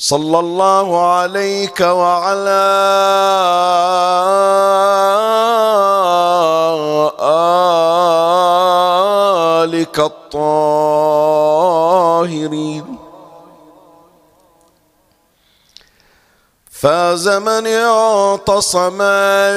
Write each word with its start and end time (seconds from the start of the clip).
صلى 0.00 0.38
الله 0.38 1.06
عليك 1.12 1.80
وعلى 1.80 2.60
آلك 9.64 9.98
الطاهرين 10.00 10.80
فاز 16.70 17.28
من 17.28 17.66
اعتصم 17.66 18.98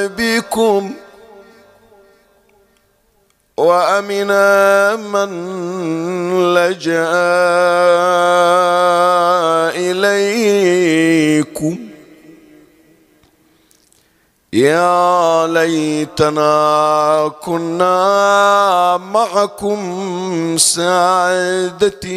بكم 0.08 0.94
وأمنا 3.58 4.96
من 4.96 5.30
لجأ 6.54 7.10
إليكم. 9.76 11.78
يا 14.54 15.48
ليتنا 15.48 17.32
كنا 17.42 18.98
معكم 18.98 20.58
سعادتي. 20.58 22.14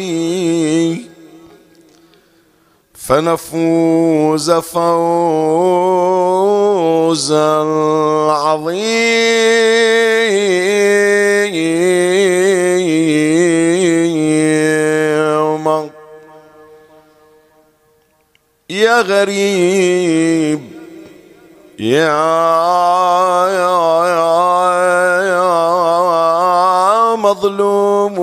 فنفوز 3.07 4.51
فوزا 4.51 4.87
عظيما. 8.31 9.07
يا 18.69 19.01
غريب 19.01 20.61
يا 21.79 22.17
يا 23.47 23.77
يا, 24.07 24.35
يا 25.31 25.55
مظلوم. 27.15 28.17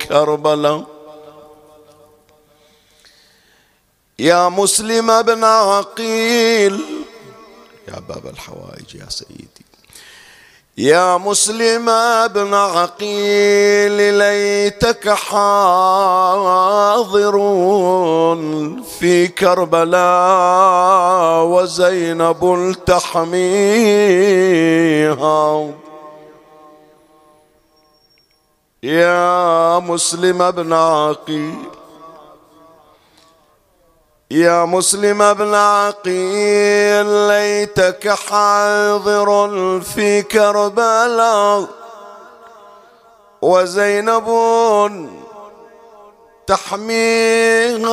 كربلاء. 0.00 0.84
يا 4.18 4.48
مسلم 4.48 5.22
بن 5.22 5.44
عقيل. 5.44 6.80
يا 7.88 8.00
باب 8.08 8.26
الحوائج 8.26 8.94
يا 8.94 9.06
سيدي. 9.08 9.66
يا 10.78 11.16
مسلم 11.16 11.86
بن 12.26 12.54
عقيل 12.54 14.14
ليتك 14.18 15.08
حاضر 15.08 15.56
في 18.98 19.28
كربلاء 19.28 20.04
وزينب 21.44 22.74
تحميها 22.86 23.46
يا 28.82 29.78
مسلم 29.78 30.50
بن 30.50 30.72
عقيل 30.72 31.54
يا 34.30 34.64
مسلم 34.64 35.32
بن 35.34 35.54
عقيل 35.54 37.06
ليتك 37.28 38.08
حاضر 38.08 39.80
في 39.80 40.22
كربلاء 40.22 41.68
وزينب 43.42 44.28
تحميها. 46.46 47.86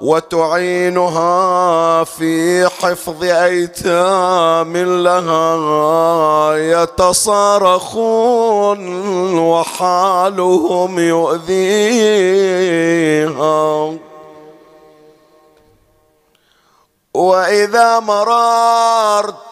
وتعينها 0.00 1.34
في 2.04 2.68
حفظ 2.68 3.24
أيتام 3.24 4.76
لها 4.76 6.56
يتصارخون 6.82 8.08
وحالهم 9.38 10.98
يؤذيها. 10.98 12.50
وإذا 17.14 17.98
مررت 18.00 19.49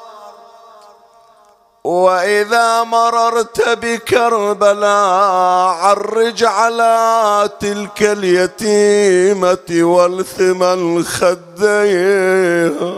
وإذا 1.88 2.84
مررت 2.84 3.68
بكربلاء 3.68 5.74
عرج 5.74 6.44
على 6.44 7.48
تلك 7.60 8.02
اليتيمة 8.02 9.68
والثمن 9.70 11.04
خديها 11.04 12.94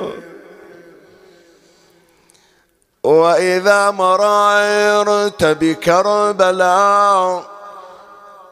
وإذا 3.04 3.90
مررت 3.90 5.44
بكربلاء 5.44 7.44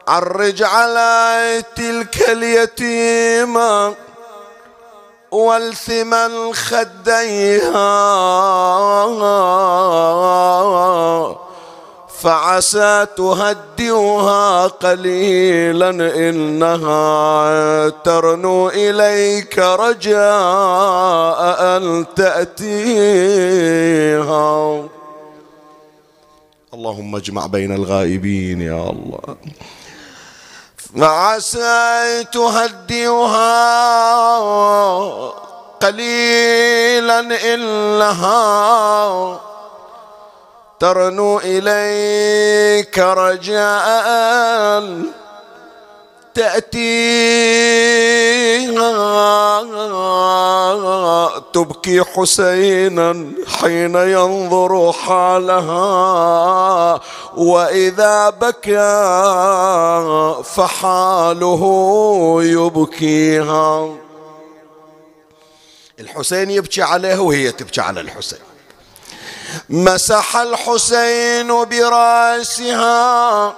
عرج 0.07 0.63
على 0.63 1.63
تلك 1.75 2.29
اليتيمة 2.29 3.95
والثمن 5.31 6.53
خديها 6.53 7.89
فعسى 12.21 13.07
تهدئها 13.17 14.67
قليلا 14.67 15.89
إنها 16.29 17.89
ترنو 17.89 18.69
إليك 18.69 19.59
رجاء 19.59 21.39
أن 21.77 22.05
تأتيها. 22.15 23.39
اللهم 26.73 27.15
اجمع 27.15 27.45
بين 27.45 27.75
الغائبين 27.75 28.61
يا 28.61 28.89
الله. 28.89 29.35
فعسى 30.97 32.23
تهدئها 32.23 33.69
قليلا 35.81 37.19
إنها 37.53 39.39
ترنو 40.79 41.39
إليك 41.43 42.99
رجاء. 42.99 44.93
تأتيها 46.35 48.09
تبكي 51.53 52.03
حسينا 52.03 53.31
حين 53.47 53.95
ينظر 53.95 54.91
حالها. 54.91 55.89
وإذا 57.37 58.29
بكى 58.29 59.03
فحاله 60.43 61.63
يبكيها. 62.41 63.95
الحسين 65.99 66.51
يبكي 66.51 66.81
عليه 66.81 67.19
وهي 67.19 67.51
تبكي 67.51 67.81
على 67.81 68.01
الحسين. 68.01 68.39
مسح 69.69 70.37
الحسين 70.37 71.65
برأسها. 71.65 73.55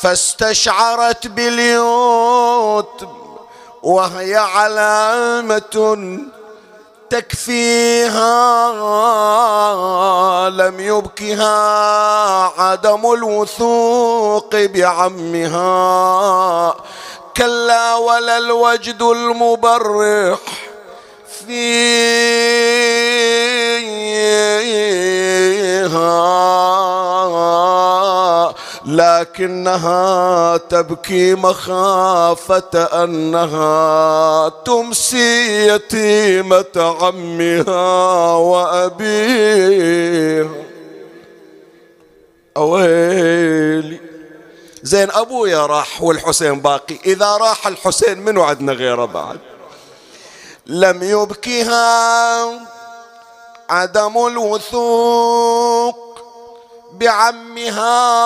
فاستشعرت 0.00 1.26
باليوت 1.26 3.08
وهي 3.82 4.36
علامة 4.36 5.98
تكفيها. 7.10 8.36
لم 10.48 10.80
يبكها 10.80 11.56
عدم 12.62 13.12
الوثوق 13.12 14.54
بعمها. 14.54 15.56
كلا 17.36 17.94
ولا 17.94 18.38
الوجد 18.38 19.02
المبرح 19.02 20.38
فيها 21.46 22.65
لكنها 28.96 30.56
تبكي 30.56 31.34
مخافة 31.34 32.84
أنها 33.04 34.48
تمسي 34.48 35.66
يتيمة 35.66 36.96
عمها 37.00 38.32
وأبيها. 38.34 39.84
أويلي. 42.56 44.00
زين 44.82 45.10
أبويا 45.10 45.66
راح 45.66 46.02
والحسين 46.02 46.60
باقي. 46.60 46.98
إذا 47.06 47.36
راح 47.36 47.66
الحسين 47.66 48.18
منو 48.18 48.42
عندنا 48.42 48.72
غيره 48.72 49.04
بعد؟ 49.04 49.38
لم 50.66 51.02
يبكها 51.02 52.44
عدم 53.70 54.26
الوثوق. 54.26 56.05
بعمها 56.98 58.16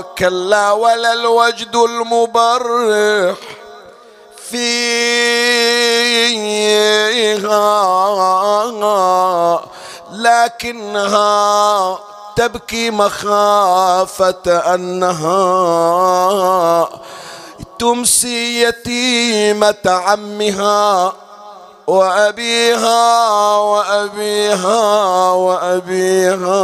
كلا 0.00 0.72
ولا 0.72 1.12
الوجد 1.12 1.76
المبرح 1.76 3.36
فيها. 4.50 5.10
لكنها 10.12 11.98
تبكي 12.36 12.90
مخافة 12.90 14.74
أنها 14.74 15.38
تمسي 17.78 18.62
يتيمة 18.62 19.74
عمها. 19.86 21.12
وأبيها 21.90 23.56
وأبيها 23.56 25.32
وأبيها 25.32 26.60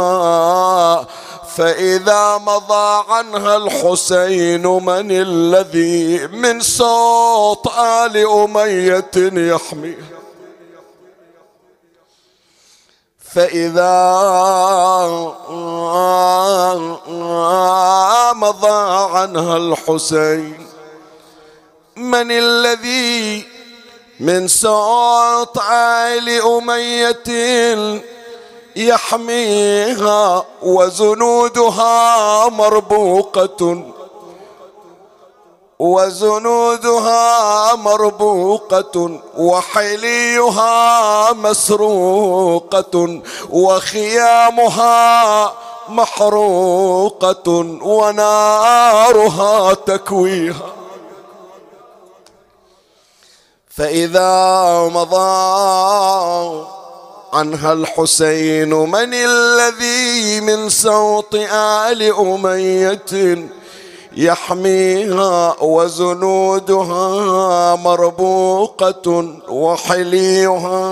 فإذا 1.55 2.37
مضى 2.37 3.03
عنها 3.09 3.57
الحسين 3.57 4.67
من 4.67 5.11
الذي 5.11 6.27
من 6.27 6.61
صوت 6.61 7.67
آل 7.77 8.17
أمية 8.17 9.11
يحميها 9.53 10.17
فإذا 13.19 13.97
مضى 18.35 19.17
عنها 19.17 19.57
الحسين 19.57 20.67
من 21.95 22.31
الذي 22.31 23.56
من 24.19 24.47
صوت 24.47 25.57
آل 25.71 26.29
أمية 26.41 27.27
يحميها 28.75 30.45
وزنودها 30.61 32.49
مربوقة 32.49 33.83
وزنودها 35.79 37.75
مربوقة 37.75 39.19
وحليها 39.37 41.33
مسروقة 41.33 43.21
وخيامها 43.49 44.97
محروقة 45.89 47.49
ونارها 47.81 49.73
تكويها. 49.73 50.77
فإذا 53.77 54.89
مضى 54.93 56.67
عنها 57.33 57.73
الحسين 57.73 58.69
من 58.69 59.13
الذي 59.13 60.41
من 60.41 60.69
صوت 60.69 61.35
آل 61.85 62.13
أمية 62.13 63.49
يحميها 64.17 65.55
وزنودها 65.61 67.05
مربوقة 67.75 69.33
وحليها 69.49 70.83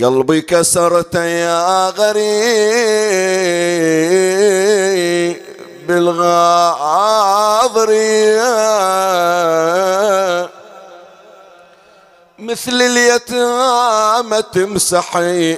قلبي 0.00 0.40
كسرت 0.40 1.14
يا 1.14 1.90
غريب 1.90 2.20
بالغاضرية. 5.88 6.90
مثل 12.38 12.82
اليتامى 12.82 14.42
تمسحي 14.52 15.54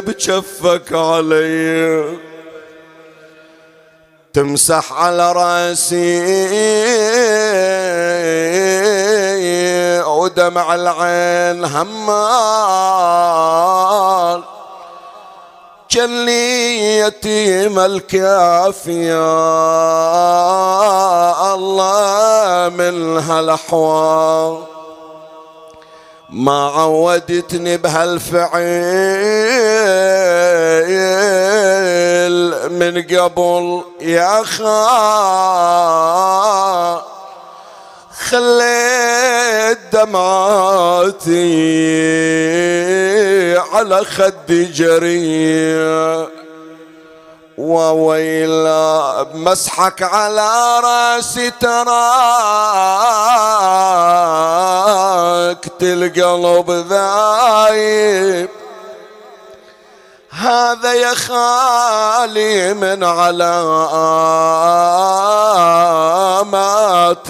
بجفك 0.00 0.92
علي. 0.92 2.29
تمسح 4.32 4.92
على 4.92 5.32
رأسي. 5.32 6.20
ودمع 10.06 10.74
العين 10.74 11.64
همال. 11.64 13.10
جلي 15.90 16.98
يتيم 16.98 17.78
الكافية 17.78 19.14
الله 21.54 22.68
من 22.68 23.18
هالاحوال 23.18 24.58
ما 26.32 26.66
عودتني 26.66 27.76
بهالفعل 27.76 28.60
من 32.70 33.02
قبل 33.02 33.84
يا 34.00 34.42
خال 34.42 35.90
خليت 38.28 39.78
دمعاتي 39.92 41.30
على 43.58 44.04
خدي 44.04 44.64
جريه 44.64 46.28
وويلا 47.60 49.22
بمسحك 49.22 50.02
على 50.02 50.80
راسي 50.80 51.50
تراك 51.50 51.90
القلب 55.82 56.70
ذايب. 56.70 58.48
هذا 60.30 60.92
يا 60.92 61.14
خالي 61.14 62.74
من 62.74 63.04
علامات 63.04 63.70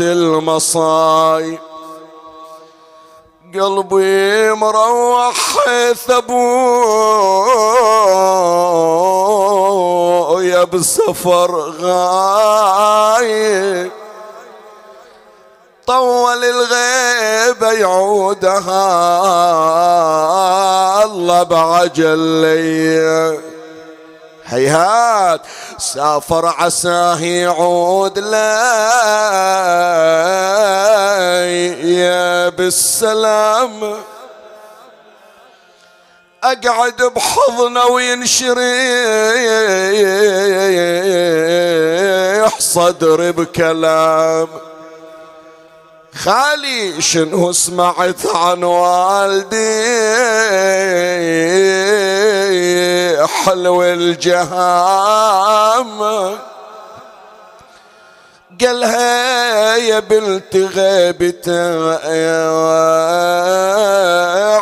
المصايب. 0.00 1.69
قلبي 3.54 4.52
مروح 4.52 5.34
حيث 5.34 6.10
ابويا 6.10 6.40
غايب. 13.10 13.90
طول 15.86 16.44
الغيبة 16.44 17.72
يعودها 17.72 18.84
الله 21.04 21.42
بعجل 21.42 22.18
لي. 22.18 23.38
هيهات. 24.50 25.40
سافر 25.78 26.46
عساه 26.46 27.20
يعود 27.20 28.18
يا 31.84 32.48
بالسلام. 32.48 33.96
أقعد 36.44 37.02
بحضنه 37.02 37.84
وينشريح 37.84 38.60
صدري 42.58 43.32
بكلام. 43.32 44.48
خالي 46.14 47.02
شنو 47.02 47.52
سمعت 47.52 48.26
عن 48.26 48.64
والدي؟ 48.64 49.80
حلو 53.26 53.82
الجهام. 53.82 55.30
قالها 58.60 59.76
يا 59.76 59.98
بنت 59.98 60.56
غيبت 60.56 61.48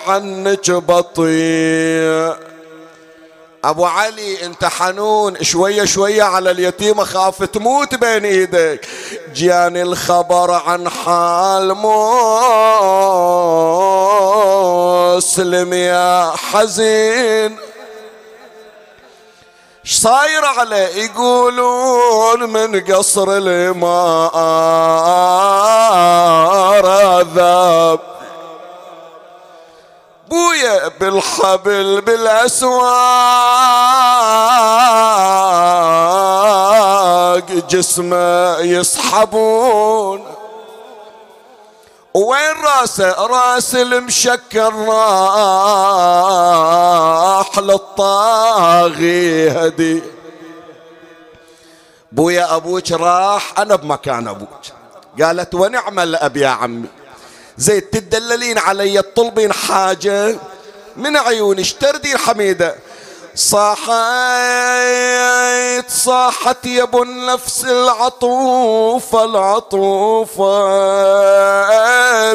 عنك 0.08 0.70
بطيء. 0.70 2.34
أبو 3.68 3.84
علي 3.86 4.46
أنت 4.46 4.64
حنون 4.64 5.44
شوية 5.44 5.84
شوية 5.84 6.22
على 6.22 6.50
اليتيمه 6.50 7.04
خاف 7.04 7.42
تموت 7.42 7.94
بين 7.94 8.24
إيدك 8.24 8.88
جاني 9.34 9.82
الخبر 9.82 10.50
عن 10.50 10.88
حال 10.88 11.74
مسلم 15.16 15.72
يا 15.72 16.32
حزين. 16.36 17.56
صاير 19.84 20.44
عليه؟ 20.44 21.04
يقولون 21.04 22.50
من 22.50 22.80
قصر 22.80 23.26
الماء 23.28 24.36
بويا 30.30 30.88
بالحبل 30.88 32.00
بالأسواق 32.00 32.88
جسمه 37.70 38.58
يسحبون. 38.58 40.26
وين 42.14 42.56
راسه؟ 42.64 43.12
راس 43.12 43.74
المشكر 43.74 44.74
راح 46.48 47.58
للطاغي 47.58 49.50
هدي 49.50 50.02
بويا 52.12 52.56
أبوك 52.56 52.92
راح 52.92 53.58
أنا 53.58 53.76
بمكان 53.76 54.28
أبوك. 54.28 54.48
قالت 55.22 55.54
ونعم 55.54 55.98
الأب 55.98 56.36
يا 56.36 56.48
عمي. 56.48 56.88
زي 57.58 57.80
تدللين 57.80 58.58
علي 58.58 59.02
تطلبين 59.02 59.52
حاجة 59.52 60.36
من 60.96 61.16
عيوني 61.16 61.60
اشتردي 61.62 62.18
حميدة. 62.18 62.74
صاحت 63.34 63.90
صاحت 65.88 66.66
يا 66.66 66.82
ابو 66.82 67.02
النفس 67.02 67.64
العطوفة 67.64 69.24
العطوفة. 69.24 70.58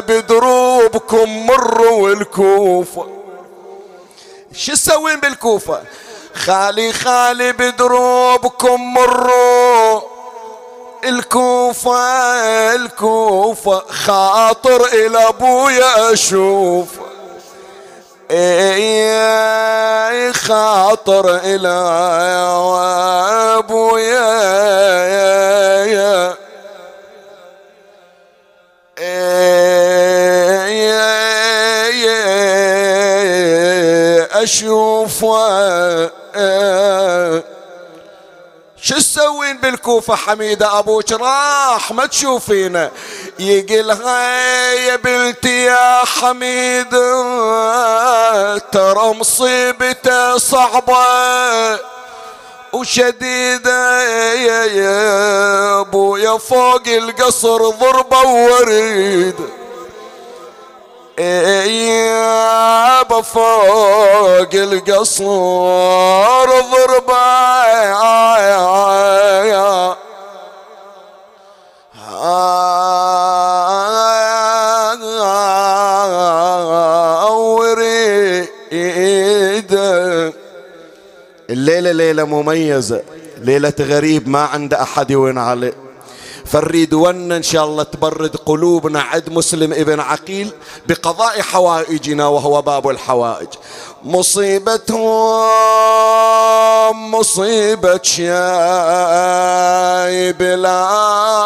بدروبكم 0.00 1.46
مروا 1.46 2.08
الكوفة. 2.08 3.06
شو 4.54 4.72
تسوين 4.72 5.20
بالكوفة؟ 5.20 5.82
خالي 6.34 6.92
خالي 6.92 7.52
بدروبكم 7.52 8.94
مروا. 8.94 10.13
الكوفة 11.08 11.98
الكوفة 12.74 13.82
خاطر 13.88 14.86
إلى 14.86 15.28
أبويا 15.28 16.12
أشوف. 16.12 16.88
اي 18.30 20.32
خاطر 20.32 21.36
إلى 21.36 21.68
أبويا. 23.58 24.44
أشوف 34.44 35.24
شو 38.84 38.94
تسوين 38.94 39.58
بالكوفة 39.58 40.14
حميدة 40.16 40.78
أبوك 40.78 41.12
راح 41.12 41.92
ما 41.92 42.06
تشوفينه. 42.06 42.90
يقلها 43.38 44.72
يا 44.72 44.96
بنتي 44.96 45.62
يا 45.64 46.04
حميدة 46.04 46.98
ترى 48.58 49.14
مصيبته 49.14 50.38
صعبة 50.38 51.80
وشديدة. 52.72 54.02
يا 54.32 54.64
يا 54.64 55.80
أبويا 55.80 56.38
فوق 56.38 56.88
القصر 56.88 57.68
ضربة 57.70 58.22
وريد 58.22 59.36
يابا 61.68 63.20
فوق 63.22 64.54
القصر 64.54 65.24
ضربة 66.46 67.44
الليلة 81.50 81.92
ليلة 81.92 82.24
مميزة 82.24 83.02
ليلة 83.38 83.72
غريب 83.80 84.28
ما 84.28 84.44
عند 84.44 84.74
أحد 84.74 85.10
يوين 85.10 85.38
عليه. 85.38 85.72
فنريد 86.54 86.94
ون 86.94 87.32
إن 87.32 87.42
شاء 87.42 87.64
الله 87.64 87.82
تبرد 87.82 88.36
قلوبنا. 88.46 89.00
عد 89.00 89.30
مسلم 89.30 89.72
ابن 89.72 90.00
عقيل 90.00 90.52
بقضاء 90.86 91.40
حوائجنا 91.42 92.26
وهو 92.26 92.62
باب 92.62 92.88
الحوائج. 92.88 93.48
مصيبتهم 94.04 95.00
مصيبة 97.10 98.00
شايب 98.02 98.42
الأطفال 100.42 101.44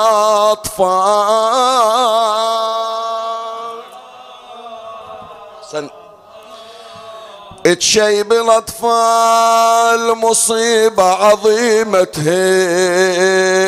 تشيب 7.64 8.32
الاطفال 8.32 10.14
مصيبة 10.18 11.02
عظيمة 11.02 12.04
تهد. 12.04 13.58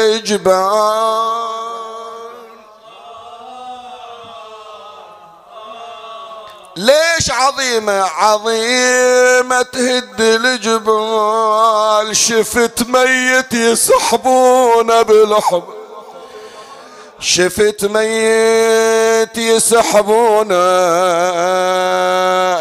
الجبال 0.00 0.60
ليش 6.76 7.30
عظيمة 7.30 8.02
عظيمة 8.02 9.62
تهد 9.62 10.20
الجبال؟ 10.20 12.16
شفت 12.16 12.82
ميت 12.88 13.52
يسحبونه 13.52 15.02
بالحب. 15.02 15.64
شفت 17.20 17.84
ميت 17.84 19.38
يسحبونه 19.38 20.54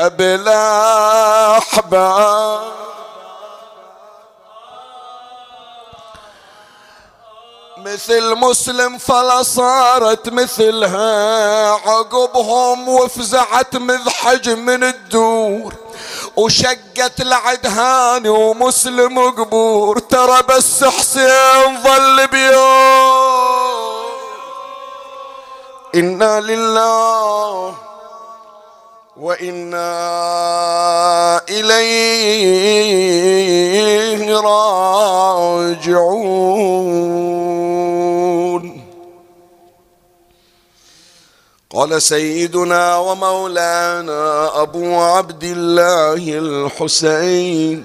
بالأحباب. 0.07 1.99
مثل 7.93 8.35
مسلم 8.35 8.97
فلا 8.97 9.43
صارت 9.43 10.29
مثلها. 10.29 11.71
عقبهم 11.71 12.89
وفزعت 12.89 13.75
مذحج 13.75 14.49
من 14.49 14.83
الدور. 14.83 15.73
وشقت 16.35 17.21
العدهان 17.21 18.27
ومسلم 18.27 19.19
قبور. 19.19 19.99
ترى 19.99 20.41
بس 20.49 20.83
حسين 20.83 21.83
ظل 21.83 22.27
بيوم. 22.27 24.09
إنا 25.95 26.39
لله 26.39 27.75
وإنا 29.17 29.81
إليه 31.49 32.59
راجعون. 34.39 35.69
قال 41.73 42.01
سيدنا 42.01 42.97
ومولانا 42.97 44.61
أبو 44.61 44.95
عبد 44.95 45.43
الله 45.43 46.39
الحسين 46.39 47.83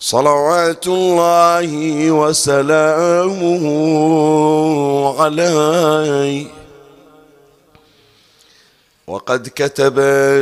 صلوات 0.00 0.86
الله 0.86 1.70
وسلامه 2.10 3.64
عليه. 5.22 6.46
وقد 9.06 9.48
كتب 9.54 9.98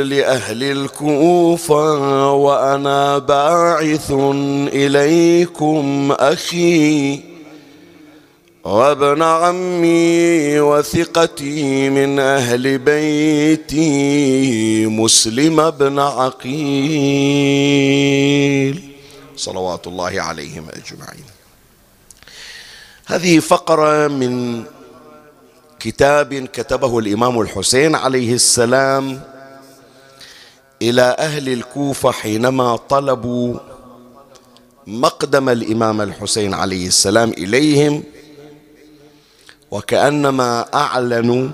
لأهل 0.06 0.62
الكوفة 0.62 2.30
وأنا 2.32 3.18
باعث 3.18 4.10
إليكم 4.72 6.12
أخي. 6.18 7.33
وابن 8.64 9.22
عمي 9.22 10.60
وثقتي 10.60 11.90
من 11.90 12.18
أهل 12.18 12.78
بيتي 12.78 14.86
مسلم 14.86 15.70
بن 15.70 15.98
عقيل. 15.98 16.54
صلوات 19.36 19.86
الله 19.86 20.22
عليهم 20.22 20.68
أجمعين. 20.68 21.24
هذه 23.06 23.38
فقرة 23.38 24.08
من 24.08 24.64
كتاب 25.80 26.34
كتبه 26.34 26.98
الإمام 26.98 27.40
الحسين 27.40 27.94
عليه 27.94 28.34
السلام 28.34 29.20
إلى 30.82 31.16
أهل 31.18 31.48
الكوفة 31.48 32.10
حينما 32.10 32.76
طلبوا 32.76 33.54
مقدم 34.86 35.48
الإمام 35.48 36.00
الحسين 36.00 36.54
عليه 36.54 36.86
السلام 36.86 37.30
إليهم 37.30 38.02
وكأنما 39.74 40.66
اعلنوا 40.74 41.48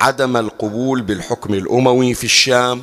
عدم 0.00 0.36
القبول 0.36 1.02
بالحكم 1.02 1.54
الأموي 1.54 2.14
في 2.14 2.24
الشام 2.24 2.82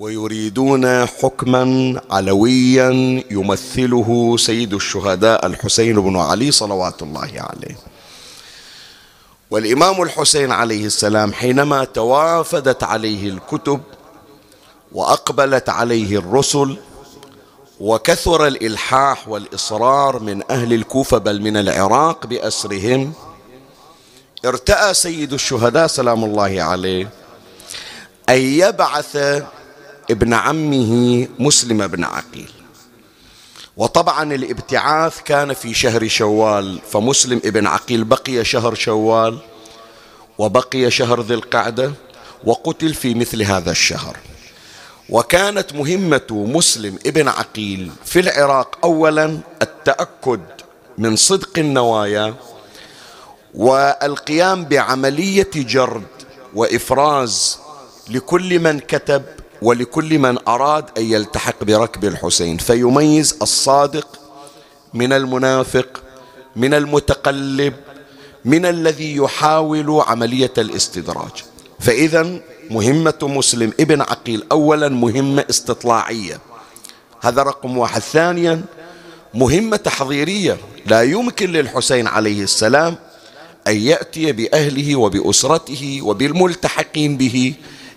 ويريدون 0.00 1.06
حكما 1.06 2.00
علويا 2.10 2.90
يمثله 3.30 4.36
سيد 4.38 4.74
الشهداء 4.74 5.46
الحسين 5.46 6.00
بن 6.00 6.16
علي 6.16 6.50
صلوات 6.50 7.02
الله 7.02 7.30
عليه. 7.36 7.76
والإمام 9.50 10.02
الحسين 10.02 10.52
عليه 10.52 10.86
السلام 10.86 11.32
حينما 11.32 11.84
توافدت 11.84 12.84
عليه 12.84 13.28
الكتب 13.28 13.80
وأقبلت 14.92 15.68
عليه 15.68 16.18
الرسل 16.18 16.76
وكثر 17.80 18.46
الإلحاح 18.46 19.28
والإصرار 19.28 20.18
من 20.18 20.42
أهل 20.50 20.72
الكوفة 20.72 21.18
بل 21.18 21.42
من 21.42 21.56
العراق 21.56 22.26
بأسرهم. 22.26 23.12
ارتأى 24.44 24.94
سيد 24.94 25.32
الشهداء 25.32 25.86
سلام 25.86 26.24
الله 26.24 26.62
عليه 26.62 27.08
أن 28.28 28.38
يبعث 28.38 29.16
ابن 30.10 30.34
عمه 30.34 31.28
مسلم 31.38 31.86
بن 31.86 32.04
عقيل. 32.04 32.50
وطبعا 33.76 34.34
الابتعاث 34.34 35.22
كان 35.22 35.52
في 35.52 35.74
شهر 35.74 36.08
شوال 36.08 36.80
فمسلم 36.90 37.40
ابن 37.44 37.66
عقيل 37.66 38.04
بقي 38.04 38.44
شهر 38.44 38.74
شوال 38.74 39.38
وبقي 40.38 40.90
شهر 40.90 41.20
ذي 41.20 41.34
القعدة 41.34 41.92
وقتل 42.44 42.94
في 42.94 43.14
مثل 43.14 43.42
هذا 43.42 43.70
الشهر. 43.70 44.16
وكانت 45.10 45.72
مهمة 45.74 46.26
مسلم 46.30 46.98
ابن 47.06 47.28
عقيل 47.28 47.90
في 48.04 48.20
العراق 48.20 48.78
اولا 48.84 49.38
التأكد 49.62 50.40
من 50.98 51.16
صدق 51.16 51.58
النوايا 51.58 52.34
والقيام 53.54 54.64
بعملية 54.64 55.50
جرد 55.54 56.02
وإفراز 56.54 57.58
لكل 58.10 58.58
من 58.60 58.78
كتب 58.80 59.22
ولكل 59.62 60.18
من 60.18 60.38
أراد 60.48 60.84
أن 60.98 61.02
يلتحق 61.12 61.64
بركب 61.64 62.04
الحسين. 62.04 62.56
فيميز 62.56 63.36
الصادق 63.42 64.08
من 64.94 65.12
المنافق 65.12 66.02
من 66.56 66.74
المتقلب 66.74 67.74
من 68.44 68.66
الذي 68.66 69.16
يحاول 69.16 70.02
عملية 70.06 70.52
الاستدراج. 70.58 71.44
فإذا 71.80 72.40
مهمة 72.70 73.18
مسلم 73.22 73.72
ابن 73.80 74.00
عقيل 74.00 74.44
أولا 74.52 74.88
مهمة 74.88 75.44
استطلاعية. 75.50 76.38
هذا 77.20 77.42
رقم 77.42 77.78
واحد. 77.78 78.00
ثانيا 78.00 78.64
مهمة 79.34 79.76
تحضيرية. 79.76 80.56
لا 80.86 81.02
يمكن 81.02 81.52
للحسين 81.52 82.06
عليه 82.06 82.42
السلام 82.42 82.96
أن 83.66 83.76
يأتي 83.76 84.32
بأهله 84.32 84.96
وبأسرته 84.96 86.00
وبالملتحقين 86.02 87.16
به 87.16 87.54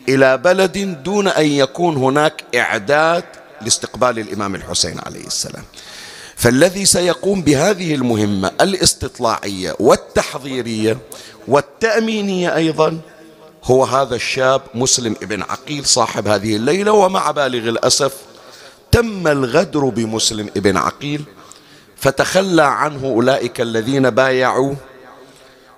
إلى 0.09 0.37
بلد 0.37 1.03
دون 1.03 1.27
أن 1.27 1.45
يكون 1.45 1.95
هناك 1.95 2.43
إعداد 2.55 3.23
لاستقبال 3.61 4.19
الإمام 4.19 4.55
الحسين 4.55 4.99
عليه 4.99 5.27
السلام. 5.27 5.63
فالذي 6.35 6.85
سيقوم 6.85 7.41
بهذه 7.41 7.95
المهمة 7.95 8.51
الاستطلاعية 8.61 9.75
والتحضيرية 9.79 10.97
والتأمينية 11.47 12.55
أيضا 12.55 12.99
هو 13.69 13.83
هذا 13.83 14.15
الشاب 14.15 14.61
مسلم 14.75 15.15
ابن 15.23 15.41
عقيل 15.41 15.85
صاحب 15.85 16.27
هذه 16.27 16.55
الليلة 16.55 16.91
ومع 16.91 17.31
بالغ 17.31 17.69
الأسف 17.69 18.13
تم 18.91 19.27
الغدر 19.27 19.79
بمسلم 19.79 20.49
ابن 20.57 20.77
عقيل 20.77 21.23
فتخلى 21.95 22.63
عنه 22.63 23.05
أولئك 23.05 23.61
الذين 23.61 24.09
بايعوا 24.09 24.73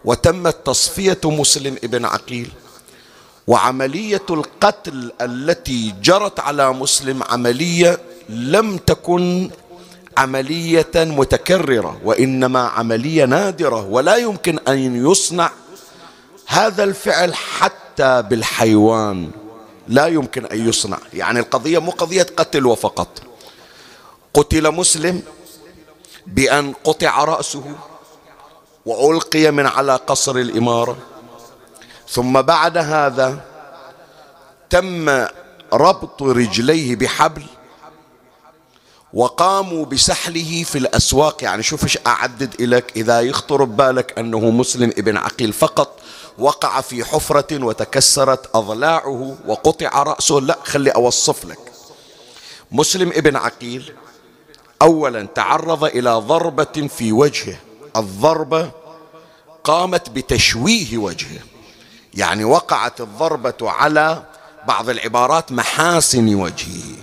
وتمت 0.06 0.56
تصفية 0.66 1.20
مسلم 1.26 1.76
ابن 1.84 2.06
عقيل 2.06 2.52
وعملية 3.48 4.26
القتل 4.30 5.12
التي 5.22 5.94
جرت 6.02 6.40
على 6.40 6.74
مسلم 6.74 7.24
عملية 7.24 8.00
لم 8.30 8.78
تكن 8.78 9.50
عملية 10.18 10.92
متكررة 10.96 12.00
وإنما 12.04 12.60
عملية 12.60 13.26
نادرة 13.26 13.86
ولا 13.86 14.16
يمكن 14.16 14.60
أن 14.68 15.08
يصنع 15.12 15.52
هذا 16.48 16.84
الفعل 16.84 17.34
حتى 17.34 17.81
بالحيوان 18.00 19.32
لا 19.88 20.08
يمكن 20.08 20.46
أن 20.46 20.70
يصنع. 20.70 20.98
يعني 21.14 21.40
القضية 21.40 21.80
مو 21.80 21.92
قضية 21.92 22.28
قتل 22.38 22.66
وفقط. 22.66 23.22
قتل 24.34 24.72
مسلم 24.72 25.22
بأن 26.28 26.74
قطع 26.84 27.24
رأسه 27.24 27.64
وألقي 28.86 29.52
من 29.52 29.66
على 29.66 29.96
قصر 29.96 30.36
الإمارة. 30.36 30.98
ثم 32.10 32.42
بعد 32.42 32.78
هذا 32.78 33.40
تم 34.70 35.26
ربط 35.74 36.24
رجليه 36.24 36.96
بحبل 36.96 37.44
وقاموا 39.14 39.86
بسحله 39.86 40.64
في 40.64 40.78
الأسواق. 40.78 41.44
يعني 41.44 41.64
شوف 41.64 41.84
إيش 41.84 41.98
أعدد 42.08 42.62
لك 42.62 42.92
إذا 42.96 43.22
يخطر 43.22 43.64
ببالك 43.64 44.20
أنه 44.20 44.40
مسلم 44.40 44.90
ابن 44.98 45.18
عقيل 45.18 45.54
فقط. 45.54 46.01
وقع 46.38 46.82
في 46.82 47.04
حفرة 47.04 47.64
وتكسرت 47.64 48.56
أضلاعه 48.56 49.36
وقطع 49.48 50.04
رأسه. 50.04 50.42
لا 50.42 50.58
خلي 50.64 50.90
أوصف 50.90 51.46
لك. 51.46 51.60
مسلم 52.72 53.10
ابن 53.10 53.36
عقيل 53.36 53.94
أولا 54.82 55.28
تعرض 55.36 55.84
إلى 55.84 56.14
ضربة 56.14 56.88
في 56.98 57.12
وجهه. 57.12 57.58
الضربة 57.96 58.72
قامت 59.64 60.10
بتشويه 60.10 60.98
وجهه. 60.98 61.40
يعني 62.14 62.44
وقعت 62.44 63.02
الضربة 63.02 63.58
على 63.62 64.24
بعض 64.68 64.90
العبارات 64.90 65.52
محاسن 65.52 66.36
وجهه. 66.36 66.96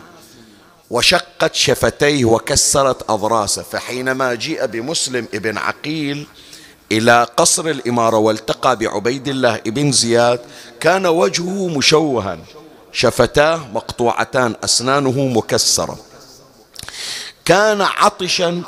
وشقت 0.91 1.55
شفتيه 1.55 2.25
وكسرت 2.25 3.11
أضراسه. 3.11 3.63
فحينما 3.63 4.35
جيء 4.35 4.67
بمسلم 4.67 5.29
ابن 5.35 5.59
عقيل 5.59 6.27
إلى 6.93 7.27
قصر 7.37 7.67
الإمارة 7.67 8.17
والتقى 8.17 8.77
بعبيد 8.77 9.29
الله 9.29 9.55
ابن 9.55 9.93
زياد 9.93 10.41
كان 10.81 11.07
وجهه 11.07 11.69
مشوها 11.69 12.39
شفتاه 12.93 13.57
مقطوعتان 13.75 14.55
أسنانه 14.65 15.21
مكسرة. 15.27 15.99
كان 17.45 17.81
عطشا 17.81 18.63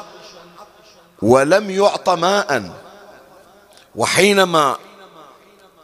ولم 1.23 1.71
يعط 1.71 2.09
ماء 2.09 2.71
وحينما 3.97 4.77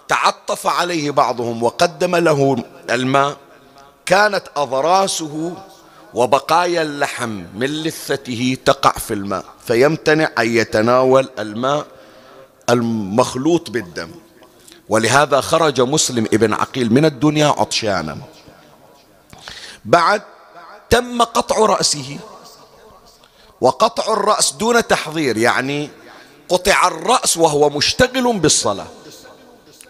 تعطف 0.09 0.66
عليه 0.66 1.11
بعضهم 1.11 1.62
وقدم 1.62 2.16
له 2.16 2.64
الماء 2.90 3.37
كانت 4.07 4.42
أضراسه 4.57 5.53
وبقايا 6.14 6.83
اللحم 6.83 7.42
من 7.55 7.66
لثته 7.66 8.57
تقع 8.64 8.90
في 8.90 9.14
الماء 9.14 9.44
فيمتنع 9.66 10.31
أن 10.38 10.57
يتناول 10.57 11.29
الماء 11.38 11.87
المخلوط 12.70 13.70
بالدم. 13.70 14.11
ولهذا 14.88 15.40
خرج 15.40 15.81
مسلم 15.81 16.24
ابن 16.24 16.52
عقيل 16.52 16.92
من 16.92 17.05
الدنيا 17.05 17.46
عطشانا. 17.46 18.18
بعد 19.85 20.22
تم 20.90 21.22
قطع 21.22 21.57
رأسه. 21.59 22.18
وقطع 23.61 24.12
الرأس 24.12 24.52
دون 24.52 24.87
تحضير 24.87 25.37
يعني 25.37 25.90
قطع 26.48 26.88
الرأس 26.88 27.37
وهو 27.37 27.70
مشتغل 27.70 28.38
بالصلاة. 28.38 28.87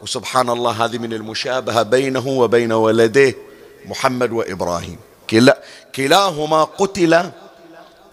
وسبحان 0.02 0.50
الله 0.50 0.84
هذه 0.84 0.98
من 0.98 1.12
المشابهة 1.12 1.82
بينه 1.82 2.28
وبين 2.28 2.72
ولديه 2.72 3.36
محمد 3.86 4.32
وإبراهيم. 4.32 4.98
كلا 5.30 5.62
كلاهما 5.94 6.64
قتل 6.64 7.30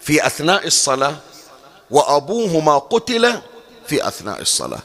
في 0.00 0.26
أثناء 0.26 0.66
الصلاة 0.66 1.16
وأبوهما 1.90 2.78
قتل 2.78 3.40
في 3.86 4.08
أثناء 4.08 4.40
الصلاة. 4.40 4.82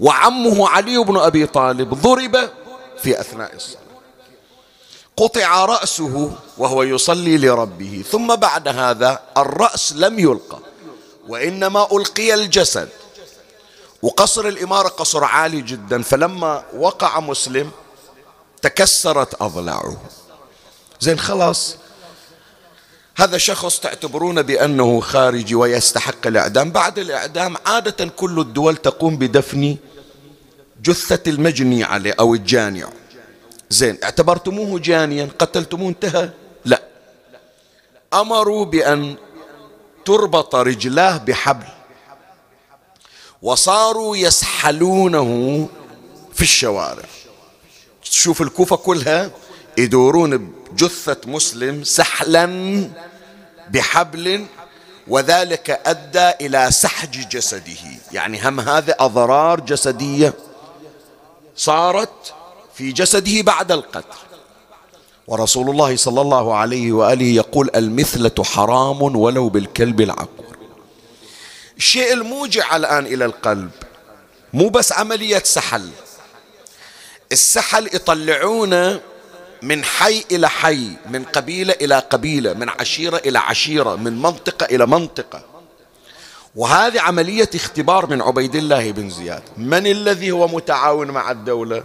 وعمه 0.00 0.68
علي 0.68 0.98
بن 0.98 1.16
أبي 1.16 1.46
طالب 1.46 1.94
ضرب 1.94 2.50
في 3.02 3.20
أثناء 3.20 3.56
الصلاة. 3.56 3.82
قطع 5.16 5.64
رأسه 5.64 6.32
وهو 6.58 6.82
يصلي 6.82 7.38
لربه. 7.38 8.04
ثم 8.10 8.36
بعد 8.36 8.68
هذا 8.68 9.20
الرأس 9.36 9.92
لم 9.92 10.18
يلقى 10.18 10.58
وإنما 11.28 11.88
ألقي 11.92 12.34
الجسد. 12.34 12.88
وقصر 14.02 14.48
الإمارة 14.48 14.88
قصر 14.88 15.24
عالي 15.24 15.60
جدا. 15.60 16.02
فلما 16.02 16.64
وقع 16.76 17.20
مسلم 17.20 17.70
تكسرت 18.62 19.42
أضلاعه. 19.42 19.96
زين 21.00 21.18
خلاص. 21.18 21.76
هذا 23.18 23.38
شخص 23.38 23.80
تعتبرون 23.80 24.42
بأنه 24.42 25.00
خارجي 25.00 25.54
ويستحق 25.54 26.26
الإعدام. 26.26 26.70
بعد 26.70 26.98
الإعدام 26.98 27.56
عادة 27.66 28.04
كل 28.16 28.40
الدول 28.40 28.76
تقوم 28.76 29.16
بدفن 29.16 29.76
جثة 30.82 31.30
المجني 31.30 31.84
عليه 31.84 32.14
أو 32.20 32.34
الجانع. 32.34 32.88
زين 33.70 33.98
اعتبرتموه 34.04 34.78
جانيا؟ 34.78 35.28
قتلتموه؟ 35.38 35.88
انتهى؟ 35.88 36.30
لا. 36.64 36.82
أمروا 38.14 38.64
بأن 38.64 39.16
تربط 40.04 40.54
رجلاه 40.54 41.16
بحبل. 41.16 41.66
وصاروا 43.42 44.16
يسحلونه 44.16 45.68
في 46.34 46.42
الشوارع. 46.42 47.04
تشوف 48.02 48.42
الكوفة 48.42 48.76
كلها 48.76 49.30
يدورون 49.78 50.52
بجثة 50.72 51.16
مسلم 51.26 51.84
سحلا 51.84 52.46
بحبل 53.70 54.46
وذلك 55.08 55.70
أدى 55.86 56.46
إلى 56.46 56.70
سحج 56.70 57.28
جسده. 57.28 57.82
يعني 58.12 58.48
هم 58.48 58.60
هذه 58.60 58.94
أضرار 58.98 59.60
جسدية 59.60 60.34
صارت 61.56 62.34
في 62.74 62.92
جسده 62.92 63.42
بعد 63.42 63.72
القتل. 63.72 64.18
ورسول 65.26 65.70
الله 65.70 65.96
صلى 65.96 66.20
الله 66.20 66.54
عليه 66.54 66.92
وآله 66.92 67.26
يقول 67.26 67.70
المثلة 67.74 68.44
حرام 68.44 69.16
ولو 69.16 69.48
بالكلب 69.48 70.00
العقور. 70.00 70.56
الشيء 71.76 72.12
الموجع 72.12 72.76
الآن 72.76 73.06
إلى 73.06 73.24
القلب 73.24 73.70
مو 74.52 74.68
بس 74.68 74.92
عملية 74.92 75.42
سحل. 75.44 75.90
السحل 77.32 77.86
يطلعونه 77.86 79.00
من 79.62 79.84
حي 79.84 80.24
إلى 80.30 80.48
حي 80.48 80.88
من 81.10 81.24
قبيلة 81.24 81.74
إلى 81.80 81.98
قبيلة 81.98 82.52
من 82.52 82.68
عشيرة 82.68 83.16
إلى 83.16 83.38
عشيرة 83.38 83.96
من 83.96 84.22
منطقة 84.22 84.66
إلى 84.66 84.86
منطقة. 84.86 85.42
وهذه 86.56 87.00
عملية 87.00 87.50
اختبار 87.54 88.06
من 88.10 88.22
عبيد 88.22 88.54
الله 88.54 88.90
بن 88.90 89.10
زياد. 89.10 89.42
من 89.56 89.86
الذي 89.86 90.30
هو 90.30 90.48
متعاون 90.48 91.10
مع 91.10 91.30
الدولة؟ 91.30 91.84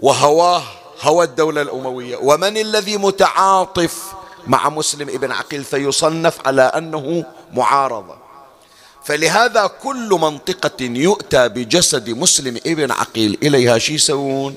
وهواه 0.00 0.62
هوى 1.02 1.24
الدولة 1.24 1.62
الأموية. 1.62 2.16
ومن 2.16 2.56
الذي 2.56 2.96
متعاطف 2.96 4.02
مع 4.46 4.68
مسلم 4.68 5.08
ابن 5.08 5.32
عقيل؟ 5.32 5.64
فيصنف 5.64 6.38
على 6.46 6.62
أنه 6.62 7.24
معارضة. 7.52 8.16
فلهذا 9.04 9.66
كل 9.66 10.08
منطقة 10.08 10.84
يؤتى 10.84 11.48
بجسد 11.48 12.10
مسلم 12.10 12.56
ابن 12.66 12.90
عقيل. 12.90 13.38
إليها 13.42 13.78
شي 13.78 13.94
يسوون؟ 13.94 14.56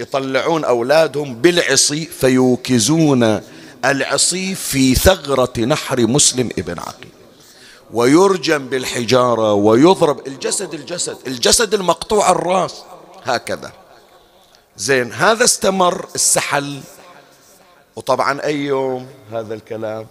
يطلعون 0.00 0.64
أولادهم 0.64 1.34
بالعصي 1.34 2.04
فيوكزون 2.06 3.40
العصي 3.84 4.54
في 4.54 4.94
ثغرة 4.94 5.60
نحر 5.60 6.06
مسلم 6.06 6.50
ابن 6.58 6.78
عقيل. 6.78 7.10
ويرجم 7.92 8.68
بالحجارة 8.68 9.52
ويضرب 9.52 10.26
الجسد 10.26 10.74
الجسد 10.74 11.16
الجسد 11.26 11.74
المقطوع 11.74 12.30
الراس 12.30 12.74
هكذا. 13.24 13.72
زين 14.76 15.12
هذا 15.12 15.44
استمر 15.44 16.06
السحل. 16.14 16.80
وطبعا 17.96 18.44
أي 18.44 18.56
يوم؟ 18.56 19.06
هذا 19.32 19.54
الكلام. 19.54 20.06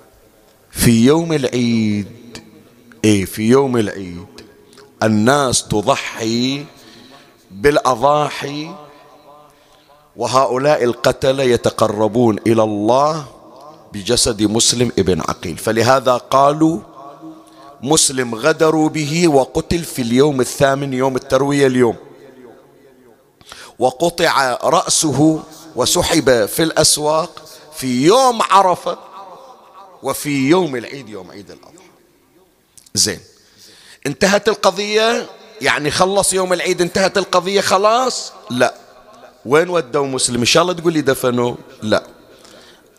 في 0.71 1.05
يوم 1.05 1.33
العيد. 1.33 2.37
إيه 3.05 3.25
في 3.25 3.41
يوم 3.49 3.77
العيد. 3.77 4.27
الناس 5.03 5.67
تضحي 5.67 6.65
بالأضاحي 7.51 8.75
وهؤلاء 10.15 10.83
القتلة 10.83 11.43
يتقربون 11.43 12.37
إلى 12.47 12.63
الله 12.63 13.25
بجسد 13.93 14.41
مسلم 14.41 14.91
ابن 14.99 15.21
عقيل. 15.21 15.57
فلهذا 15.57 16.17
قالوا 16.17 16.79
مسلم 17.81 18.35
غدروا 18.35 18.89
به 18.89 19.27
وقتل 19.27 19.83
في 19.83 20.01
اليوم 20.01 20.41
الثامن 20.41 20.93
يوم 20.93 21.15
التروية 21.15 21.67
اليوم. 21.67 21.95
وقطع 23.79 24.57
رأسه 24.63 25.43
وسحب 25.75 26.45
في 26.45 26.63
الأسواق 26.63 27.41
في 27.75 28.05
يوم 28.05 28.41
عرفة 28.41 28.97
وفي 30.03 30.49
يوم 30.49 30.75
العيد 30.75 31.09
يوم 31.09 31.31
عيد 31.31 31.51
الأضحى. 31.51 31.89
زين. 32.93 33.19
انتهت 34.07 34.49
القضية؟ 34.49 35.29
يعني 35.61 35.91
خلص 35.91 36.33
يوم 36.33 36.53
العيد 36.53 36.81
انتهت 36.81 37.17
القضية 37.17 37.61
خلاص؟ 37.61 38.31
لا. 38.49 38.73
وين 39.49 39.69
ودوا 39.69 40.07
مسلم؟ 40.07 40.39
إن 40.39 40.45
شاء 40.45 40.63
الله 40.63 40.73
تقول 40.73 40.93
لي 40.93 41.01
دفنوا. 41.01 41.55
لا. 41.81 42.03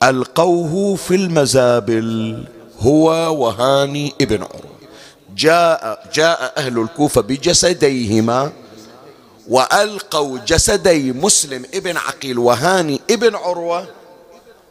ألقوه 0.02 0.96
في 0.96 1.14
المزابل 1.14 2.44
هو 2.78 3.06
وهاني 3.44 4.14
ابن 4.20 4.42
عروة. 4.42 4.80
جاء 5.36 6.10
جاء 6.14 6.52
أهل 6.56 6.78
الكوفة 6.78 7.20
بجسديهما 7.20 8.52
وألقوا 9.48 10.38
جسدي 10.38 11.12
مسلم 11.12 11.64
ابن 11.74 11.96
عقيل 11.96 12.38
وهاني 12.38 13.00
ابن 13.10 13.34
عروة 13.34 13.88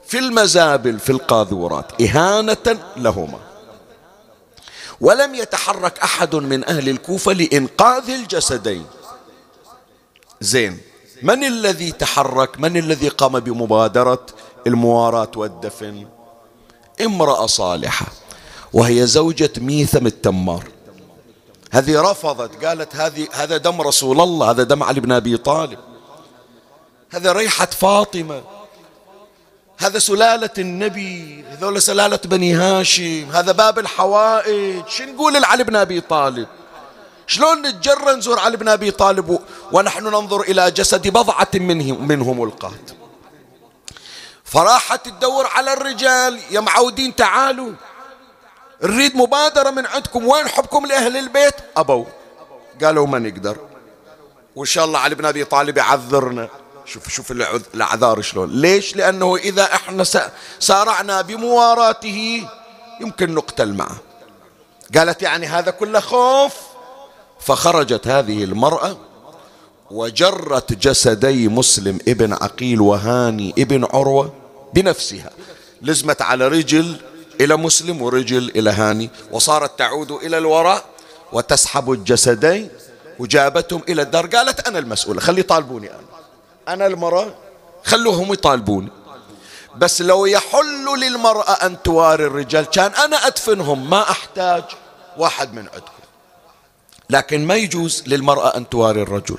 في 0.07 0.19
المزابل 0.19 0.99
في 0.99 1.09
القاذورات 1.09 2.01
إهانة 2.01 2.79
لهما. 2.97 3.39
ولم 5.01 5.35
يتحرك 5.35 5.99
أحد 5.99 6.35
من 6.35 6.69
أهل 6.69 6.89
الكوفة 6.89 7.33
لإنقاذ 7.33 8.09
الجسدين. 8.09 8.85
زين. 10.41 10.88
من 11.21 11.43
الذي 11.43 11.91
تحرك؟ 11.91 12.59
من 12.59 12.77
الذي 12.77 13.07
قام 13.07 13.39
بمبادرة 13.39 14.25
المواراة 14.67 15.31
والدفن؟ 15.35 16.07
امرأة 17.01 17.45
صالحة 17.45 18.05
وهي 18.73 19.07
زوجة 19.07 19.51
ميثم 19.57 20.07
التمار. 20.07 20.63
هذه 21.71 22.01
رفضت 22.11 22.65
قالت 22.65 22.95
هذه 22.95 23.27
هذا 23.33 23.57
دم 23.57 23.81
رسول 23.81 24.21
الله 24.21 24.51
هذا 24.51 24.63
دم 24.63 24.83
علي 24.83 24.99
بن 24.99 25.11
أبي 25.11 25.37
طالب. 25.37 25.79
هذا 27.11 27.31
ريحة 27.31 27.65
فاطمة. 27.65 28.41
هذا 29.77 29.99
سلالة 29.99 30.49
النبي 30.57 31.43
هذول 31.49 31.81
سلالة 31.81 32.19
بني 32.25 32.53
هاشم 32.53 33.31
هذا 33.31 33.51
باب 33.51 33.79
الحوائج. 33.79 34.87
شو 34.87 35.03
نقول 35.03 35.33
لعلي 35.33 35.63
بن 35.63 35.75
أبي 35.75 36.01
طالب؟ 36.01 36.47
شلون 37.29 37.61
نتجرى 37.61 38.13
نزور 38.13 38.39
علي 38.39 38.57
بن 38.57 38.67
أبي 38.67 38.91
طالب 38.91 39.39
ونحن 39.71 40.03
ننظر 40.03 40.41
إلى 40.41 40.71
جسد 40.71 41.07
بضعة 41.07 41.47
منهم, 41.53 42.07
منهم 42.07 42.39
ملقاة. 42.39 42.71
فراحت 44.43 45.05
تدور 45.05 45.47
على 45.47 45.73
الرجال. 45.73 46.39
يا 46.51 46.59
معودين 46.59 47.15
تعالوا. 47.15 47.71
نريد 48.83 49.15
مبادرة 49.15 49.69
من 49.69 49.85
عندكم. 49.85 50.27
وين 50.27 50.47
حبكم 50.47 50.85
لأهل 50.85 51.17
البيت؟ 51.17 51.55
أبوا. 51.77 52.05
قالوا 52.83 53.07
ما 53.07 53.19
نقدر. 53.19 53.57
وإن 54.55 54.65
شاء 54.65 54.85
الله 54.85 54.99
علي 54.99 55.15
بن 55.15 55.25
أبي 55.25 55.43
طالب 55.43 55.77
يعذرنا. 55.77 56.49
شوف 56.85 57.09
شوف 57.09 57.31
الأعذار 57.73 58.21
شلون. 58.21 58.49
ليش؟ 58.51 58.95
لأنه 58.95 59.35
إذا 59.35 59.63
إحنا 59.63 60.03
سارعنا 60.59 61.21
بمواراته 61.21 62.47
يمكن 63.01 63.35
نقتل 63.35 63.73
معه. 63.73 63.97
قالت 64.95 65.21
يعني 65.21 65.47
هذا 65.47 65.71
كله 65.71 65.99
خوف. 65.99 66.53
فخرجت 67.39 68.07
هذه 68.07 68.43
المرأة 68.43 68.97
وجرت 69.91 70.73
جسدي 70.73 71.47
مسلم 71.47 71.99
ابن 72.07 72.33
عقيل 72.33 72.81
وهاني 72.81 73.53
ابن 73.57 73.85
عروة 73.93 74.33
بنفسها 74.73 75.31
لزمت 75.81 76.21
على 76.21 76.47
رجل 76.47 76.95
إلى 77.41 77.55
مسلم 77.55 78.01
ورجل 78.01 78.51
إلى 78.55 78.69
هاني 78.69 79.09
وصارت 79.31 79.79
تعود 79.79 80.11
إلى 80.11 80.37
الوراء 80.37 80.85
وتسحب 81.33 81.91
الجسدين 81.91 82.69
وجابتهم 83.19 83.81
إلى 83.89 84.01
الدار. 84.01 84.27
قالت 84.27 84.67
أنا 84.67 84.79
المسؤولة 84.79 85.19
خلي 85.21 85.39
يطالبوني 85.39 85.89
أنا. 85.89 85.99
أنا 86.67 86.87
المرأة 86.87 87.35
خلوهم 87.83 88.33
يطالبوني. 88.33 88.89
بس 89.75 90.01
لو 90.01 90.25
يحل 90.25 90.99
للمرأة 90.99 91.51
أن 91.51 91.81
تواري 91.83 92.25
الرجال 92.25 92.65
كان 92.65 92.91
أنا 92.91 93.27
أدفنهم 93.27 93.89
ما 93.89 94.01
أحتاج 94.11 94.63
واحد 95.17 95.53
من 95.53 95.67
عندكم. 95.73 96.08
لكن 97.09 97.47
ما 97.47 97.55
يجوز 97.55 98.03
للمرأة 98.07 98.57
أن 98.57 98.69
تواري 98.69 99.01
الرجل. 99.01 99.37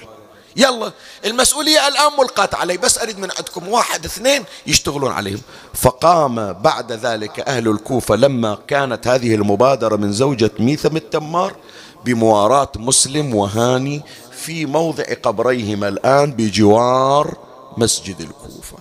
يلا 0.57 0.93
المسؤولية 1.25 1.89
الآن 1.89 2.13
ملقاة 2.19 2.49
علي 2.53 2.77
بس 2.77 2.99
أريد 2.99 3.19
من 3.19 3.31
عندكم 3.39 3.69
واحد 3.69 4.05
اثنين 4.05 4.45
يشتغلون 4.67 5.13
عليهم. 5.13 5.41
فقام 5.75 6.53
بعد 6.53 6.93
ذلك 6.93 7.41
أهل 7.41 7.69
الكوفة 7.69 8.17
لما 8.17 8.59
كانت 8.69 9.07
هذه 9.09 9.35
المبادرة 9.35 9.97
من 9.97 10.13
زوجة 10.13 10.51
ميثم 10.59 10.97
التمار 10.97 11.57
بمواراة 12.05 12.73
مسلم 12.77 13.35
وهاني 13.35 14.03
في 14.33 14.67
موضع 14.67 15.05
قبريهما 15.23 15.89
الآن 15.89 16.33
بجوار 16.33 17.37
مسجد 17.77 18.21
الكوفة. 18.21 18.77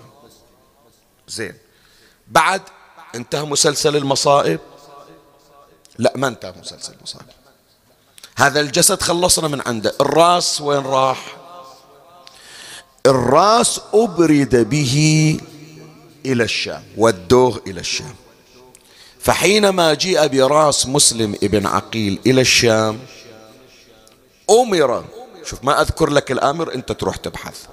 زين. 1.28 1.54
بعد 2.28 2.62
انتهى 3.16 3.46
مسلسل 3.46 3.96
المصائب؟ 3.96 4.60
لا 5.98 6.14
ما 6.16 6.28
انتهى 6.28 6.54
مسلسل 6.62 6.94
المصائب. 6.94 7.39
هذا 8.40 8.60
الجسد 8.60 9.02
خلصنا 9.02 9.48
من 9.48 9.62
عنده. 9.66 9.94
الراس 10.02 10.62
وين 10.62 10.84
راح؟ 10.84 11.38
الراس 13.06 13.82
أبرد 13.94 14.70
به 14.70 15.38
إلى 16.26 16.44
الشام 16.44 16.84
ودوه 16.98 17.62
إلى 17.68 17.80
الشام. 17.80 18.16
فحينما 19.20 19.94
جيء 19.94 20.28
براس 20.28 20.86
مسلم 20.88 21.36
ابن 21.44 21.66
عقيل 21.68 22.20
إلى 22.26 22.42
الشام 22.42 23.00
أمر 24.50 25.06
شوف 25.46 25.64
ما 25.64 25.82
أذكر 25.82 26.10
لك 26.10 26.32
الأمر 26.32 26.74
أنت 26.74 26.92
تروح 26.92 27.16
تبحث. 27.16 27.66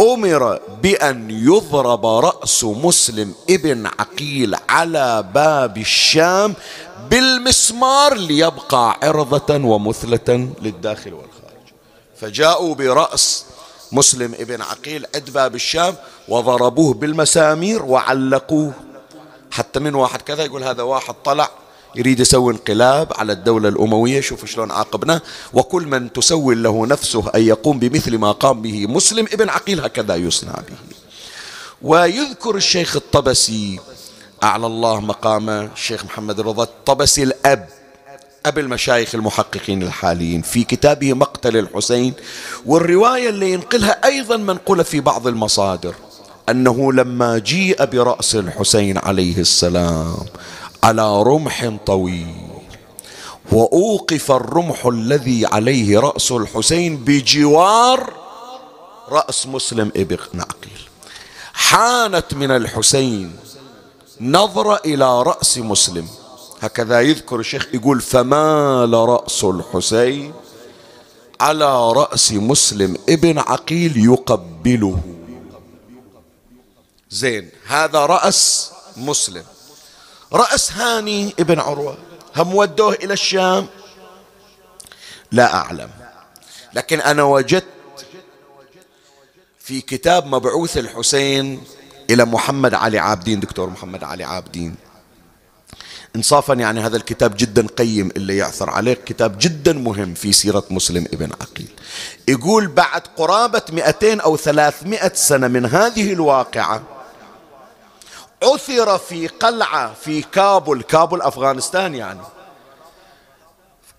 أمر 0.00 0.60
بأن 0.82 1.30
يضرب 1.30 2.06
رأس 2.06 2.64
مسلم 2.64 3.34
ابن 3.50 3.86
عقيل 3.86 4.56
على 4.68 5.24
باب 5.34 5.78
الشام 5.78 6.54
بالمسمار 7.10 8.14
ليبقى 8.14 8.98
عرضة 9.02 9.54
ومثلة 9.54 10.48
للداخل 10.62 11.12
والخارج. 11.12 11.64
فجاءوا 12.20 12.74
برأس 12.74 13.44
مسلم 13.92 14.34
ابن 14.34 14.62
عقيل 14.62 15.06
عند 15.14 15.30
باب 15.30 15.54
الشام 15.54 15.94
وضربوه 16.28 16.94
بالمسامير 16.94 17.82
وعلقوه. 17.82 18.72
حتى 19.50 19.80
من 19.80 19.94
واحد 19.94 20.22
كذا 20.22 20.44
يقول 20.44 20.62
هذا 20.64 20.82
واحد 20.82 21.14
طلع 21.24 21.50
يريد 21.96 22.20
يسوي 22.20 22.52
انقلاب 22.52 23.12
على 23.16 23.32
الدولة 23.32 23.68
الأموية 23.68 24.20
شوف 24.20 24.44
شلون 24.44 24.70
عاقبنا. 24.70 25.20
وكل 25.52 25.86
من 25.86 26.12
تسول 26.12 26.62
له 26.62 26.86
نفسه 26.86 27.30
أن 27.34 27.42
يقوم 27.42 27.78
بمثل 27.78 28.18
ما 28.18 28.32
قام 28.32 28.62
به 28.62 28.86
مسلم 28.86 29.26
ابن 29.32 29.48
عقيل 29.48 29.80
هكذا 29.80 30.16
يصنع 30.16 30.52
به. 30.52 30.76
ويذكر 31.82 32.56
الشيخ 32.56 32.96
الطبسي 32.96 33.80
أعلى 34.42 34.66
الله 34.66 35.00
مقامه 35.00 35.64
الشيخ 35.64 36.04
محمد 36.04 36.40
رضا 36.40 36.62
الطبسي 36.62 37.22
الأب 37.22 37.68
أبي 38.46 38.60
المشايخ 38.60 39.14
المحققين 39.14 39.82
الحاليين 39.82 40.42
في 40.42 40.64
كتابه 40.64 41.12
مقتل 41.12 41.56
الحسين. 41.56 42.12
والرواية 42.66 43.28
اللي 43.28 43.52
ينقلها 43.52 44.04
أيضا 44.04 44.36
منقولة 44.36 44.82
في 44.82 45.00
بعض 45.00 45.26
المصادر 45.26 45.94
أنه 46.48 46.92
لما 46.92 47.38
جيء 47.38 47.84
برأس 47.84 48.34
الحسين 48.34 48.98
عليه 48.98 49.38
السلام 49.38 50.16
على 50.84 51.22
رمح 51.22 51.76
طويل. 51.86 52.34
وأوقف 53.52 54.32
الرمح 54.32 54.86
الذي 54.86 55.46
عليه 55.46 55.98
رأس 55.98 56.32
الحسين 56.32 56.96
بجوار 56.96 58.12
رأس 59.08 59.46
مسلم 59.46 59.92
ابن 59.96 60.40
عقيل 60.40 60.80
حانت 61.52 62.34
من 62.34 62.50
الحسين 62.50 63.36
نظرة 64.20 64.80
إلى 64.84 65.22
رأس 65.22 65.58
مسلم. 65.58 66.08
هكذا 66.60 67.00
يذكر 67.00 67.40
الشيخ 67.40 67.68
يقول 67.74 68.00
فمال 68.00 68.94
رأس 68.94 69.44
الحسين 69.44 70.32
على 71.40 71.92
رأس 71.92 72.32
مسلم 72.32 72.96
ابن 73.08 73.38
عقيل 73.38 74.04
يقبله. 74.04 75.00
زين 77.10 77.50
هذا 77.66 78.06
رأس 78.06 78.70
مسلم. 78.96 79.44
رأس 80.32 80.72
هاني 80.72 81.34
ابن 81.40 81.58
عروة. 81.60 81.98
هم 82.36 82.54
ودوه 82.54 82.94
إلى 82.94 83.12
الشام؟ 83.12 83.66
لا 85.32 85.54
أعلم. 85.54 85.90
لكن 86.74 87.00
أنا 87.00 87.22
وجدت 87.22 87.64
في 89.58 89.80
كتاب 89.80 90.26
مبعوث 90.26 90.78
الحسين 90.78 91.62
إلى 92.10 92.24
محمد 92.24 92.74
علي 92.74 92.98
عابدين. 92.98 93.40
دكتور 93.40 93.70
محمد 93.70 94.04
علي 94.04 94.24
عابدين. 94.24 94.74
انصافا 96.16 96.54
يعني 96.54 96.80
هذا 96.80 96.96
الكتاب 96.96 97.36
جدا 97.36 97.66
قيم 97.66 98.10
اللي 98.16 98.36
يعثر 98.36 98.70
عليه. 98.70 98.94
كتاب 98.94 99.38
جدا 99.38 99.72
مهم 99.72 100.14
في 100.14 100.32
سيرة 100.32 100.64
مسلم 100.70 101.06
ابن 101.12 101.32
عقيل. 101.40 101.68
يقول 102.28 102.66
بعد 102.66 103.02
قرابة 103.16 103.62
200 103.72 104.20
أو 104.20 104.36
300 104.36 105.12
سنة 105.14 105.48
من 105.48 105.66
هذه 105.66 106.12
الواقعة 106.12 106.82
عثر 108.44 108.98
في 108.98 109.26
قلعة 109.28 109.94
في 109.94 110.22
كابل 110.22 110.82
كابل 110.82 111.22
أفغانستان 111.22 111.94
يعني. 111.94 112.20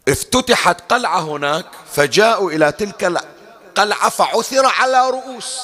افتتحت 0.08 0.91
قلعة 0.93 1.19
هناك 1.19 1.65
فجاءوا 1.93 2.51
إلى 2.51 2.71
تلك 2.71 3.03
القلعة 3.03 4.10
فعثر 4.10 4.65
على 4.65 5.10
رؤوس. 5.10 5.62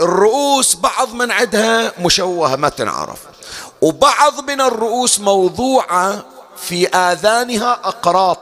الرؤوس 0.00 0.74
بعض 0.74 1.14
من 1.14 1.30
عندها 1.30 1.92
مشوهة 2.00 2.56
ما 2.56 2.68
تنعرف 2.68 3.20
وبعض 3.82 4.40
من 4.40 4.60
الرؤوس 4.60 5.20
موضوعة 5.20 6.24
في 6.56 6.88
آذانها 6.88 7.72
أقراط. 7.72 8.38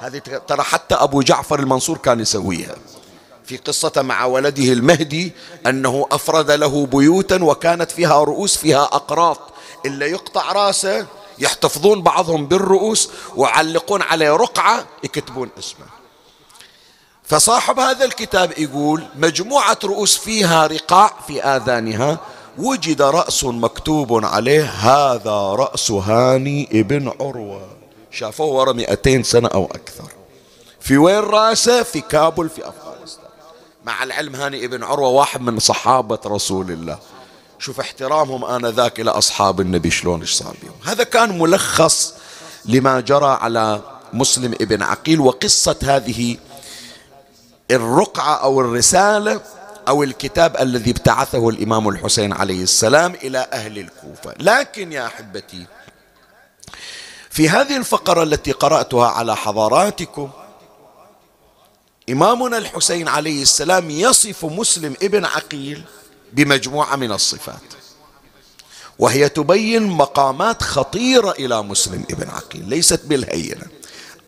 هذه 0.00 0.18
ترى 0.18 0.62
حتى 0.62 0.94
أبو 0.94 1.22
جعفر 1.22 1.58
المنصور 1.58 1.98
كان 1.98 2.20
يسويها. 2.20 2.74
في 3.46 3.56
قصة 3.56 3.92
مع 3.96 4.24
ولده 4.24 4.72
المهدي 4.72 5.32
أنه 5.66 6.06
أفرد 6.12 6.50
له 6.50 6.86
بيوتا 6.86 7.44
وكانت 7.44 7.90
فيها 7.90 8.24
رؤوس 8.24 8.56
فيها 8.56 8.84
أقراط. 8.84 9.40
إلا 9.86 10.06
يقطع 10.06 10.52
رأسه 10.52 11.06
يحتفظون 11.38 12.02
بعضهم 12.02 12.46
بالرؤوس 12.46 13.10
ويعلقون 13.36 14.02
عليه 14.02 14.30
رقعة 14.30 14.86
يكتبون 15.04 15.50
اسمه. 15.58 15.86
فصاحب 17.24 17.78
هذا 17.78 18.04
الكتاب 18.04 18.58
يقول 18.58 19.04
مجموعة 19.16 19.78
رؤوس 19.84 20.16
فيها 20.16 20.66
رقاع 20.66 21.12
في 21.26 21.42
آذانها 21.42 22.18
وجد 22.58 23.02
رأس 23.02 23.44
مكتوب 23.44 24.24
عليه 24.24 24.64
هذا 24.64 25.36
رأس 25.36 25.90
هاني 25.90 26.68
ابن 26.72 27.12
عروة. 27.20 27.68
شافوه 28.10 28.46
ورا 28.46 28.72
200 28.72 29.22
سنة 29.22 29.48
أو 29.48 29.64
أكثر. 29.64 30.12
في 30.80 30.98
وين 30.98 31.18
رأسه؟ 31.18 31.82
في 31.82 32.00
كابل 32.00 32.48
في 32.48 32.68
أفغانستان 32.68 32.83
مع 33.86 34.02
العلم 34.02 34.36
هاني 34.36 34.64
ابن 34.64 34.84
عروة 34.84 35.08
واحد 35.08 35.40
من 35.40 35.58
صحابة 35.58 36.18
رسول 36.26 36.70
الله. 36.70 36.98
شوف 37.58 37.80
احترامهم 37.80 38.44
آنذاك 38.44 39.00
إلى 39.00 39.10
أصحاب 39.10 39.60
النبي 39.60 39.90
شلون 39.90 40.20
إيش 40.20 40.32
صار 40.32 40.56
بهم 40.62 40.72
هذا 40.84 41.04
كان 41.04 41.38
ملخص 41.38 42.14
لما 42.64 43.00
جرى 43.00 43.38
على 43.40 43.80
مسلم 44.12 44.52
ابن 44.60 44.82
عقيل 44.82 45.20
وقصة 45.20 45.76
هذه 45.82 46.36
الرقعة 47.70 48.34
أو 48.34 48.60
الرسالة 48.60 49.40
أو 49.88 50.02
الكتاب 50.02 50.56
الذي 50.56 50.90
ابتعثه 50.90 51.48
الإمام 51.48 51.88
الحسين 51.88 52.32
عليه 52.32 52.62
السلام 52.62 53.14
إلى 53.14 53.46
أهل 53.52 53.78
الكوفة. 53.78 54.34
لكن 54.40 54.92
يا 54.92 55.06
أحبتي 55.06 55.66
في 57.30 57.48
هذه 57.48 57.76
الفقرة 57.76 58.22
التي 58.22 58.52
قرأتها 58.52 59.08
على 59.08 59.36
حضاراتكم 59.36 60.30
إمامنا 62.10 62.58
الحسين 62.58 63.08
عليه 63.08 63.42
السلام 63.42 63.90
يصف 63.90 64.44
مسلم 64.44 64.96
ابن 65.02 65.24
عقيل 65.24 65.84
بمجموعة 66.32 66.96
من 66.96 67.12
الصفات 67.12 67.60
وهي 68.98 69.28
تبين 69.28 69.82
مقامات 69.82 70.62
خطيرة 70.62 71.30
إلى 71.30 71.62
مسلم 71.62 72.04
ابن 72.10 72.30
عقيل 72.30 72.68
ليست 72.68 73.00
بالهينة. 73.04 73.66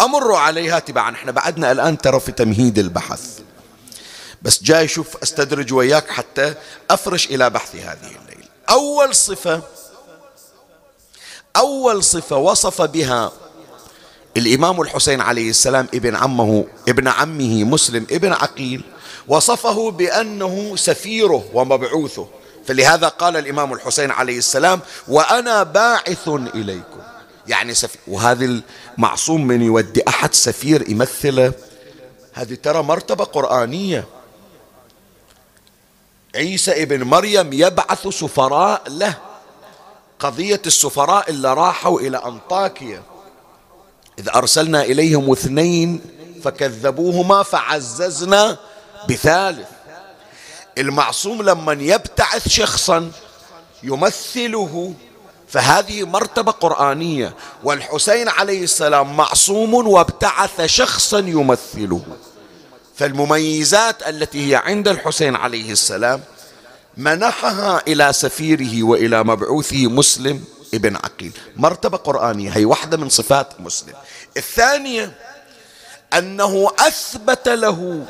أمر 0.00 0.34
عليها 0.34 0.78
تبعا 0.78 1.14
إحنا 1.14 1.32
بعدنا 1.32 1.72
الآن 1.72 1.98
ترى 1.98 2.20
في 2.20 2.32
تمهيد 2.32 2.78
البحث. 2.78 3.38
بس 4.42 4.62
جاي 4.62 4.88
شوف 4.88 5.16
أستدرج 5.22 5.72
وياك 5.72 6.10
حتى 6.10 6.54
أفرش 6.90 7.26
إلى 7.26 7.50
بحث 7.50 7.76
هذه 7.76 8.10
الليلة 8.22 8.48
أول 8.70 9.14
صفة 9.14 9.62
أول 11.56 12.04
صفة 12.04 12.36
وصف 12.36 12.82
بها 12.82 13.32
الإمام 14.36 14.80
الحسين 14.80 15.20
عليه 15.20 15.50
السلام 15.50 15.88
ابن 15.94 16.16
عمه 16.16 16.66
ابن 16.88 17.08
عمه 17.08 17.64
مسلم 17.64 18.06
ابن 18.10 18.32
عقيل 18.32 18.82
وصفه 19.28 19.90
بأنه 19.90 20.76
سفيره 20.76 21.44
ومبعوثه. 21.54 22.28
فلهذا 22.66 23.08
قال 23.08 23.36
الإمام 23.36 23.72
الحسين 23.72 24.10
عليه 24.10 24.38
السلام 24.38 24.80
وأنا 25.08 25.62
باعث 25.62 26.28
إليكم. 26.28 27.00
يعني 27.48 27.74
سفير 27.74 28.00
وهذا 28.06 28.62
المعصوم 28.98 29.46
من 29.46 29.62
يودي 29.62 30.08
أحد 30.08 30.34
سفير 30.34 30.90
يمثله 30.90 31.52
هذه 32.32 32.54
ترى 32.54 32.82
مرتبة 32.82 33.24
قرآنية. 33.24 34.04
عيسى 36.34 36.82
ابن 36.82 37.02
مريم 37.02 37.52
يبعث 37.52 38.08
سفراء 38.08 38.82
له. 38.88 39.14
قضية 40.18 40.62
السفراء 40.66 41.30
اللي 41.30 41.54
راحوا 41.54 42.00
إلى 42.00 42.16
أنطاكيا. 42.16 43.02
إذ 44.18 44.28
أرسلنا 44.28 44.82
إليهم 44.82 45.32
اثنين 45.32 46.00
فكذبوهما 46.44 47.42
فعززنا 47.42 48.58
بثالث. 49.08 49.68
المعصوم 50.78 51.42
لما 51.42 51.72
يبتعث 51.72 52.48
شخصا 52.48 53.10
يمثله 53.82 54.94
فهذه 55.48 56.06
مرتبة 56.06 56.52
قرآنية. 56.52 57.34
والحسين 57.64 58.28
عليه 58.28 58.64
السلام 58.64 59.16
معصوم 59.16 59.74
وابتعث 59.74 60.60
شخصا 60.66 61.18
يمثله. 61.18 62.02
فالمميزات 62.96 64.08
التي 64.08 64.50
هي 64.50 64.56
عند 64.56 64.88
الحسين 64.88 65.36
عليه 65.36 65.72
السلام 65.72 66.20
منحها 66.96 67.82
إلى 67.88 68.12
سفيره 68.12 68.82
وإلى 68.82 69.24
مبعوثه 69.24 69.86
مسلم 69.86 70.44
ابن 70.74 70.96
عقيل. 70.96 71.32
مرتبة 71.56 71.96
قرآنية. 71.96 72.50
هي 72.50 72.64
واحدة 72.64 72.96
من 72.96 73.08
صفات 73.08 73.60
مسلم. 73.60 73.94
الثانية 74.36 75.12
أنه 76.18 76.70
أثبت 76.78 77.48
له 77.48 78.06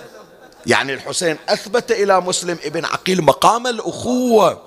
يعني 0.67 0.95
الحسين 0.95 1.37
أثبت 1.49 1.93
إلى 1.93 2.21
مسلم 2.21 2.59
ابن 2.65 2.85
عقيل 2.85 3.23
مقام 3.23 3.67
الأخوة. 3.67 4.63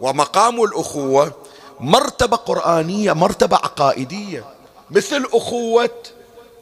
ومقام 0.00 0.62
الأخوة 0.62 1.32
مرتبة 1.80 2.36
قرآنية 2.36 3.12
مرتبة 3.12 3.56
عقائدية. 3.56 4.44
مثل 4.90 5.26
أخوة 5.32 5.90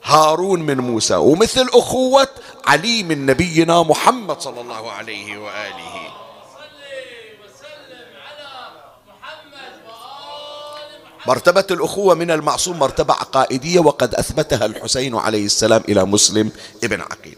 هارون 0.05 0.63
من 0.63 0.79
موسى 0.79 1.15
ومثل 1.15 1.69
أخوة 1.75 2.29
علي 2.67 3.03
من 3.03 3.27
نبينا 3.27 3.83
محمد 3.83 4.41
صلى 4.41 4.61
الله 4.61 4.91
عليه 4.93 5.39
وآله. 5.39 6.20
مرتبة 11.27 11.65
الأخوة 11.71 12.15
من 12.15 12.31
المعصوم 12.31 12.79
مرتبة 12.79 13.15
عقائدية 13.15 13.81
وقد 13.81 14.15
أثبتها 14.15 14.67
الحسين 14.67 15.17
عليه 15.17 15.47
السلام 15.47 15.83
إلى 15.89 16.05
مسلم 16.05 16.53
ابن 16.85 17.01
عقيل. 17.01 17.37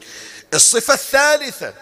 الصفة 0.54 0.94
الثالثة 0.94 1.72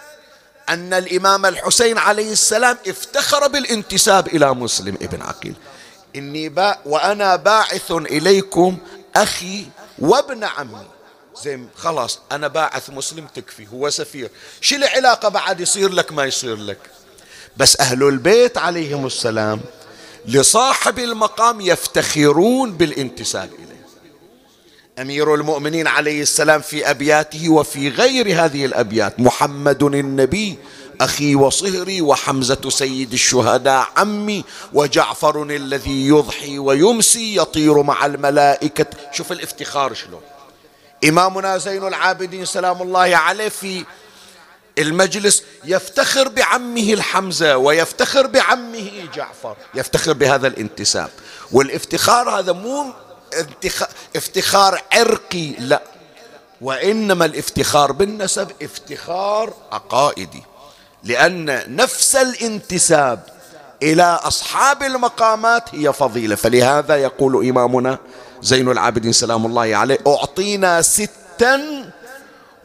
أن 0.68 0.92
الإمام 0.92 1.46
الحسين 1.46 1.98
عليه 1.98 2.32
السلام 2.32 2.76
افتخر 2.86 3.48
بالانتساب 3.48 4.26
إلى 4.26 4.54
مسلم 4.54 4.94
ابن 5.02 5.22
عقيل. 5.22 5.54
إني 6.16 6.48
با 6.48 6.78
وأنا 6.86 7.36
باعث 7.36 7.90
إليكم 7.90 8.78
أخي 9.16 9.66
وابن 9.98 10.44
عمي. 10.44 10.86
زين 11.42 11.68
خلاص 11.76 12.18
أنا 12.32 12.48
باعث 12.48 12.90
مسلم 12.90 13.26
تكفي 13.34 13.66
هو 13.72 13.90
سفير. 13.90 14.30
شو 14.60 14.76
العلاقة 14.76 15.28
بعد 15.28 15.60
يصير 15.60 15.92
لك 15.92 16.12
ما 16.12 16.24
يصير 16.24 16.56
لك؟ 16.56 16.78
بس 17.56 17.80
أهل 17.80 18.02
البيت 18.02 18.58
عليهم 18.58 19.06
السلام. 19.06 19.60
لصاحب 20.26 20.98
المقام 20.98 21.60
يفتخرون 21.60 22.72
بالانتساب 22.72 23.50
إليه. 23.54 23.70
أمير 24.98 25.34
المؤمنين 25.34 25.86
عليه 25.86 26.22
السلام 26.22 26.60
في 26.60 26.90
أبياته 26.90 27.48
وفي 27.48 27.88
غير 27.88 28.44
هذه 28.44 28.64
الأبيات 28.64 29.20
محمد 29.20 29.82
النبي 29.82 30.58
أخي 31.00 31.34
وصهري 31.34 32.00
وحمزة 32.00 32.70
سيد 32.70 33.12
الشهداء 33.12 33.88
عمي 33.96 34.44
وجعفر 34.72 35.42
الذي 35.42 36.08
يضحي 36.08 36.58
ويمسي 36.58 37.36
يطير 37.36 37.82
مع 37.82 38.06
الملائكة. 38.06 38.86
شوف 39.12 39.32
الافتخار 39.32 39.94
شلون. 39.94 40.20
إمامنا 41.04 41.58
زين 41.58 41.86
العابدين 41.86 42.44
سلام 42.44 42.82
الله 42.82 43.16
عليه 43.16 43.48
في 43.48 43.84
المجلس 44.80 45.42
يفتخر 45.64 46.28
بعمه 46.28 46.92
الحمزة 46.92 47.56
ويفتخر 47.56 48.26
بعمه 48.26 48.90
جعفر 49.14 49.56
يفتخر 49.74 50.12
بهذا 50.12 50.46
الانتساب. 50.46 51.10
والافتخار 51.52 52.30
هذا 52.30 52.52
مو 52.52 52.92
افتخار 54.16 54.82
عرقي 54.92 55.50
لا. 55.58 55.82
وإنما 56.60 57.24
الافتخار 57.24 57.92
بالنسب 57.92 58.50
افتخار 58.62 59.54
عقائدي. 59.72 60.42
لأن 61.04 61.76
نفس 61.76 62.16
الانتساب 62.16 63.20
إلى 63.82 64.02
أصحاب 64.02 64.82
المقامات 64.82 65.74
هي 65.74 65.92
فضيلة. 65.92 66.34
فلهذا 66.34 66.96
يقول 66.96 67.48
إمامنا 67.48 67.98
زين 68.42 68.70
العابدين 68.70 69.12
سلام 69.12 69.46
الله 69.46 69.76
عليه 69.76 69.98
أعطينا 70.06 70.82
ستا 70.82 71.89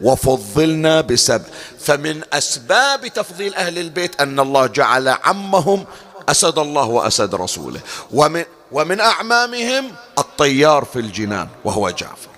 وفضلنا 0.02 1.02
بسبع 1.02 1.46
فمن 1.80 2.22
أسباب 2.34 3.08
تفضيل 3.08 3.56
أهل 3.56 3.80
البيت 3.80 4.22
أن 4.22 4.40
الله 4.40 4.68
جعل 4.68 5.08
عمهم 5.08 5.86
أسد 6.30 6.60
الله 6.60 6.86
وأسد 6.86 7.36
رسوله. 7.36 7.80
ومن, 8.12 8.46
ومن 8.72 9.00
أعمامهم 9.00 9.92
الطيار 10.18 10.86
في 10.86 11.00
الجنان 11.00 11.48
وهو 11.66 11.90
جعفر. 11.90 12.30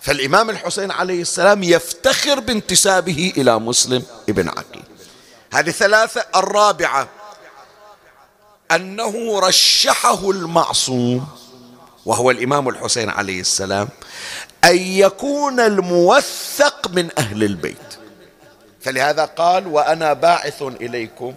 فالإمام 0.00 0.50
الحسين 0.50 0.90
عليه 0.90 1.22
السلام 1.22 1.62
يفتخر 1.62 2.40
بانتسابه 2.40 3.32
إلى 3.36 3.58
مسلم 3.58 4.02
ابن 4.28 4.48
عقيل. 4.48 4.82
هذه 5.52 5.70
ثلاثة. 5.70 6.24
الرابعة 6.36 7.08
أنه 8.70 9.40
رشحه 9.40 10.30
المعصوم 10.30 11.28
وهو 12.06 12.30
الإمام 12.30 12.68
الحسين 12.68 13.10
عليه 13.10 13.40
السلام 13.40 13.88
أن 14.64 14.76
يكون 14.76 15.60
الموثق 15.60 16.90
من 16.90 17.08
أهل 17.18 17.44
البيت. 17.44 17.76
فلهذا 18.80 19.24
قال 19.24 19.66
وأنا 19.66 20.12
باعث 20.12 20.62
إليكم 20.62 21.34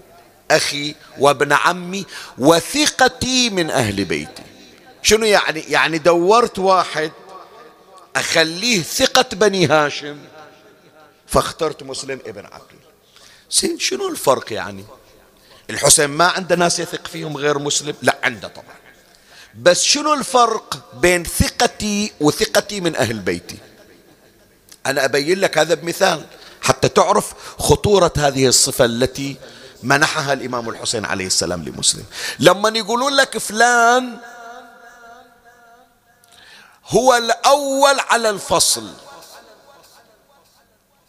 أخي 0.52 0.96
وابن 1.20 1.54
عمي 1.54 2.06
وثقتي 2.38 3.50
من 3.50 3.70
أهل 3.70 4.06
بيتي. 4.06 4.44
شنو 5.02 5.26
يعني؟ 5.26 5.60
يعني 5.60 5.98
دورت 5.98 6.60
واحد 6.60 7.12
أخليه 8.16 8.82
ثقة 8.82 9.26
بني 9.34 9.68
هاشم 9.68 10.18
فاخترت 11.28 11.84
مسلم 11.84 12.20
ابن 12.26 12.46
عقيل. 12.46 12.80
زين 13.52 13.80
شنو 13.80 14.08
الفرق 14.08 14.54
يعني؟ 14.54 14.86
الحسين 15.70 16.10
ما 16.10 16.26
عنده 16.26 16.56
ناس 16.56 16.80
يثق 16.80 17.08
فيهم 17.08 17.38
غير 17.38 17.60
مسلم؟ 17.60 17.96
لا 18.02 18.18
عنده 18.24 18.48
طبعا. 18.48 18.83
بس 19.56 19.84
شنو 19.84 20.14
الفرق 20.14 20.78
بين 20.94 21.24
ثقتي 21.24 22.14
وثقتي 22.20 22.82
من 22.82 22.96
أهل 22.96 23.20
بيتي؟ 23.20 23.58
أنا 24.86 25.06
أبين 25.06 25.40
لك 25.40 25.58
هذا 25.58 25.74
بمثال 25.74 26.26
حتى 26.62 26.90
تعرف 26.90 27.34
خطورة 27.60 28.14
هذه 28.18 28.48
الصفة 28.48 28.86
التي 28.86 29.38
منحها 29.84 30.34
الإمام 30.34 30.70
الحسين 30.70 31.06
عليه 31.06 31.28
السلام 31.28 31.64
لمسلم. 31.64 32.06
لما 32.40 32.70
يقولون 32.70 33.14
لك 33.14 33.38
فلان 33.38 34.18
هو 36.88 37.16
الأول 37.16 38.00
على 38.00 38.30
الفصل. 38.30 38.94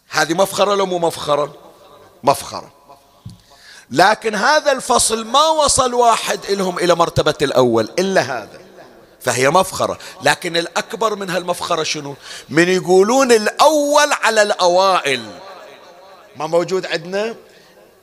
هذه 0.09 0.33
مفخرة 0.33 0.75
لو 0.75 0.85
مو 0.85 0.99
مفخرة؟ 0.99 1.55
مفخرة. 2.23 2.74
لكن 3.91 4.35
هذا 4.35 4.71
الفصل 4.71 5.25
ما 5.25 5.47
وصل 5.47 5.93
واحد 5.93 6.39
لهم 6.49 6.79
إلى 6.79 6.95
مرتبة 6.95 7.35
الأول 7.41 7.89
إلا 7.99 8.21
هذا. 8.21 8.59
فهي 9.21 9.49
مفخرة. 9.49 9.97
لكن 10.21 10.57
الأكبر 10.57 11.15
من 11.15 11.29
هالمفخرة 11.29 11.83
شنو؟ 11.83 12.15
من 12.49 12.69
يقولون 12.69 13.31
الأول 13.31 14.13
على 14.13 14.41
الأوائل. 14.41 15.29
ما 16.35 16.47
موجود 16.47 16.85
عندنا؟ 16.85 17.35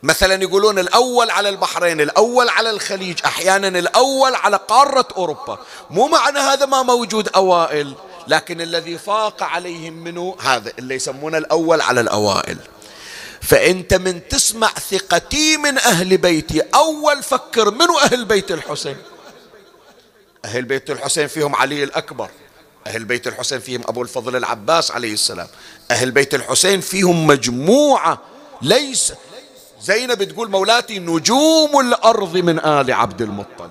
مثلا 0.02 0.42
يقولون 0.42 0.78
الأول 0.78 1.30
على 1.30 1.48
البحرين 1.48 2.00
الأول 2.00 2.48
على 2.48 2.70
الخليج 2.70 3.18
أحيانا 3.24 3.68
الأول 3.68 4.34
على 4.34 4.56
قارة 4.56 5.08
أوروبا. 5.16 5.58
مو 5.90 6.06
معنى 6.06 6.38
هذا 6.38 6.66
ما 6.66 6.82
موجود 6.82 7.28
أوائل 7.28 7.94
لكن 8.28 8.60
الذي 8.60 8.98
فاق 8.98 9.42
عليهم 9.42 9.92
منه 9.92 10.36
هذا 10.40 10.72
اللي 10.78 10.94
يسمونه 10.94 11.38
الأول 11.38 11.80
على 11.80 12.00
الأوائل. 12.00 12.56
فأنت 13.42 13.94
من 13.94 14.28
تسمع 14.28 14.68
ثقتي 14.68 15.56
من 15.56 15.78
أهل 15.78 16.16
بيتي 16.16 16.62
أول 16.74 17.22
فكر 17.22 17.70
منو 17.70 17.98
أهل 17.98 18.24
بيت 18.24 18.50
الحسين؟ 18.50 18.96
أهل 20.44 20.62
بيت 20.62 20.90
الحسين 20.90 21.26
فيهم 21.26 21.56
علي 21.56 21.84
الأكبر 21.84 22.30
أهل 22.86 23.04
بيت 23.04 23.26
الحسين 23.26 23.60
فيهم 23.60 23.82
أبو 23.88 24.02
الفضل 24.02 24.36
العباس 24.36 24.90
عليه 24.90 25.12
السلام 25.12 25.48
أهل 25.90 26.10
بيت 26.10 26.34
الحسين 26.34 26.80
فيهم 26.80 27.26
مجموعة 27.26 28.18
ليس 28.62 29.12
زينب 29.82 30.24
تقول 30.24 30.50
مولاتي 30.50 30.98
نجوم 30.98 31.80
الأرض 31.80 32.36
من 32.36 32.58
آل 32.58 32.92
عبد 32.92 33.22
المطلب. 33.22 33.70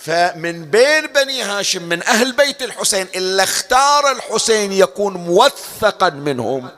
فمن 0.00 0.64
بين 0.64 1.06
بني 1.06 1.42
هاشم 1.42 1.82
من 1.82 2.02
أهل 2.02 2.32
بيت 2.32 2.62
الحسين 2.62 3.06
إلا 3.16 3.42
اختار 3.42 4.12
الحسين 4.12 4.72
يكون 4.72 5.14
موثقا 5.14 6.10
منهم. 6.10 6.68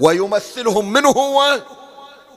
ويمثلهم 0.00 0.92
منه 0.92 1.08
هو؟ 1.08 1.62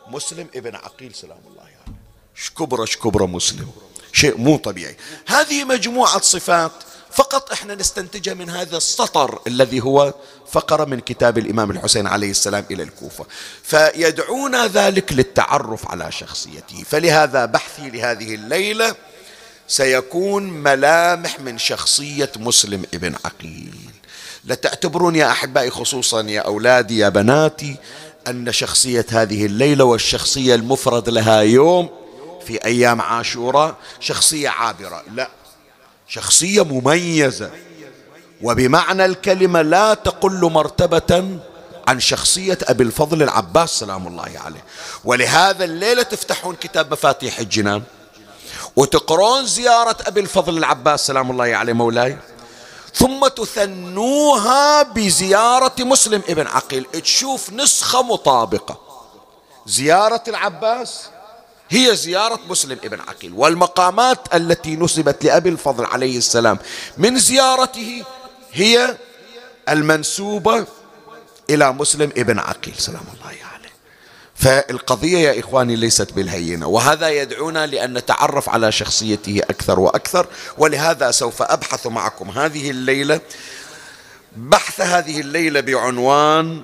مسلم 0.08 0.48
ابن 0.56 0.76
عقيل 0.76 1.16
سلام 1.16 1.38
الله 1.50 1.62
عليه. 1.62 1.72
يعني. 1.72 1.98
شكبرة 2.36 2.86
شكبرة 2.86 3.26
مسلم. 3.26 3.70
شيء 4.14 4.38
مو 4.38 4.58
طبيعي. 4.58 4.98
هذه 5.28 5.64
مجموعة 5.64 6.22
صفات 6.22 6.72
فقط 7.12 7.52
إحنا 7.52 7.76
نستنتجها 7.76 8.34
من 8.34 8.50
هذا 8.50 8.78
السطر 8.78 9.40
الذي 9.48 9.82
هو 9.82 10.14
فقرة 10.52 10.86
من 10.86 11.00
كتاب 11.00 11.38
الإمام 11.38 11.72
الحسين 11.72 12.08
عليه 12.08 12.32
السلام 12.32 12.66
إلى 12.72 12.84
الكوفة. 12.84 13.26
فيدعونا 13.64 14.68
ذلك 14.68 15.14
للتعرف 15.14 15.92
على 15.92 16.12
شخصيته. 16.12 16.84
فلهذا 16.90 17.46
بحثي 17.46 17.90
لهذه 17.90 18.36
الليلة 18.36 18.96
سيكون 19.68 20.44
ملامح 20.44 21.40
من 21.40 21.58
شخصية 21.58 22.32
مسلم 22.38 22.86
ابن 22.94 23.16
عقيل. 23.26 23.87
لا 24.48 24.56
تعتبرون 24.56 25.16
يا 25.16 25.32
أحبائي 25.32 25.70
خصوصا 25.70 26.22
يا 26.22 26.42
أولادي 26.42 26.98
يا 26.98 27.10
بناتي 27.10 27.76
أن 28.28 28.52
شخصية 28.52 29.06
هذه 29.10 29.46
الليلة 29.46 29.84
والشخصية 29.84 30.56
المفرد 30.56 31.10
لها 31.10 31.42
يوم 31.42 31.90
في 32.46 32.66
أيام 32.66 33.02
عاشوراء 33.02 33.76
شخصية 34.00 34.50
عابرة. 34.50 35.04
لا 35.14 35.30
شخصية 36.08 36.64
مميزة. 36.64 37.52
وبمعنى 38.42 39.06
الكلمة 39.06 39.62
لا 39.62 39.94
تقل 39.94 40.52
مرتبة 40.52 41.40
عن 41.88 42.00
شخصية 42.00 42.58
أبي 42.64 42.84
الفضل 42.84 43.24
العباس 43.24 43.70
سلام 43.70 44.08
الله 44.08 44.32
عليه. 44.46 44.64
ولهذا 45.06 45.66
الليلة 45.66 46.04
تفتحون 46.04 46.56
كتاب 46.56 46.92
مفاتيح 46.92 47.40
الجنان 47.40 47.84
وتقرون 48.76 49.46
زيارة 49.46 49.98
أبي 50.08 50.20
الفضل 50.20 50.58
العباس 50.58 51.08
سلام 51.08 51.32
الله 51.32 51.56
عليه 51.56 51.74
مولاي. 51.74 52.18
ثم 52.94 53.28
تثنوها 53.28 54.84
بزيارة 54.84 55.76
مسلم 55.80 56.22
ابن 56.30 56.48
عقيل. 56.48 56.84
تشوف 56.84 57.54
نسخة 57.54 58.02
مطابقة. 58.02 58.80
زيارة 59.66 60.24
العباس؟ 60.28 61.10
هي 61.70 61.96
زيارة 61.96 62.40
مسلم 62.50 62.80
ابن 62.84 63.00
عقيل. 63.00 63.34
والمقامات 63.34 64.36
التي 64.36 64.76
نسبت 64.76 65.24
لأبي 65.24 65.50
الفضل 65.50 65.86
عليه 65.86 66.18
السلام 66.18 66.60
من 66.98 67.20
زيارته 67.20 68.04
هي 68.52 68.98
المنسوبة 69.70 70.66
إلى 71.50 71.72
مسلم 71.72 72.12
ابن 72.18 72.40
عقيل. 72.40 72.76
سلام 72.78 73.04
الله 73.14 73.28
عليه. 73.28 73.47
فالقضية 74.38 75.18
يا 75.18 75.40
إخواني 75.40 75.76
ليست 75.76 76.14
بالهينة 76.14 76.68
وهذا 76.68 77.10
يدعونا 77.10 77.66
لأن 77.66 77.94
نتعرف 77.94 78.50
على 78.50 78.72
شخصيته 78.72 79.42
أكثر 79.50 79.80
وأكثر 79.80 80.28
ولهذا 80.58 81.12
سوف 81.12 81.42
أبحث 81.42 81.88
معكم. 81.88 82.30
هذه 82.30 82.70
الليلة 82.70 83.20
بحث 84.38 84.82
هذه 84.82 85.20
الليلة 85.20 85.60
بعنوان 85.60 86.62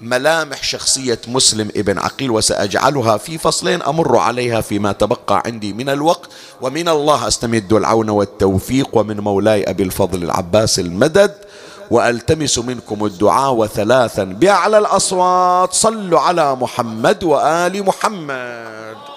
ملامح 0.00 0.62
شخصية 0.62 1.18
مسلم 1.28 1.68
ابن 1.76 1.98
عقيل 1.98 2.30
وسأجعلها 2.30 3.16
في 3.16 3.38
فصلين 3.38 3.82
أمر 3.82 4.16
عليها 4.16 4.60
فيما 4.60 4.92
تبقى 4.92 5.42
عندي 5.46 5.72
من 5.72 5.88
الوقت. 5.88 6.30
ومن 6.60 6.88
الله 6.88 7.28
أستمد 7.28 7.72
العون 7.72 8.10
والتوفيق 8.10 8.88
ومن 8.92 9.20
مولاي 9.20 9.64
أبي 9.64 9.82
الفضل 9.82 10.22
العباس 10.22 10.78
المدد. 10.78 11.34
وألتمس 11.92 12.58
منكم 12.58 13.06
الدعاء 13.06 13.52
وثلاثا. 13.54 14.24
باعلى 14.24 14.78
الأصوات. 14.78 15.72
صلوا 15.72 16.20
على 16.20 16.56
محمد 16.56 17.24
وآل 17.24 17.86
محمد. 17.86 19.11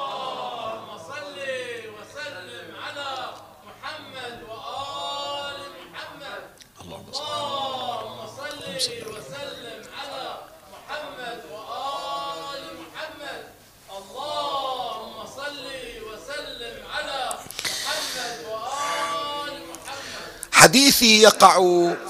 حديثي 20.66 21.22
يقع 21.22 21.62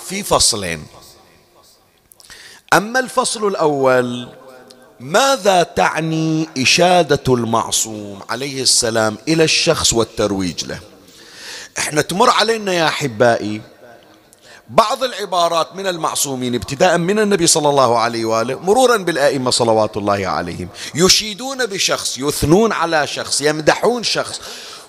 في 0.08 0.24
فصلين. 0.24 0.86
أما 2.74 3.00
الفصل 3.00 3.48
الأول 3.48 4.30
ماذا 5.00 5.64
تعني 5.64 6.50
إشادة 6.58 7.34
المعصوم 7.34 8.20
عليه 8.30 8.62
السلام 8.62 9.18
إلى 9.28 9.44
الشخص 9.44 9.94
والترويج 9.94 10.66
له؟ 10.66 10.80
إحنا 11.78 12.02
تمر 12.02 12.30
علينا 12.30 12.74
يا 12.74 12.88
أحبائي 12.88 13.62
بعض 14.70 15.04
العبارات 15.04 15.76
من 15.76 15.88
المعصومين 15.88 16.56
ابتداء 16.56 16.98
من 16.98 17.20
النبي 17.20 17.48
صلى 17.48 17.70
الله 17.70 18.00
عليه 18.00 18.26
وآله 18.26 18.60
مرورا 18.60 18.98
بالآئمة 18.98 19.52
صلوات 19.52 19.98
الله 19.98 20.28
عليهم. 20.28 20.68
يشيدون 20.96 21.66
بشخص 21.66 22.18
يثنون 22.18 22.72
على 22.72 23.08
شخص 23.08 23.42
يمدحون 23.42 24.04
شخص. 24.04 24.42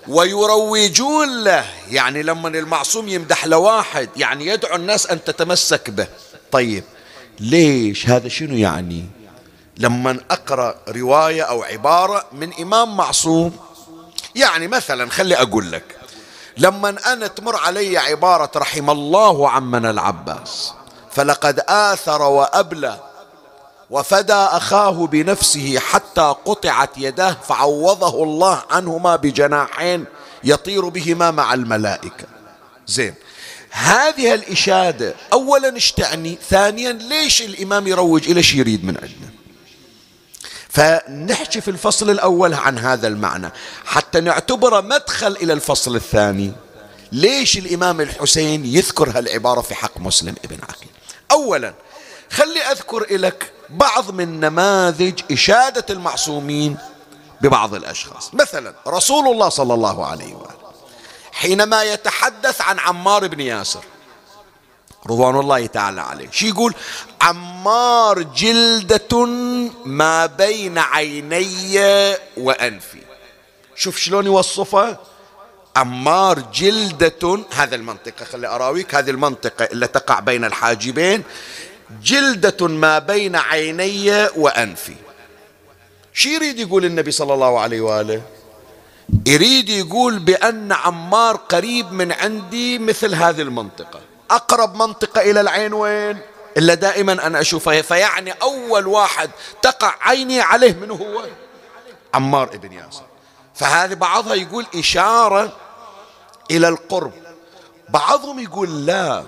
ويروجون 0.09 1.45
له. 1.45 1.65
يعني 1.91 2.23
لما 2.23 2.49
المعصوم 2.49 3.09
يمدح 3.09 3.47
لواحد 3.47 4.09
يعني 4.17 4.47
يدعو 4.47 4.77
الناس 4.77 5.07
أن 5.07 5.25
تتمسك 5.25 5.91
به. 5.91 6.07
طيب 6.53 6.85
ليش؟ 7.41 8.07
هذا 8.07 8.29
شنو 8.29 8.57
يعني؟ 8.57 9.05
لما 9.79 10.21
أقرأ 10.31 10.75
رواية 10.89 11.43
أو 11.43 11.63
عبارة 11.63 12.27
من 12.33 12.53
إمام 12.61 12.97
معصوم 12.97 13.57
يعني 14.35 14.69
مثلا 14.69 15.11
خلي 15.11 15.37
أقول 15.37 15.73
لك 15.73 15.97
لما 16.59 16.97
أنا 17.13 17.27
تمر 17.27 17.57
علي 17.57 17.99
عبارة 17.99 18.51
رحم 18.57 18.91
الله 18.91 19.51
عمنا 19.51 19.91
العباس 19.91 20.73
فلقد 21.11 21.61
آثر 21.69 22.23
وأبلى 22.23 23.01
وفدى 23.91 24.33
أخاه 24.33 25.07
بنفسه 25.07 25.79
حتى 25.79 26.35
قطعت 26.45 26.91
يداه 26.97 27.37
فعوضه 27.49 28.25
الله 28.25 28.63
عنهما 28.71 29.17
بجناحين 29.17 30.05
يطير 30.45 30.89
بهما 30.89 31.31
مع 31.31 31.55
الملائكة. 31.55 32.27
زين. 32.87 33.15
هذه 33.71 34.35
الإشادة 34.35 35.15
اولا 35.33 35.75
إيش 35.75 35.93
تعني؟ 35.93 36.39
ثانيا 36.51 36.93
ليش 36.93 37.43
الإمام 37.43 37.87
يروج 37.87 38.31
إلى 38.31 38.43
شيء 38.43 38.61
يريد 38.61 38.85
من 38.85 38.97
عندنا؟ 38.97 39.37
فنحكي 40.69 41.61
في 41.61 41.69
الفصل 41.69 42.11
الأول 42.11 42.55
عن 42.55 42.79
هذا 42.79 43.09
المعنى. 43.09 43.51
حتى 43.85 44.21
نعتبره 44.21 44.81
مدخل 44.81 45.33
إلى 45.33 45.53
الفصل 45.53 45.97
الثاني. 45.97 46.53
ليش 47.13 47.59
الإمام 47.59 48.01
الحسين 48.01 48.67
يذكر 48.67 49.11
هالعبارة 49.11 49.61
في 49.61 49.75
حق 49.75 49.99
مسلم 49.99 50.35
ابن 50.45 50.59
عقيل؟ 50.63 50.89
اولا 51.31 51.75
خلي 52.31 52.61
أذكر 52.61 53.07
لك 53.11 53.56
بعض 53.71 54.11
من 54.11 54.41
نماذج 54.41 55.21
إشادة 55.33 55.87
المعصومين 55.91 56.77
ببعض 57.41 57.75
الأشخاص. 57.75 58.35
مثلا 58.35 58.75
رسول 58.87 59.29
الله 59.29 59.49
صلى 59.49 59.75
الله 59.75 60.07
عليه 60.07 60.35
وآله 60.35 60.57
حينما 61.33 61.83
يتحدث 61.83 62.61
عن 62.61 62.79
عمار 62.79 63.27
بن 63.27 63.41
ياسر 63.41 63.85
رضوان 65.07 65.37
الله 65.37 65.67
تعالى 65.67 66.01
عليه 66.01 66.31
شي 66.31 66.49
يقول؟ 66.49 66.75
عمار 67.21 68.23
جلدة 68.23 69.27
ما 69.85 70.27
بين 70.27 70.79
عيني 70.79 72.15
وأنفي. 72.37 73.03
شوف 73.77 73.97
شلون 73.97 74.27
يوصفه؟ 74.27 74.97
عمار 75.77 76.41
جلدة 76.41 77.39
هذا 77.51 77.77
المنطقة 77.77 78.25
خلي 78.25 78.47
أراويك 78.47 78.95
هذه 78.95 79.11
المنطقة 79.11 79.65
اللي 79.65 79.87
تقع 79.87 80.21
بين 80.21 80.45
الحاجبين 80.45 81.23
جلدة 82.03 82.67
ما 82.67 82.99
بين 82.99 83.37
عيني 83.37 84.29
وأنفي. 84.37 84.97
شي 86.15 86.35
يريد 86.35 86.59
يقول 86.59 86.85
النبي 86.85 87.11
صلى 87.11 87.35
الله 87.35 87.61
عليه 87.61 87.81
وآله؟ 87.81 88.23
يريد 89.27 89.69
يقول 89.69 90.19
بأن 90.19 90.73
عمار 90.73 91.37
قريب 91.37 91.93
من 91.93 92.13
عندي 92.13 92.79
مثل 92.79 93.15
هذه 93.15 93.43
المنطقة. 93.43 94.01
أقرب 94.31 94.75
منطقة 94.75 95.21
إلى 95.21 95.41
العين 95.41 95.73
وين؟ 95.73 96.19
إلا 96.57 96.75
دائما 96.75 97.27
أنا 97.27 97.41
أشوفها. 97.41 97.83
فيعني 97.83 98.33
أول 98.33 98.87
واحد 98.87 99.31
تقع 99.63 99.95
عيني 100.01 100.41
عليه 100.41 100.73
من 100.73 100.91
هو؟ 100.91 101.25
عمار 102.15 102.49
ابن 102.55 102.73
ياسر. 102.73 103.05
فهذه 103.55 103.95
بعضها 103.95 104.35
يقول 104.35 104.67
إشارة 104.75 105.57
إلى 106.51 106.69
القرب. 106.69 107.13
بعضهم 107.89 108.41
يقول 108.41 108.87
لا. 108.87 109.25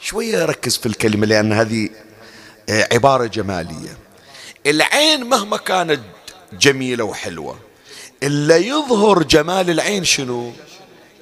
شوية 0.00 0.44
ركز 0.44 0.76
في 0.76 0.86
الكلمة 0.86 1.26
لأن 1.26 1.52
هذه 1.52 1.88
آه، 2.68 2.88
عبارة 2.92 3.26
جمالية. 3.26 3.98
العين 4.66 5.24
مهما 5.24 5.56
كانت 5.56 6.00
جميلة 6.52 7.04
وحلوة 7.04 7.58
إلا 8.22 8.56
يظهر 8.56 9.22
جمال 9.22 9.70
العين 9.70 10.04
شنو؟ 10.04 10.52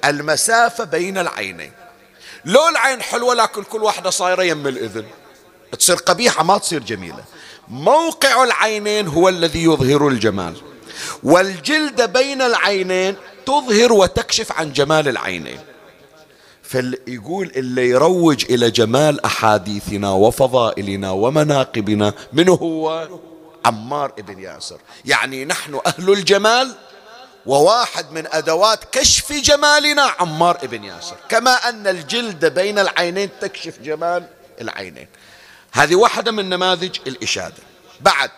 المسافة 0.05 0.83
بين 0.83 1.17
العينين. 1.17 1.71
لو 2.45 2.69
العين 2.69 3.01
حلوة 3.01 3.33
لكن 3.33 3.63
كل 3.63 3.83
واحدة 3.83 4.09
صايرة 4.09 4.43
يم 4.43 4.67
الإذن. 4.67 5.05
تصير 5.79 5.95
قبيحة 5.95 6.43
ما 6.43 6.57
تصير 6.57 6.83
جميلة. 6.83 7.23
موقع 7.67 8.43
العينين 8.43 9.07
هو 9.07 9.29
الذي 9.29 9.63
يظهر 9.63 10.07
الجمال. 10.07 10.55
والجلد 11.23 12.13
بين 12.13 12.41
العينين 12.41 13.15
تظهر 13.45 13.93
وتكشف 13.93 14.51
عن 14.51 14.73
جمال 14.73 15.07
العينين. 15.07 15.59
فيقول 16.75 17.51
اللي 17.55 17.89
يروج 17.89 18.45
إلى 18.49 18.71
جمال 18.71 19.25
أحاديثنا 19.25 20.11
وفضائلنا 20.11 21.11
ومناقبنا 21.11 22.13
من 22.33 22.49
هو 22.49 23.09
عمار 23.65 24.13
ابن 24.19 24.39
ياسر. 24.39 24.77
يعني 25.05 25.45
نحن 25.45 25.79
أهل 25.85 26.11
الجمال 26.11 26.75
وواحد 27.45 28.11
من 28.11 28.27
أدوات 28.31 28.83
كشف 28.91 29.33
جمالنا 29.33 30.01
عمار 30.01 30.57
ابن 30.63 30.83
ياسر. 30.83 31.15
كما 31.29 31.69
أن 31.69 31.87
الجلد 31.87 32.45
بين 32.45 32.79
العينين 32.79 33.29
تكشف 33.41 33.79
جمال 33.79 34.27
العينين. 34.61 35.07
هذه 35.71 35.95
واحدة 35.95 36.31
من 36.31 36.49
نماذج 36.49 36.97
الإشادة. 37.07 37.63
بعد 38.01 38.31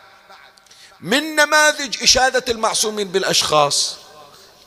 من 1.02 1.36
نماذج 1.36 2.04
إشادة 2.04 2.44
المعصومين 2.50 3.08
بالأشخاص؟ 3.08 3.98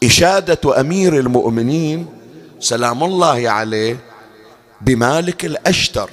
إشادة 0.05 0.81
أمير 0.81 1.19
المؤمنين 1.19 2.20
سلام 2.61 3.05
الله 3.05 3.51
عليه 3.51 3.97
بمالك 4.81 5.45
الأشتر. 5.45 6.11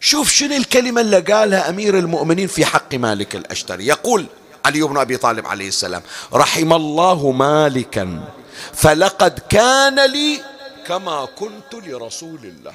شوف 0.00 0.30
شنو 0.30 0.56
الكلمة 0.56 1.00
اللي 1.00 1.20
قالها 1.20 1.68
أمير 1.68 1.98
المؤمنين 1.98 2.46
في 2.46 2.64
حق 2.64 2.94
مالك 2.94 3.36
الأشتري 3.36 3.86
يقول 3.86 4.26
علي 4.64 4.82
بن 4.82 4.98
أبي 4.98 5.16
طالب 5.16 5.46
عليه 5.46 5.68
السلام 5.68 6.02
رحم 6.32 6.72
الله 6.72 7.30
مالكا 7.30 8.24
فلقد 8.72 9.38
كان 9.48 10.10
لي 10.10 10.40
كما 10.86 11.24
كنت 11.24 11.74
لرسول 11.74 12.40
الله. 12.44 12.74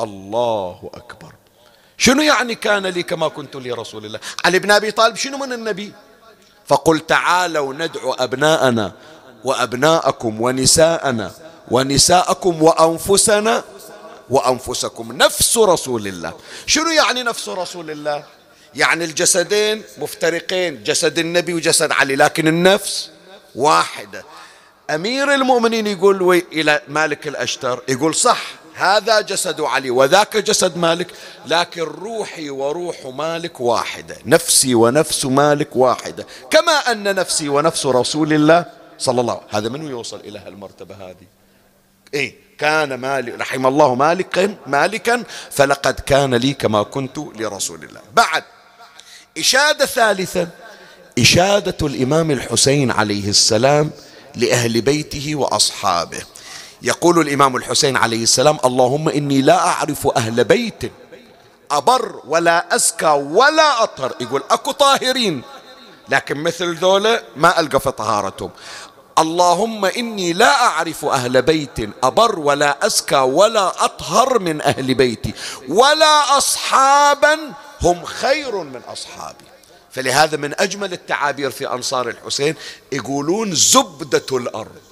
الله 0.00 0.90
أكبر. 0.94 1.32
شنو 1.98 2.22
يعني 2.22 2.54
كان 2.54 2.86
لي 2.86 3.02
كما 3.02 3.28
كنت 3.28 3.56
لرسول 3.56 4.06
الله؟ 4.06 4.20
علي 4.44 4.58
بن 4.58 4.70
أبي 4.70 4.90
طالب 4.90 5.16
شنو 5.16 5.38
من 5.38 5.52
النبي؟ 5.52 5.92
فقل 6.66 7.00
تعالوا 7.00 7.74
ندعو 7.74 8.12
أبناءنا 8.12 8.92
وأبناءكم 9.44 10.40
ونساءنا 10.40 11.30
ونساءكم 11.70 12.62
وأنفسنا 12.62 13.64
وأنفسكم. 14.30 15.12
نفس 15.12 15.58
رسول 15.58 16.06
الله. 16.06 16.32
شنو 16.66 16.90
يعني 16.90 17.22
نفس 17.22 17.48
رسول 17.48 17.90
الله؟ 17.90 18.24
يعني 18.74 19.04
الجسدين 19.04 19.82
مفترقين 19.98 20.82
جسد 20.82 21.18
النبي 21.18 21.54
وجسد 21.54 21.92
علي 21.92 22.16
لكن 22.16 22.48
النفس 22.48 23.10
واحدة. 23.54 24.24
أمير 24.90 25.34
المؤمنين 25.34 25.86
يقول 25.86 26.42
إلى 26.52 26.80
مالك 26.88 27.28
الأشتر 27.28 27.82
يقول 27.88 28.14
صح 28.14 28.42
هذا 28.74 29.20
جسد 29.20 29.60
علي 29.60 29.90
وذاك 29.90 30.36
جسد 30.36 30.76
مالك 30.76 31.06
لكن 31.46 31.82
روحي 31.82 32.50
وروح 32.50 33.06
مالك 33.06 33.60
واحدة 33.60 34.16
نفسي 34.26 34.74
ونفس 34.74 35.24
مالك 35.24 35.76
واحدة. 35.76 36.26
كما 36.50 36.72
أن 36.72 37.14
نفسي 37.14 37.48
ونفس 37.48 37.86
رسول 37.86 38.32
الله 38.32 38.64
صلى 38.98 39.20
الله 39.20 39.32
عليه 39.32 39.42
وسلم. 39.48 39.56
هذا 39.56 39.68
من 39.68 39.90
يوصل 39.90 40.20
إلى 40.20 40.38
هالمرتبة 40.38 40.94
هذه؟ 40.94 41.37
إيه 42.14 42.34
كان 42.58 42.94
مالك 42.94 43.40
رحم 43.40 43.66
الله 43.66 43.94
مالكا 43.94 44.54
مالكا 44.66 45.24
فلقد 45.50 46.00
كان 46.00 46.34
لي 46.34 46.54
كما 46.54 46.82
كنت 46.82 47.18
لرسول 47.18 47.84
الله. 47.84 48.00
بعد 48.14 48.44
إشادة 49.38 49.86
ثالثة 49.86 50.48
إشادة 51.18 51.86
الإمام 51.86 52.30
الحسين 52.30 52.90
عليه 52.90 53.28
السلام 53.28 53.90
لأهل 54.34 54.80
بيته 54.80 55.34
وأصحابه. 55.34 56.22
يقول 56.82 57.18
الإمام 57.18 57.56
الحسين 57.56 57.96
عليه 57.96 58.22
السلام 58.22 58.58
اللهم 58.64 59.08
إني 59.08 59.42
لا 59.42 59.66
أعرف 59.66 60.06
أهل 60.16 60.44
بيت 60.44 60.92
أبر 61.70 62.22
ولا 62.26 62.74
أزكى 62.74 63.10
ولا 63.10 63.82
أطهر. 63.82 64.14
يقول 64.20 64.42
أكو 64.50 64.70
طاهرين. 64.72 65.42
لكن 66.08 66.36
مثل 66.36 66.76
ذولا 66.76 67.22
ما 67.36 67.60
ألقى 67.60 67.80
في 67.80 67.90
طهارتهم 67.90 68.50
اللهم 69.18 69.84
إني 69.84 70.32
لا 70.32 70.66
أعرف 70.66 71.04
أهل 71.04 71.42
بيت 71.42 71.90
أبر 72.02 72.38
ولا 72.38 72.86
أزكى 72.86 73.16
ولا 73.16 73.84
أطهر 73.84 74.38
من 74.38 74.62
أهل 74.62 74.94
بيتي 74.94 75.34
ولا 75.68 76.38
أصحابا 76.38 77.38
هم 77.82 78.04
خير 78.04 78.56
من 78.56 78.80
أصحابي. 78.88 79.44
فلهذا 79.90 80.36
من 80.36 80.60
أجمل 80.60 80.92
التعابير 80.92 81.50
في 81.50 81.72
أنصار 81.72 82.08
الحسين 82.08 82.54
يقولون 82.92 83.54
زبدة 83.54 84.26
الأرض. 84.36 84.82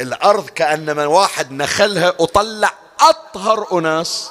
الأرض 0.00 0.48
كأنما 0.48 1.06
واحد 1.06 1.52
نخلها 1.52 2.14
وطلع 2.18 2.74
أطهر 3.00 3.78
أناس 3.78 4.30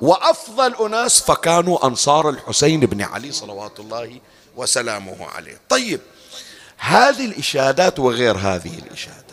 وأفضل 0.00 0.74
أناس 0.86 1.20
فكانوا 1.20 1.86
أنصار 1.86 2.30
الحسين 2.30 2.80
بن 2.80 3.02
علي 3.02 3.32
صلوات 3.32 3.80
الله 3.80 4.20
وسلامه 4.56 5.26
عليه. 5.36 5.60
طيب 5.68 6.00
هذه 6.84 7.24
الإشادات 7.24 7.98
وغير 7.98 8.36
هذه 8.36 8.78
الإشادات. 8.78 9.24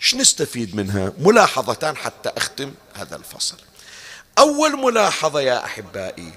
إيش 0.00 0.14
نستفيد 0.14 0.76
منها؟ 0.76 1.12
ملاحظتان 1.18 1.96
حتى 1.96 2.28
أختم 2.36 2.74
هذا 2.94 3.16
الفصل. 3.16 3.56
أول 4.38 4.78
ملاحظة 4.78 5.40
يا 5.40 5.64
أحبائي 5.64 6.32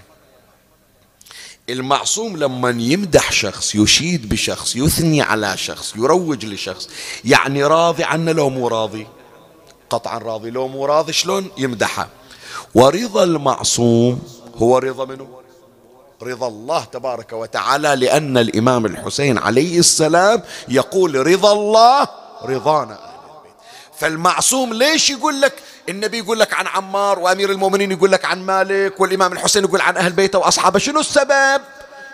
المعصوم 1.69 2.37
لما 2.37 2.69
يمدح 2.69 3.31
شخص 3.31 3.75
يشيد 3.75 4.29
بشخص 4.29 4.75
يثني 4.75 5.21
على 5.21 5.57
شخص 5.57 5.95
يروج 5.95 6.45
لشخص 6.45 6.89
يعني 7.25 7.63
راضي 7.63 8.03
عنه 8.03 8.31
لو 8.31 8.49
مو 8.49 8.67
راضي؟ 8.67 9.07
قطعا 9.89 10.17
راضي 10.17 10.49
لو 10.49 10.67
مو 10.67 10.85
راضي 10.85 11.13
شلون 11.13 11.51
يمدحه؟ 11.57 12.09
ورضا 12.75 13.23
المعصوم 13.23 14.23
هو 14.55 14.77
رضا 14.77 15.05
منه 15.05 15.40
رضا 16.23 16.47
الله 16.47 16.83
تبارك 16.83 17.33
وتعالى 17.33 17.95
لأن 17.95 18.37
الإمام 18.37 18.85
الحسين 18.85 19.37
عليه 19.37 19.79
السلام 19.79 20.41
يقول 20.67 21.27
رضا 21.27 21.53
الله 21.53 22.07
رضانا 22.43 22.99
فالمعصوم 23.97 24.73
ليش 24.73 25.09
يقول 25.09 25.41
لك؟ 25.41 25.53
النبي 25.89 26.17
يقول 26.17 26.39
لك 26.39 26.53
عن 26.53 26.67
عمار 26.67 27.19
وأمير 27.19 27.51
المؤمنين 27.51 27.91
يقول 27.91 28.11
لك 28.11 28.25
عن 28.25 28.45
مالك 28.45 28.99
والإمام 28.99 29.33
الحسين 29.33 29.63
يقول 29.63 29.81
عن 29.81 29.97
أهل 29.97 30.11
بيته 30.13 30.39
وأصحابه. 30.39 30.79
شنو 30.79 30.99
السبب؟ 30.99 31.61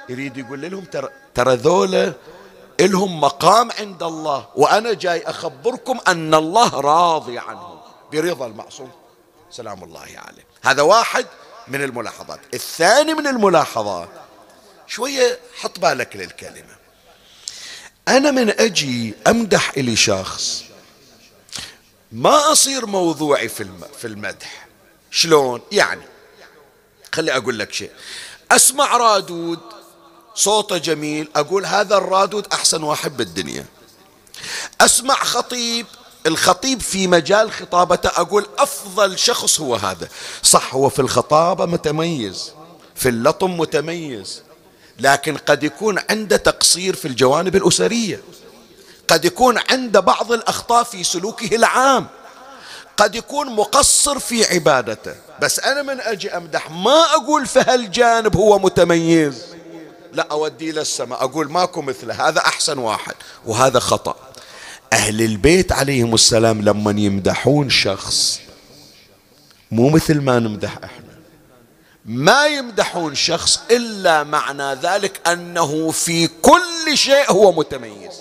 يريد 0.10 0.38
يقول 0.38 0.62
لهم 0.72 0.84
ترى 0.84 1.10
ترى 1.36 1.56
ذولا 1.56 2.14
إلهم 2.80 3.22
مقام 3.22 3.72
عند 3.80 4.04
الله 4.04 4.46
وأنا 4.56 4.94
جاي 4.94 5.24
أخبركم 5.24 6.00
أن 6.08 6.34
الله 6.34 6.80
راضي 6.80 7.40
عنهم 7.40 7.78
برضا 8.14 8.46
المعصوم. 8.46 8.92
سلام 9.52 9.84
الله 9.84 10.00
عليه. 10.02 10.46
هذا 10.64 10.82
واحد. 10.82 11.26
من 11.70 11.84
الملاحظات. 11.84 12.40
الثاني 12.54 13.14
من 13.14 13.28
الملاحظات 13.28 14.10
شوية 14.88 15.40
حط 15.60 15.80
بالك 15.80 16.16
للكلمة. 16.16 16.78
أنا 18.08 18.32
من 18.32 18.50
أجي 18.50 19.14
أمدح 19.28 19.72
إلي 19.78 19.96
شخص 19.96 20.64
ما 22.12 22.52
أصير 22.52 22.86
موضوعي 22.86 23.50
في 23.50 23.70
في 24.00 24.08
المدح. 24.08 24.68
شلون؟ 25.12 25.62
يعني 25.72 26.02
خلي 27.14 27.38
أقول 27.38 27.60
لك 27.60 27.74
شيء. 27.74 27.92
أسمع 28.52 28.98
رادود 28.98 29.60
صوته 30.36 30.78
جميل 30.78 31.30
أقول 31.36 31.66
هذا 31.66 31.98
الرادود 31.98 32.48
أحسن 32.54 32.84
واحد 32.84 33.18
بالدنيا. 33.18 33.66
أسمع 34.82 35.16
خطيب 35.16 35.86
الخطيب 36.28 36.82
في 36.82 37.08
مجال 37.08 37.52
خطابته 37.52 38.10
أقول 38.10 38.46
أفضل 38.58 39.20
شخص 39.20 39.60
هو 39.60 39.76
هذا. 39.76 40.08
صح 40.44 40.76
هو 40.76 40.90
في 40.90 41.00
الخطابة 41.00 41.66
متميز 41.66 42.52
في 42.96 43.10
اللطم 43.10 43.58
متميز 43.58 44.42
لكن 45.00 45.38
قد 45.38 45.64
يكون 45.64 46.00
عنده 46.10 46.38
تقصير 46.38 46.96
في 46.96 47.08
الجوانب 47.08 47.56
الأسرية 47.56 48.22
قد 49.08 49.26
يكون 49.26 49.60
عنده 49.70 50.00
بعض 50.00 50.32
الأخطاء 50.32 50.84
في 50.84 51.04
سلوكه 51.04 51.56
العام 51.56 52.08
قد 52.98 53.16
يكون 53.16 53.56
مقصر 53.56 54.20
في 54.20 54.46
عبادته. 54.46 55.16
بس 55.42 55.60
أنا 55.60 55.82
من 55.82 56.02
أجي 56.02 56.38
أمدح 56.38 56.72
ما 56.72 57.04
أقول 57.16 57.46
في 57.48 57.60
هالجانب 57.60 58.36
هو 58.36 58.60
متميز. 58.60 59.46
لا 60.14 60.28
أوديه 60.32 60.72
للسماء 60.72 61.24
أقول 61.24 61.52
ماكو 61.52 61.82
مثله 61.82 62.28
هذا 62.28 62.40
أحسن 62.40 62.78
واحد 62.78 63.16
وهذا 63.46 63.80
خطأ. 63.80 64.16
أهل 64.94 65.22
البيت 65.22 65.72
عليهم 65.72 66.14
السلام 66.14 66.62
لما 66.62 66.92
يمدحون 66.92 67.70
شخص 67.70 68.40
مو 69.72 69.90
مثل 69.90 70.22
ما 70.22 70.40
نمدح 70.40 70.78
إحنا. 70.84 71.08
ما 72.06 72.46
يمدحون 72.46 73.16
شخص 73.16 73.60
إلا 73.72 74.24
معنى 74.24 74.74
ذلك 74.74 75.28
أنه 75.28 75.92
في 75.92 76.28
كل 76.28 76.98
شيء 76.98 77.32
هو 77.32 77.52
متميز. 77.52 78.14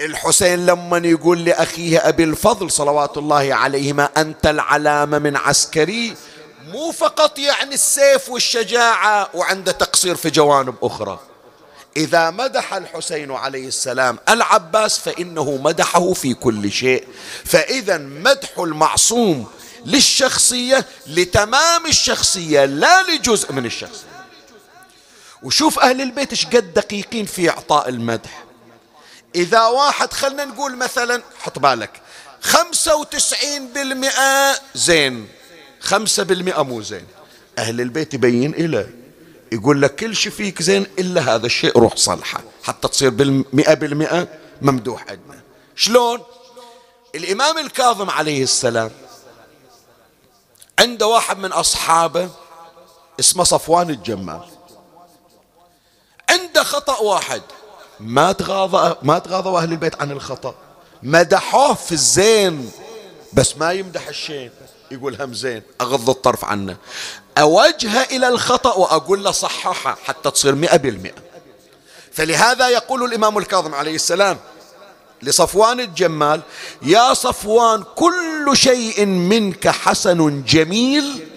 الحسين 0.00 0.66
لما 0.66 0.98
يقول 0.98 1.44
لأخيه 1.44 2.08
أبي 2.08 2.24
الفضل 2.24 2.70
صلوات 2.70 3.18
الله 3.18 3.54
عليهما 3.54 4.04
أنت 4.16 4.46
العلامة 4.46 5.18
من 5.18 5.36
عسكري 5.36 6.16
مو 6.68 6.92
فقط 6.92 7.38
يعني 7.38 7.74
السيف 7.74 8.28
والشجاعة 8.28 9.28
وعنده 9.34 9.72
تقصير 9.72 10.14
في 10.14 10.30
جوانب 10.30 10.74
أخرى. 10.82 11.20
إذا 11.96 12.30
مدح 12.30 12.74
الحسين 12.74 13.30
عليه 13.30 13.68
السلام 13.68 14.18
العباس 14.28 14.98
فإنه 14.98 15.56
مدحه 15.56 16.12
في 16.12 16.34
كل 16.34 16.72
شيء. 16.72 17.06
فإذا 17.44 17.98
مدح 17.98 18.58
المعصوم 18.58 19.50
للشخصية 19.86 20.86
لتمام 21.06 21.86
الشخصية 21.86 22.64
لا 22.64 23.02
لجزء 23.02 23.52
من 23.52 23.66
الشخصية. 23.66 24.06
وشوف 25.42 25.78
أهل 25.78 26.00
البيت 26.00 26.30
إيش 26.30 26.46
قد 26.46 26.74
دقيقين 26.74 27.26
في 27.26 27.50
إعطاء 27.50 27.88
المدح. 27.88 28.44
إذا 29.34 29.66
واحد 29.66 30.12
خلنا 30.12 30.44
نقول 30.44 30.76
مثلا 30.76 31.22
حط 31.38 31.58
بالك 31.58 32.00
خمسة 32.40 32.96
وتسعين 32.96 33.68
بالمئة 33.68 34.54
زين. 34.74 35.28
خمسة 35.80 36.22
بالمئة 36.22 36.62
مو 36.62 36.82
زين. 36.82 37.06
أهل 37.58 37.80
البيت 37.80 38.14
يبين 38.14 38.54
إليه 38.54 39.01
يقول 39.52 39.82
لك 39.82 39.96
كل 39.96 40.16
شيء 40.16 40.32
فيك 40.32 40.62
زين 40.62 40.86
إلا 40.98 41.34
هذا 41.34 41.46
الشيء 41.46 41.78
روح 41.78 41.96
صلحه. 41.96 42.40
حتى 42.64 42.88
تصير 42.88 43.10
بالمئة 43.10 43.74
بالمئة 43.74 44.28
ممدوح 44.62 45.02
عندنا. 45.08 45.42
شلون؟ 45.76 46.20
الإمام 47.14 47.58
الكاظم 47.58 48.10
عليه 48.10 48.42
السلام 48.42 48.90
عنده 50.78 51.06
واحد 51.06 51.38
من 51.38 51.52
أصحابه 51.52 52.30
اسمه 53.20 53.44
صفوان 53.44 53.90
الجمال. 53.90 54.42
عنده 56.30 56.62
خطأ 56.62 56.98
واحد. 56.98 57.42
ما 58.00 58.32
تغاضى 58.32 58.96
ما 59.02 59.18
تغاضوا 59.18 59.58
أهل 59.58 59.72
البيت 59.72 60.00
عن 60.00 60.10
الخطأ. 60.10 60.54
مدحوه 61.02 61.74
في 61.74 61.92
الزين 61.92 62.70
بس 63.32 63.56
ما 63.56 63.72
يمدح 63.72 64.08
الشين 64.08 64.50
يقول 64.92 65.22
هم 65.22 65.34
زين 65.34 65.62
أغض 65.80 66.10
الطرف 66.10 66.44
عنه. 66.44 66.76
أوجه 67.38 68.02
إلى 68.02 68.28
الخطأ 68.28 68.74
وأقول 68.74 69.24
له 69.24 69.30
صححها 69.30 69.96
حتى 70.04 70.30
تصير 70.30 70.54
مئة 70.54 70.76
بالمئة. 70.76 71.14
فلهذا 72.12 72.68
يقول 72.68 73.04
الإمام 73.04 73.38
الكاظم 73.38 73.74
عليه 73.74 73.94
السلام 73.94 74.38
لصفوان 75.22 75.80
الجمال 75.80 76.40
يا 76.82 77.14
صفوان 77.14 77.84
كل 77.94 78.50
شيء 78.54 79.06
منك 79.06 79.68
حسن 79.68 80.44
جميل 80.44 81.28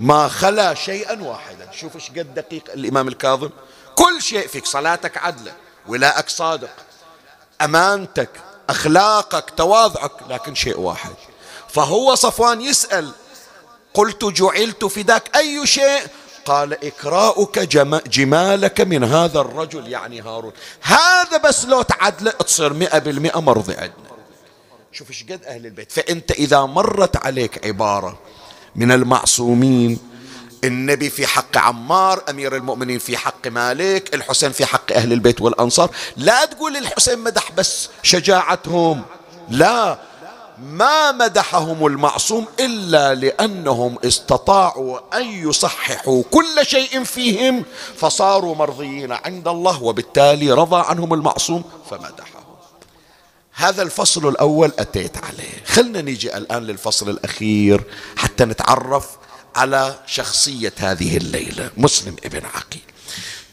ما 0.00 0.28
خلا 0.28 0.74
شيئا 0.74 1.22
واحدا. 1.22 1.68
شوف 1.72 1.94
إيش 1.94 2.10
قد 2.10 2.34
دقيق 2.34 2.72
الإمام 2.74 3.08
الكاظم. 3.08 3.50
كل 3.94 4.22
شيء 4.22 4.46
فيك 4.46 4.66
صلاتك 4.66 5.16
عدلة 5.16 5.52
ولاءك 5.86 6.28
صادق 6.28 6.70
أمانتك 7.62 8.30
أخلاقك 8.68 9.50
تواضعك 9.56 10.12
لكن 10.28 10.54
شيء 10.54 10.80
واحد. 10.80 11.14
فهو 11.72 12.14
صفوان 12.14 12.60
يسأل 12.60 13.12
قلت 13.94 14.24
جعلت 14.24 14.84
فداك 14.84 15.36
أي 15.36 15.66
شيء؟ 15.66 16.02
قال 16.44 16.84
إكراؤك 16.84 17.58
جمالك 18.08 18.80
من 18.80 19.04
هذا 19.04 19.40
الرجل 19.40 19.88
يعني 19.88 20.20
هارون. 20.20 20.52
هذا 20.82 21.36
بس 21.44 21.64
لو 21.64 21.82
تعدل 21.82 22.32
تصير 22.32 22.72
مئة 22.72 22.98
بالمئة 22.98 23.40
مرضي 23.40 23.74
عندنا 23.74 24.12
شوف 24.92 25.10
إيش 25.10 25.22
قد 25.22 25.44
أهل 25.44 25.66
البيت. 25.66 25.92
فأنت 25.92 26.30
إذا 26.30 26.60
مرت 26.60 27.16
عليك 27.16 27.66
عبارة 27.66 28.18
من 28.76 28.92
المعصومين 28.92 29.98
النبي 30.64 31.10
في 31.10 31.26
حق 31.26 31.58
عمار 31.58 32.22
أمير 32.30 32.56
المؤمنين 32.56 32.98
في 32.98 33.16
حق 33.16 33.46
مالك 33.46 34.14
الحسين 34.14 34.52
في 34.52 34.66
حق 34.66 34.92
أهل 34.92 35.12
البيت 35.12 35.40
والأنصار 35.40 35.90
لا 36.16 36.44
تقول 36.44 36.76
الحسين 36.76 37.18
مدح 37.18 37.52
بس 37.52 37.88
شجاعتهم. 38.02 39.02
لا. 39.48 39.98
ما 40.58 41.12
مدحهم 41.12 41.86
المعصوم 41.86 42.46
إلا 42.60 43.14
لأنهم 43.14 43.98
استطاعوا 44.04 45.18
أن 45.18 45.48
يصححوا 45.48 46.22
كل 46.30 46.66
شيء 46.66 47.04
فيهم 47.04 47.64
فصاروا 47.96 48.54
مرضيين 48.54 49.12
عند 49.12 49.48
الله 49.48 49.82
وبالتالي 49.82 50.52
رضى 50.52 50.84
عنهم 50.86 51.14
المعصوم 51.14 51.64
فمدحهم. 51.90 52.42
هذا 53.54 53.82
الفصل 53.82 54.28
الأول 54.28 54.72
أتيت 54.78 55.16
عليه. 55.24 55.64
خلنا 55.66 56.00
نيجي 56.00 56.36
الآن 56.36 56.62
للفصل 56.62 57.10
الأخير 57.10 57.84
حتى 58.16 58.44
نتعرف 58.44 59.06
على 59.56 59.94
شخصية 60.06 60.72
هذه 60.78 61.16
الليلة 61.16 61.70
مسلم 61.76 62.16
ابن 62.24 62.46
عقيل. 62.46 62.82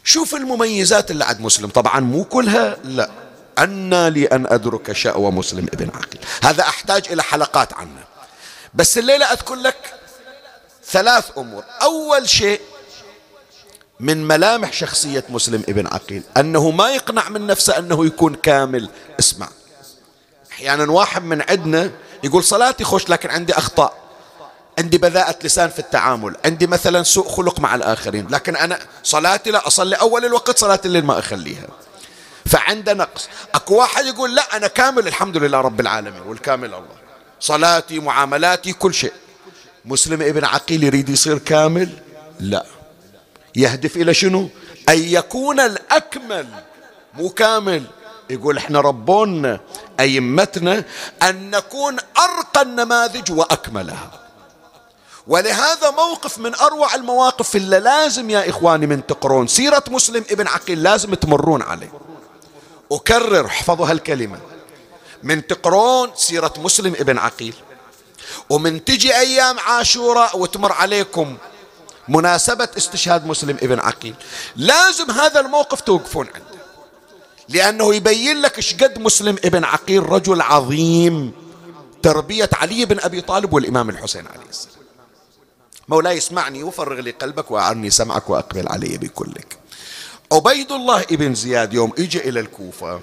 شوف 0.04 0.34
المميزات 0.34 1.10
اللي 1.10 1.24
عند 1.24 1.40
مسلم. 1.40 1.68
طبعا 1.68 2.00
مو 2.00 2.24
كلها 2.24 2.76
لا. 2.84 3.10
أن 3.58 4.08
لي 4.08 4.26
أن 4.26 4.46
أدرك 4.46 4.92
شأوى 4.92 5.30
مسلم 5.30 5.66
ابن 5.72 5.90
عقيل 5.94 6.20
هذا 6.42 6.62
أحتاج 6.62 7.06
إلى 7.10 7.22
حلقات 7.22 7.72
عنه. 7.72 8.04
بس 8.74 8.98
الليلة 8.98 9.26
أذكر 9.26 9.54
لك 9.54 9.94
ثلاث 10.84 11.38
أمور. 11.38 11.64
أول 11.82 12.28
شيء 12.28 12.60
من 14.00 14.28
ملامح 14.28 14.72
شخصية 14.72 15.24
مسلم 15.28 15.62
ابن 15.68 15.86
عقيل. 15.86 16.22
أنه 16.36 16.70
ما 16.70 16.90
يقنع 16.90 17.28
من 17.28 17.46
نفسه 17.46 17.78
أنه 17.78 18.06
يكون 18.06 18.34
كامل. 18.34 18.88
اسمع. 19.18 19.48
أحيانا 20.52 20.92
واحد 20.92 21.24
من 21.24 21.42
عندنا 21.42 21.90
يقول 22.24 22.44
صلاتي 22.44 22.84
خوش 22.84 23.08
لكن 23.08 23.30
عندي 23.30 23.58
أخطاء. 23.58 23.94
عندي 24.78 24.98
بذاءة 24.98 25.38
لسان 25.42 25.70
في 25.70 25.78
التعامل. 25.78 26.36
عندي 26.44 26.66
مثلا 26.66 27.02
سوء 27.02 27.28
خلق 27.28 27.60
مع 27.60 27.74
الآخرين. 27.74 28.28
لكن 28.30 28.56
أنا 28.56 28.78
صلاتي 29.02 29.50
لا 29.50 29.66
أصلي 29.66 29.96
أول 29.96 30.24
الوقت 30.24 30.58
صلاة 30.58 30.80
الليل 30.84 31.04
ما 31.04 31.18
أخليها. 31.18 31.66
فعنده 32.50 32.94
نقص. 32.94 33.28
أكو 33.54 33.74
واحد 33.74 34.06
يقول 34.06 34.34
لا 34.34 34.56
أنا 34.56 34.66
كامل 34.66 35.06
الحمد 35.06 35.36
لله 35.36 35.60
رب 35.60 35.80
العالمين 35.80 36.22
والكامل 36.22 36.74
الله. 36.74 36.96
صلاتي 37.40 37.98
معاملاتي 37.98 38.72
كل 38.72 38.94
شيء. 38.94 39.12
مسلم 39.84 40.22
ابن 40.22 40.44
عقيل 40.44 40.84
يريد 40.84 41.08
يصير 41.08 41.38
كامل؟ 41.38 41.88
لا. 42.40 42.66
يهدف 43.56 43.96
إلى 43.96 44.14
شنو؟ 44.14 44.48
أن 44.88 44.98
يكون 44.98 45.60
الأكمل 45.60 46.46
مو 47.14 47.28
كامل. 47.28 47.84
يقول 48.30 48.56
إحنا 48.56 48.80
ربونا 48.80 49.60
أئمتنا 50.00 50.84
أن 51.22 51.50
نكون 51.50 51.96
أرقى 52.18 52.62
النماذج 52.62 53.32
وأكملها. 53.32 54.10
ولهذا 55.26 55.90
موقف 55.90 56.38
من 56.38 56.54
أروع 56.54 56.94
المواقف 56.94 57.56
اللي 57.56 57.80
لازم 57.80 58.30
يا 58.30 58.50
إخواني 58.50 58.86
من 58.86 59.06
تقرون. 59.06 59.46
سيرة 59.46 59.84
مسلم 59.90 60.24
ابن 60.30 60.48
عقيل 60.48 60.82
لازم 60.82 61.14
تمرون 61.14 61.62
عليه. 61.62 61.90
أكرر 62.92 63.46
احفظوا 63.46 63.86
هالكلمة 63.86 64.38
من 65.22 65.46
تقرون 65.46 66.10
سيرة 66.16 66.54
مسلم 66.58 66.94
ابن 66.94 67.18
عقيل. 67.18 67.54
ومن 68.50 68.84
تجي 68.84 69.16
أيام 69.16 69.58
عاشوراء 69.58 70.38
وتمر 70.38 70.72
عليكم 70.72 71.36
مناسبة 72.08 72.68
استشهاد 72.76 73.26
مسلم 73.26 73.56
ابن 73.62 73.78
عقيل. 73.78 74.14
لازم 74.56 75.10
هذا 75.10 75.40
الموقف 75.40 75.80
توقفون 75.80 76.26
عنده. 76.26 76.60
لأنه 77.48 77.94
يبين 77.94 78.40
لك 78.40 78.56
إيش 78.56 78.74
قد 78.74 78.98
مسلم 78.98 79.36
ابن 79.44 79.64
عقيل 79.64 80.08
رجل 80.08 80.42
عظيم. 80.42 81.32
تربية 82.02 82.50
علي 82.52 82.84
بن 82.84 83.00
أبي 83.00 83.20
طالب 83.20 83.52
والإمام 83.52 83.90
الحسين 83.90 84.26
عليه 84.26 84.48
السلام. 84.48 84.76
مولاي 85.88 86.18
اسمعني 86.18 86.62
وفرغ 86.62 87.00
لي 87.00 87.10
قلبك 87.10 87.50
وأعني 87.50 87.90
سمعك 87.90 88.30
وأقبل 88.30 88.68
علي 88.68 88.98
بكلك. 88.98 89.58
عبيد 90.32 90.72
الله 90.72 91.00
ابن 91.00 91.34
زياد 91.34 91.74
يوم 91.74 91.92
اجى 91.98 92.28
إلى 92.28 92.40
الكوفة. 92.40 93.00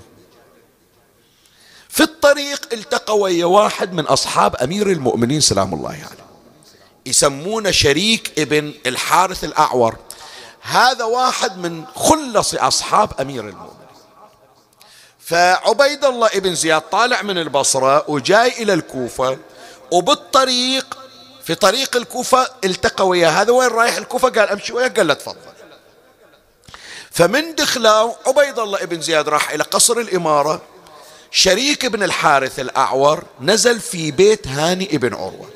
في 1.89 2.03
الطريق 2.03 2.73
التقى 2.73 3.17
ويا 3.17 3.45
واحد 3.45 3.93
من 3.93 4.05
أصحاب 4.05 4.55
أمير 4.55 4.91
المؤمنين 4.91 5.41
سلام 5.41 5.73
الله 5.73 5.89
عليه. 5.89 5.99
يعني. 5.99 6.19
يسمونه 7.05 7.71
شريك 7.71 8.39
ابن 8.39 8.73
الحارث 8.85 9.43
الأعور. 9.43 9.95
هذا 10.61 11.03
واحد 11.03 11.57
من 11.57 11.85
خلص 11.95 12.55
أصحاب 12.55 13.09
أمير 13.21 13.47
المؤمنين. 13.49 13.87
فعبيد 15.19 16.05
الله 16.05 16.27
ابن 16.27 16.55
زياد 16.55 16.81
طالع 16.81 17.21
من 17.21 17.37
البصرة 17.37 18.09
وجاي 18.09 18.63
إلى 18.63 18.73
الكوفة 18.73 19.37
وبالطريق 19.91 20.97
في 21.43 21.55
طريق 21.55 21.95
الكوفة 21.95 22.47
التقى 22.63 23.07
ويا 23.07 23.29
هذا. 23.29 23.51
وين 23.51 23.69
رايح 23.69 23.97
الكوفة؟ 23.97 24.29
قال 24.29 24.49
أمشي 24.49 24.73
وياه. 24.73 24.87
قال 24.87 25.07
له 25.07 25.13
تفضل. 25.13 25.56
فمن 27.17 27.55
دخلوا 27.55 28.13
عبيد 28.27 28.59
الله 28.59 28.83
ابن 28.83 29.01
زياد 29.01 29.29
راح 29.29 29.51
إلى 29.51 29.63
قصر 29.63 29.97
الإمارة. 29.97 30.61
شريك 31.31 31.85
ابن 31.85 32.03
الحارث 32.03 32.59
الأعور 32.59 33.23
نزل 33.41 33.79
في 33.79 34.11
بيت 34.11 34.47
هاني 34.47 34.95
ابن 34.95 35.13
عروة. 35.13 35.49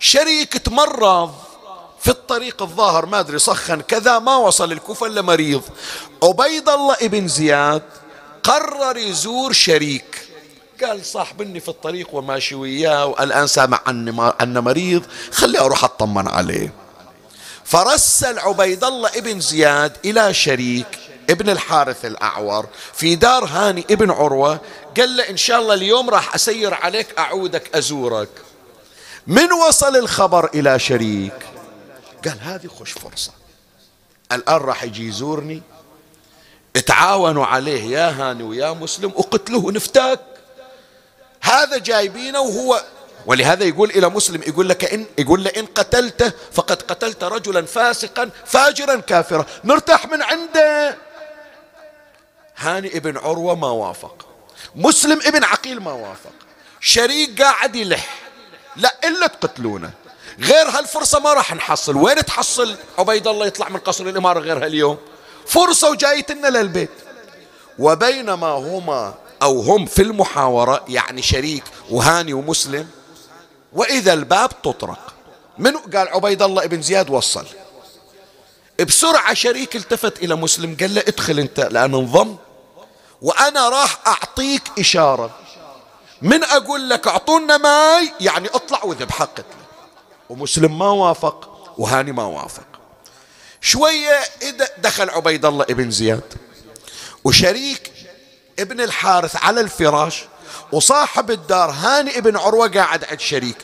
شريك 0.00 0.52
تمرض 0.52 1.34
في 2.00 2.08
الطريق 2.08 2.62
الظاهر 2.62 3.06
ما 3.06 3.20
أدري 3.20 3.38
سخن 3.38 3.80
كذا 3.80 4.18
ما 4.18 4.36
وصل 4.36 4.72
الكوفة 4.72 5.06
إلا 5.06 5.22
مريض. 5.22 5.62
عبيد 6.22 6.68
الله 6.68 6.96
ابن 7.02 7.28
زياد 7.28 7.82
قرر 8.42 8.96
يزور 8.96 9.52
شريك. 9.52 10.28
قال 10.82 11.04
صاحبني 11.04 11.60
في 11.60 11.68
الطريق 11.68 12.14
وماشي 12.14 12.54
وياه 12.54 13.06
والآن 13.06 13.46
سامع 13.46 13.80
أنه 14.40 14.60
مريض 14.60 15.02
خلي 15.32 15.58
أروح 15.58 15.84
أطمن 15.84 16.28
عليه. 16.28 16.72
فرسل 17.70 18.38
عبيد 18.38 18.84
الله 18.84 19.08
ابن 19.08 19.40
زياد 19.40 19.96
إلى 20.04 20.34
شريك 20.34 20.98
ابن 21.30 21.50
الحارث 21.50 22.04
الأعور 22.04 22.68
في 22.94 23.14
دار 23.14 23.44
هاني 23.44 23.84
ابن 23.90 24.10
عروة. 24.10 24.60
قال 24.96 25.16
له 25.16 25.28
إن 25.28 25.36
شاء 25.36 25.60
الله 25.60 25.74
اليوم 25.74 26.10
راح 26.10 26.34
أسير 26.34 26.74
عليك 26.74 27.18
أعودك 27.18 27.76
أزورك. 27.76 28.28
من 29.26 29.52
وصل 29.52 29.96
الخبر 29.96 30.50
إلى 30.54 30.78
شريك؟ 30.78 31.46
قال 32.24 32.40
هذه 32.40 32.66
خوش 32.66 32.92
فرصة. 32.92 33.32
الآن 34.32 34.56
راح 34.56 34.82
يجي 34.82 35.08
يزورني. 35.08 35.62
تعاونوا 36.86 37.46
عليه 37.46 37.84
يا 37.98 38.10
هاني 38.10 38.42
ويا 38.42 38.70
مسلم 38.72 39.12
وقتلوه 39.16 39.64
ونفتاك. 39.64 40.20
هذا 41.40 41.78
جايبينه 41.78 42.40
وهو 42.40 42.84
ولهذا 43.26 43.64
يقول 43.64 43.90
إلى 43.90 44.08
مسلم 44.08 44.42
يقول 44.42 44.68
لك 44.68 44.84
إن 44.84 45.06
يقول 45.18 45.44
له 45.44 45.50
إن 45.50 45.66
قتلته 45.66 46.32
فقد 46.52 46.82
قتلت 46.82 47.24
رجلا 47.24 47.66
فاسقا 47.66 48.30
فاجرا 48.46 48.96
كافرا. 48.96 49.46
نرتاح 49.64 50.06
من 50.06 50.22
عنده. 50.22 50.96
هاني 52.56 52.96
ابن 52.96 53.16
عروة 53.16 53.54
ما 53.54 53.70
وافق. 53.70 54.26
مسلم 54.74 55.20
ابن 55.26 55.44
عقيل 55.44 55.80
ما 55.80 55.92
وافق. 55.92 56.32
شريك 56.80 57.42
قاعد 57.42 57.76
يلح. 57.76 58.14
لا 58.76 58.96
إلا 59.04 59.26
تقتلونه. 59.26 59.90
غير 60.40 60.68
هالفرصة 60.68 61.18
ما 61.20 61.32
راح 61.32 61.54
نحصل. 61.54 61.96
وين 61.96 62.24
تحصل؟ 62.24 62.76
عبيد 62.98 63.28
الله 63.28 63.46
يطلع 63.46 63.68
من 63.68 63.78
قصر 63.78 64.06
الإمارة 64.06 64.40
غير 64.40 64.64
هاليوم. 64.64 64.98
فرصة 65.46 65.90
وجايتنا 65.90 66.48
للبيت. 66.48 66.90
وبينما 67.78 68.46
هما 68.46 69.14
أو 69.42 69.60
هم 69.60 69.86
في 69.86 70.02
المحاورة 70.02 70.84
يعني 70.88 71.22
شريك 71.22 71.64
وهاني 71.90 72.32
ومسلم 72.32 72.88
وإذا 73.72 74.12
الباب 74.12 74.62
تطرق. 74.62 75.14
من 75.58 75.76
قال 75.76 76.08
عبيد 76.08 76.42
الله 76.42 76.64
ابن 76.64 76.82
زياد 76.82 77.10
وصل. 77.10 77.46
بسرعة 78.86 79.34
شريك 79.34 79.76
التفت 79.76 80.22
إلى 80.22 80.34
مسلم 80.34 80.76
قال 80.80 80.94
له 80.94 81.00
ادخل 81.00 81.38
أنت 81.38 81.60
لأن 81.60 81.94
انضم. 81.94 82.36
وأنا 83.22 83.68
راح 83.68 83.98
أعطيك 84.06 84.62
إشارة. 84.78 85.30
من 86.22 86.44
أقول 86.44 86.90
لك 86.90 87.06
أعطونا 87.06 87.56
ماي؟ 87.56 88.12
يعني 88.20 88.48
اطلع 88.48 88.84
وذبحه 88.84 89.24
قتله 89.24 89.64
ومسلم 90.28 90.78
ما 90.78 90.90
وافق 90.90 91.72
وهاني 91.78 92.12
ما 92.12 92.24
وافق. 92.24 92.66
شوية 93.60 94.20
دخل 94.78 95.10
عبيد 95.10 95.44
الله 95.44 95.64
ابن 95.64 95.90
زياد. 95.90 96.34
وشريك 97.24 97.92
ابن 98.58 98.80
الحارث 98.80 99.36
على 99.36 99.60
الفراش. 99.60 100.24
وصاحب 100.72 101.30
الدار 101.30 101.70
هاني 101.70 102.18
ابن 102.18 102.36
عروة 102.36 102.68
قاعد 102.68 103.04
عند 103.04 103.20
شريك 103.20 103.56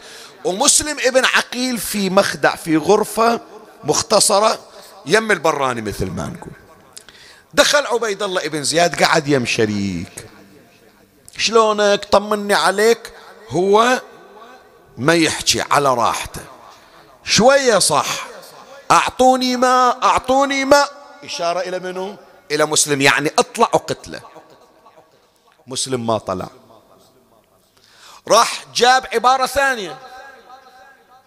ومسلم 0.45 0.97
ابن 1.01 1.25
عقيل 1.25 1.79
في 1.79 2.11
مخدع 2.11 2.57
في 2.57 2.77
غرفة 2.77 3.41
مختصرة 3.85 4.59
يم 5.07 5.33
البراني 5.33 5.83
مثل 5.83 6.07
ما 6.07 6.27
نقول. 6.27 6.53
دخل 7.55 7.87
عبيد 7.87 8.23
الله 8.23 8.45
ابن 8.45 8.65
زياد 8.65 9.03
قعد 9.03 9.29
يم 9.29 9.47
شريك. 9.47 10.29
شلونك؟ 11.39 12.05
طمني 12.05 12.55
عليك. 12.55 13.13
هو 13.49 14.03
ما 14.99 15.15
يحكي 15.15 15.61
على 15.71 15.95
راحته. 15.95 16.41
شوية 17.25 17.79
صح. 17.79 18.27
أعطوني 18.91 19.57
ماء 19.57 19.99
أعطوني 20.03 20.65
ماء 20.65 20.93
إشارة 21.25 21.61
إلى 21.61 21.79
منو؟ 21.79 22.17
إلى 22.51 22.67
مسلم 22.67 23.01
يعني 23.01 23.33
اطلع 23.39 23.69
وقتله 23.73 24.21
مسلم 25.67 26.07
ما 26.07 26.19
طلع. 26.19 26.49
راح 28.29 28.65
جاب 28.75 29.07
عبارة 29.15 29.47
ثانية. 29.47 29.99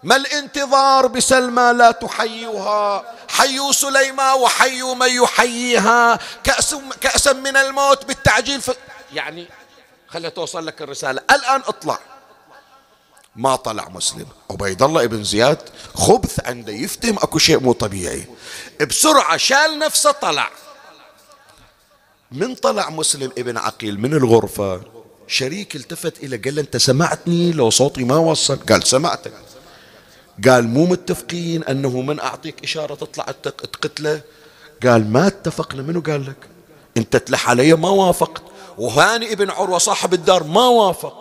ما 0.02 0.16
الانتظار 0.16 1.06
بسلمى 1.06 1.72
لا 1.72 1.90
تحيوها؟ 1.90 3.14
حيوا 3.28 3.72
سليمة 3.72 4.34
وحيوا 4.34 4.94
من 4.94 5.10
يحييها. 5.10 6.18
كأس, 6.44 6.76
كأسا 7.00 7.32
من 7.32 7.56
الموت 7.56 8.04
بالتعجيل. 8.04 8.62
يعني 9.12 9.48
خليها 10.08 10.30
توصل 10.30 10.66
لك 10.66 10.82
الرسالة. 10.82 11.22
الآن 11.30 11.62
اطلع. 11.66 11.98
ما 13.36 13.56
طلع 13.56 13.88
مسلم. 13.88 14.26
عبيد 14.50 14.82
الله 14.82 15.04
ابن 15.04 15.24
زياد 15.24 15.68
خبث 15.94 16.46
عنده 16.46 16.72
يفتهم 16.72 17.16
أكو 17.16 17.38
شيء 17.38 17.60
مو 17.60 17.72
طبيعي. 17.72 18.24
بسرعة 18.88 19.36
شال 19.36 19.78
نفسه 19.78 20.10
طلع. 20.10 20.50
من 22.32 22.54
طلع 22.54 22.90
مسلم 22.90 23.32
ابن 23.38 23.58
عقيل؟ 23.58 24.00
من 24.00 24.14
الغرفة؟ 24.14 24.99
شريك 25.30 25.76
التفت 25.76 26.18
إلى 26.24 26.36
قال 26.36 26.54
له 26.54 26.60
أنت 26.60 26.76
سمعتني 26.76 27.52
لو 27.52 27.70
صوتي 27.70 28.04
ما 28.04 28.16
وصل. 28.16 28.56
قال 28.56 28.86
سمعتك 28.86 29.32
قال 30.48 30.68
مو 30.68 30.86
متفقين 30.86 31.64
أنه 31.64 32.00
من 32.00 32.20
أعطيك 32.20 32.64
إشارة 32.64 32.94
تطلع 32.94 33.24
تقتله. 33.42 34.20
قال 34.82 35.12
ما 35.12 35.26
اتفقنا. 35.26 35.82
منو 35.82 36.00
قال 36.00 36.26
لك؟ 36.26 36.36
أنت 36.96 37.16
تلح 37.16 37.50
علي 37.50 37.74
ما 37.74 37.88
وافقت. 37.88 38.42
وهاني 38.78 39.32
ابن 39.32 39.50
عروة 39.50 39.78
صاحب 39.78 40.14
الدار 40.14 40.44
ما 40.44 40.66
وافق. 40.66 41.16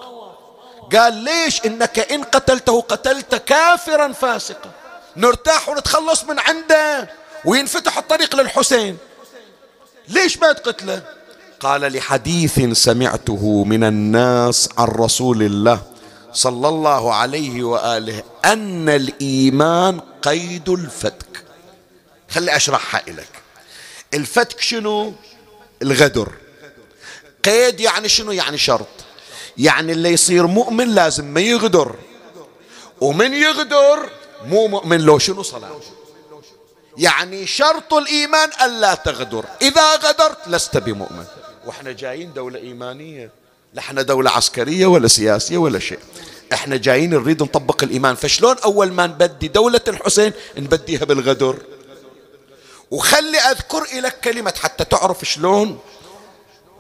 قال 0.96 1.14
ليش 1.14 1.66
إنك 1.66 2.00
إن 2.00 2.24
قتلته 2.24 2.82
قتلت 2.82 3.36
كافرا 3.36 4.14
فاسقا؟ 4.14 4.72
نرتاح 5.18 5.70
ونتخلص 5.70 6.24
من 6.24 6.40
عنده 6.40 7.10
وينفتح 7.46 7.98
الطريق 7.98 8.36
للحسين. 8.36 8.98
ليش 10.08 10.38
ما 10.38 10.52
تقتله؟ 10.52 11.19
قال 11.60 11.82
لحديث 11.82 12.60
سمعته 12.60 13.64
من 13.64 13.84
الناس 13.84 14.70
عن 14.78 14.88
رسول 14.88 15.44
الله 15.44 15.82
صلى 16.34 16.68
الله 16.68 17.14
عليه 17.14 17.64
وآله 17.64 18.24
أن 18.46 18.90
الإيمان 18.90 20.00
قيد 20.22 20.70
الفتك. 20.70 21.44
خلي 22.30 22.56
أشرحها 22.56 23.04
لك 23.08 23.28
الفتك 24.14 24.62
شنو؟ 24.62 25.14
الغدر. 25.82 26.32
قيد 27.44 27.80
يعني 27.80 28.10
شنو؟ 28.10 28.32
يعني 28.32 28.58
شرط. 28.58 28.88
يعني 29.58 29.92
اللي 29.92 30.10
يصير 30.10 30.48
مؤمن 30.48 30.88
لازم 30.88 31.26
ما 31.26 31.42
يغدر. 31.42 31.96
ومن 33.02 33.34
يغدر 33.34 34.10
مو 34.46 34.68
مؤمن. 34.68 35.02
لو 35.02 35.20
شنو؟ 35.20 35.44
صلاة. 35.44 35.80
يعني 36.98 37.48
شرط 37.48 37.94
الإيمان 37.94 38.50
ألا 38.66 38.96
تغدر. 38.96 39.46
إذا 39.62 39.96
غدرت 39.96 40.48
لست 40.48 40.78
بمؤمن. 40.78 41.26
وإحنا 41.70 41.92
جايين 41.92 42.34
دولة 42.34 42.60
إيمانية. 42.60 43.32
لا 43.74 43.80
إحنا 43.80 44.02
دولة 44.02 44.32
عسكرية 44.32 44.86
ولا 44.86 45.08
سياسية 45.08 45.58
ولا 45.58 45.80
شيء. 45.80 46.00
إحنا 46.54 46.78
جايين 46.78 47.10
نريد 47.10 47.44
نطبق 47.44 47.84
الإيمان. 47.84 48.16
فشلون 48.16 48.56
أول 48.58 48.92
ما 48.92 49.08
نبدي 49.08 49.48
دولة 49.48 49.82
الحسين 49.88 50.34
نبديها 50.58 51.06
بالغدر؟ 51.06 51.58
وخلي 52.92 53.38
أذكر 53.38 53.84
لك 53.94 54.20
كلمة 54.20 54.54
حتى 54.62 54.84
تعرف 54.84 55.26
شلون 55.26 55.80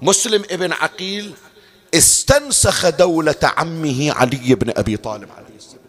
مسلم 0.01 0.43
ابن 0.51 0.71
عقيل 0.73 1.33
استنسخ 1.93 2.89
دولة 2.89 3.35
عمه 3.43 4.11
علي 4.11 4.55
بن 4.55 4.73
أبي 4.77 4.97
طالب 4.97 5.29
عليه 5.37 5.57
السلام. 5.57 5.79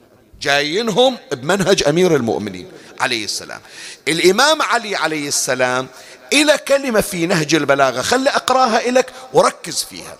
جايينهم 0.41 1.17
بمنهج 1.33 1.83
أمير 1.89 2.17
المؤمنين 2.17 2.69
عليه 3.01 3.25
السلام. 3.25 3.61
الإمام 4.09 4.63
علي 4.63 4.97
عليه 4.97 5.29
السلام 5.29 5.89
إلى 6.33 6.59
كلمة 6.59 7.01
في 7.01 7.27
نهج 7.27 7.55
البلاغة. 7.55 8.03
خلي 8.03 8.31
أقراها 8.31 8.91
لك 8.91 9.13
وركز 9.33 9.83
فيها. 9.83 10.17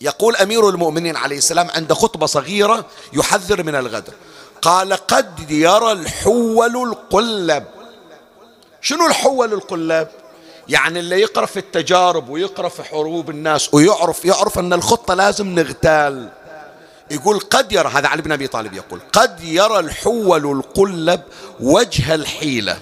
يقول 0.00 0.36
أمير 0.36 0.68
المؤمنين 0.68 1.16
عليه 1.16 1.38
السلام 1.38 1.70
عند 1.70 1.92
خطبة 1.92 2.26
صغيرة 2.26 2.84
يحذر 3.12 3.62
من 3.62 3.74
الغدر. 3.74 4.12
قال 4.62 4.92
قد 4.92 5.50
يرى 5.50 5.92
الحول 5.92 6.76
القلب. 6.76 7.64
شنو 8.80 9.06
الحول 9.06 9.52
القلب 9.52 10.08
يعني 10.68 10.98
اللي 10.98 11.20
يقرأ 11.20 11.46
في 11.46 11.58
التجارب 11.58 12.28
ويقرأ 12.28 12.68
في 12.68 12.82
حروب 12.82 13.30
الناس 13.30 13.74
ويعرف 13.74 14.24
يعرف 14.24 14.58
أن 14.58 14.72
الخطة 14.72 15.14
لازم 15.14 15.46
نغتال. 15.46 16.28
يقول 17.10 17.40
قد 17.40 17.72
يرى. 17.72 17.88
هذا 17.88 18.08
علي 18.08 18.22
بن 18.22 18.32
أبي 18.32 18.46
طالب 18.46 18.74
يقول 18.74 19.00
قد 19.12 19.40
يرى 19.44 19.78
الحول 19.78 20.46
القلب 20.46 21.20
وجه 21.60 22.14
الحيلة. 22.14 22.78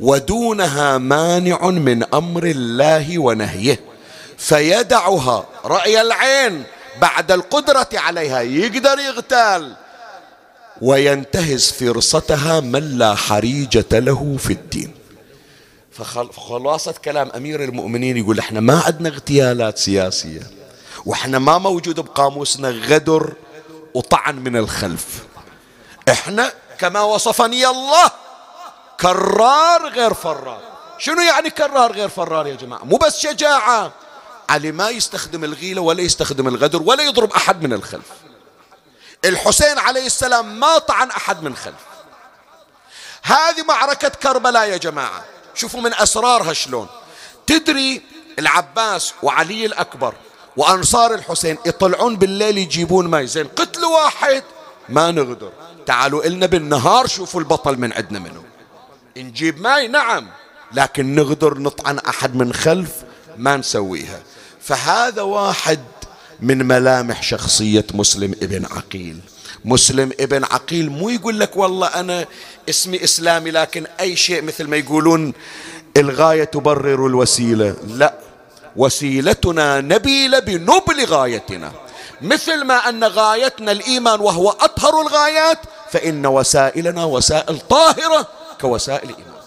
ودونها 0.00 0.98
مانع 0.98 1.66
من 1.66 2.14
أمر 2.14 2.44
الله 2.44 3.18
ونهيه 3.18 3.80
فيدعها 4.38 5.46
رأي 5.64 6.00
العين 6.00 6.64
بعد 7.00 7.32
القدرة 7.32 7.88
عليها 7.94 8.40
يقدر 8.40 8.98
يغتال. 8.98 9.76
وينتهز 10.82 11.70
فرصتها 11.70 12.60
من 12.60 12.98
لا 12.98 13.14
حريجة 13.14 13.98
له 13.98 14.36
في 14.38 14.52
الدين. 14.52 14.94
فخلاصة 15.92 16.92
كلام 16.92 17.30
أمير 17.36 17.64
المؤمنين 17.64 18.16
يقول 18.16 18.38
إحنا 18.38 18.60
ما 18.60 18.82
عندنا 18.86 19.08
اغتيالات 19.08 19.78
سياسية 19.78 20.42
وإحنا 21.06 21.38
ما 21.38 21.58
موجود 21.58 22.00
بقاموسنا 22.00 22.70
غدر 22.70 23.32
وطعن 23.94 24.36
من 24.36 24.56
الخلف. 24.56 25.06
إحنا 26.08 26.52
كما 26.78 27.00
وصفني 27.00 27.66
الله 27.66 28.10
كرار 29.00 29.88
غير 29.88 30.14
فرار. 30.14 30.60
شنو 30.98 31.22
يعني 31.22 31.50
كرار 31.50 31.92
غير 31.92 32.08
فرار 32.08 32.46
يا 32.46 32.54
جماعة؟ 32.54 32.84
مو 32.84 32.96
بس 32.96 33.18
شجاعة. 33.18 33.92
علي 34.48 34.72
ما 34.72 34.90
يستخدم 34.90 35.44
الغيلة 35.44 35.80
ولا 35.80 36.02
يستخدم 36.02 36.48
الغدر 36.48 36.82
ولا 36.82 37.02
يضرب 37.02 37.32
أحد 37.32 37.62
من 37.62 37.72
الخلف. 37.72 38.06
الحسين 39.24 39.78
عليه 39.78 40.06
السلام 40.06 40.60
ما 40.60 40.78
طعن 40.78 41.10
أحد 41.10 41.42
من 41.42 41.56
خلف. 41.56 41.84
هذه 43.22 43.62
معركة 43.68 44.08
كربلاء 44.08 44.68
يا 44.68 44.76
جماعة. 44.76 45.24
شوفوا 45.54 45.80
من 45.80 45.94
أسرارها 45.94 46.52
شلون. 46.52 46.88
تدري 47.46 48.02
العباس 48.38 49.14
وعلي 49.22 49.66
الأكبر 49.66 50.14
وأنصار 50.56 51.14
الحسين 51.14 51.58
يطلعون 51.66 52.16
بالليل 52.16 52.58
يجيبون 52.58 53.08
ماء 53.08 53.24
زين 53.24 53.48
قتلوا 53.48 54.04
واحد 54.04 54.42
ما 54.88 55.10
نغدر. 55.10 55.52
تعالوا 55.86 56.24
إلنا 56.24 56.46
بالنهار 56.46 57.06
شوفوا 57.06 57.40
البطل 57.40 57.76
من 57.76 57.92
عندنا 57.92 58.18
منه 58.18 58.49
نجيب 59.16 59.60
ماي 59.60 59.88
نعم. 59.88 60.26
لكن 60.72 61.14
نغدر 61.14 61.58
نطعن 61.58 61.98
أحد 61.98 62.34
من 62.34 62.52
خلف 62.52 62.90
ما 63.36 63.56
نسويها. 63.56 64.20
فهذا 64.60 65.22
واحد 65.22 65.80
من 66.40 66.66
ملامح 66.66 67.22
شخصية 67.22 67.86
مسلم 67.94 68.32
ابن 68.42 68.66
عقيل. 68.66 69.20
مسلم 69.64 70.12
ابن 70.20 70.44
عقيل 70.44 70.90
مو 70.90 71.08
يقول 71.08 71.40
لك 71.40 71.56
والله 71.56 71.86
أنا 71.86 72.26
اسمي 72.68 73.04
إسلامي 73.04 73.50
لكن 73.50 73.86
أي 74.00 74.16
شيء 74.16 74.42
مثل 74.42 74.68
ما 74.68 74.76
يقولون 74.76 75.32
الغاية 75.96 76.44
تبرر 76.44 77.06
الوسيلة. 77.06 77.76
لا. 77.86 78.14
وسيلتنا 78.76 79.80
نبيلة 79.80 80.38
بنبل 80.38 81.04
غايتنا. 81.04 81.72
مثل 82.22 82.64
ما 82.64 82.88
أن 82.88 83.04
غايتنا 83.04 83.72
الإيمان 83.72 84.20
وهو 84.20 84.50
أطهر 84.50 85.00
الغايات 85.00 85.58
فإن 85.92 86.26
وسائلنا 86.26 87.04
وسائل 87.04 87.58
طاهرة. 87.60 88.39
كوسائل 88.60 89.10
الإيمان. 89.10 89.42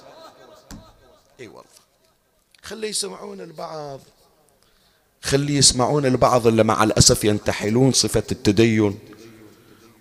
إي 1.39 1.47
والله. 1.47 1.63
خلي 2.63 2.87
يسمعون 2.87 3.41
البعض. 3.41 3.99
خلي 5.21 5.55
يسمعون 5.55 6.05
البعض 6.05 6.47
اللي 6.47 6.63
مع 6.63 6.83
الأسف 6.83 7.23
ينتحلون 7.23 7.91
صفة 7.91 8.23
التدين. 8.31 8.99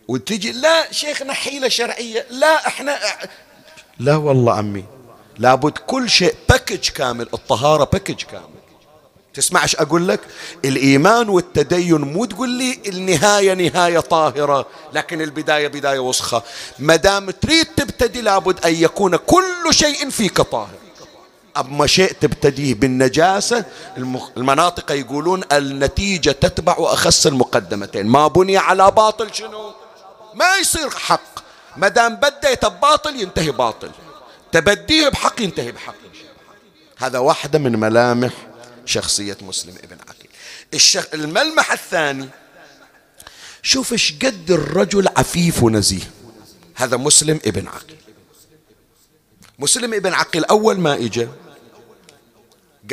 وتجي 0.08 0.52
لا 0.52 0.92
شيخنا 0.92 1.32
حيلة 1.32 1.68
شرعية 1.68 2.26
لا 2.30 2.66
إحنا 2.66 2.98
لا 3.98 4.16
والله 4.16 4.52
عمي 4.54 4.84
لابد 5.38 5.78
كل 5.78 6.10
شيء 6.10 6.34
package 6.48 6.88
كامل 6.88 7.28
الطهارة 7.34 7.84
package 7.84 8.22
كامل. 8.22 8.61
تسمع 9.34 9.62
إيش 9.62 9.76
أقول 9.76 10.08
لك؟ 10.08 10.20
الإيمان 10.64 11.28
والتدين 11.28 12.00
مو 12.00 12.24
تقول 12.24 12.48
لي 12.48 12.78
النهاية 12.86 13.54
نهاية 13.54 14.00
طاهرة 14.00 14.66
لكن 14.92 15.20
البداية 15.20 15.68
بداية 15.68 15.98
وسخة. 15.98 16.42
ما 16.78 16.96
دام 16.96 17.30
تريد 17.30 17.66
تبتدي 17.66 18.20
لابد 18.20 18.66
أن 18.66 18.74
يكون 18.74 19.16
كل 19.16 19.66
شيء 19.70 20.10
فيك 20.10 20.40
طاهر. 20.40 20.74
أما 21.56 21.86
شيء 21.86 22.12
تبتديه 22.20 22.74
بالنجاسة 22.74 23.64
المناطقة 24.36 24.92
يقولون 24.92 25.42
النتيجة 25.52 26.30
تتبع 26.30 26.76
أخس 26.78 27.26
المقدمتين. 27.26 28.06
ما 28.06 28.28
بني 28.28 28.56
على 28.56 28.90
باطل 28.90 29.34
شنو؟ 29.34 29.72
ما 30.34 30.56
يصير 30.60 30.90
حق. 30.90 31.42
ما 31.76 31.88
دام 31.88 32.16
بديت 32.16 32.66
بباطل 32.66 33.20
ينتهي 33.20 33.50
باطل. 33.50 33.90
تبديه 34.52 35.08
بحق 35.08 35.42
ينتهي 35.42 35.72
بحق. 35.72 35.94
هذا 36.96 37.18
واحدة 37.18 37.58
من 37.58 37.80
ملامح 37.80 38.32
شخصية 38.86 39.36
مسلم 39.40 39.74
ابن 39.84 39.96
عقيل. 40.08 40.30
الشخ... 40.74 41.06
الملمح 41.14 41.72
الثاني 41.72 42.28
شوف 43.62 43.92
إيش 43.92 44.14
قد 44.22 44.50
الرجل 44.50 45.08
عفيف 45.16 45.62
ونزيه. 45.62 46.10
هذا 46.74 46.96
مسلم 46.96 47.40
ابن 47.46 47.68
عقيل. 47.68 47.96
مسلم 49.58 49.94
ابن 49.94 50.12
عقيل 50.12 50.44
أول 50.44 50.80
ما 50.80 50.94
إجا 50.94 51.28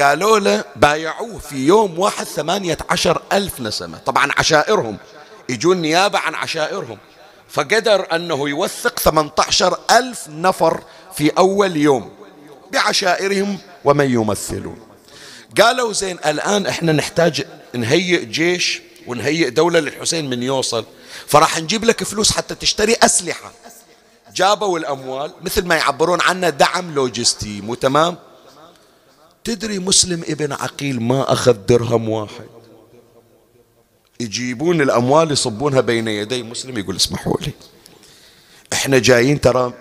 قالوا 0.02 0.40
له 0.40 0.64
بايعوه 0.76 1.40
في 1.40 1.56
يوم 1.56 2.00
واحد 2.00 2.26
ثمانية 2.26 2.78
عشر 2.90 3.22
ألف 3.32 3.60
نسمة. 3.60 3.98
طبعا 3.98 4.32
عشائرهم 4.38 4.98
يجون 5.50 5.78
نيابة 5.78 6.20
عن 6.20 6.36
عشائرهم. 6.36 6.98
فقدر 7.50 8.16
أنه 8.16 8.50
يوثق 8.50 9.00
ثمانية 9.00 9.32
عشر 9.40 9.80
ألف 9.92 10.28
نفر 10.28 10.84
في 11.16 11.30
أول 11.30 11.78
يوم 11.78 12.12
بعشائرهم 12.72 13.58
ومن 13.86 14.14
يمثلون. 14.14 14.89
قالوا 15.58 15.94
زين 15.94 16.18
الآن 16.26 16.66
إحنا 16.66 16.92
نحتاج 16.92 17.46
نهيئ 17.76 18.26
جيش 18.26 18.82
ونهيئ 19.08 19.50
دولة 19.50 19.80
للحسين 19.80 20.30
من 20.30 20.44
يوصل 20.44 20.86
فراح 21.28 21.60
نجيب 21.60 21.84
لك 21.84 22.04
فلوس 22.04 22.32
حتى 22.32 22.56
تشتري 22.56 22.94
أسلحة. 22.94 23.52
جابوا 24.36 24.80
الأموال 24.80 25.32
مثل 25.42 25.66
ما 25.66 25.76
يعبرون 25.76 26.22
عنه 26.22 26.50
دعم 26.50 26.94
لوجستي 26.94 27.62
مو 27.62 27.76
تمام؟ 27.76 28.18
تدري 29.44 29.80
مسلم 29.80 30.24
ابن 30.28 30.52
عقيل 30.52 31.02
ما 31.02 31.34
أخذ 31.34 31.54
درهم 31.54 32.10
واحد؟ 32.10 32.46
يجيبون 34.20 34.82
الأموال 34.82 35.32
يصبونها 35.32 35.82
بين 35.82 36.08
يدي 36.08 36.44
مسلم 36.44 36.78
يقول 36.78 36.96
اسمحوا 36.96 37.38
لي. 37.42 37.52
إحنا 38.74 39.00
جايين 39.00 39.42
ترى 39.42 39.74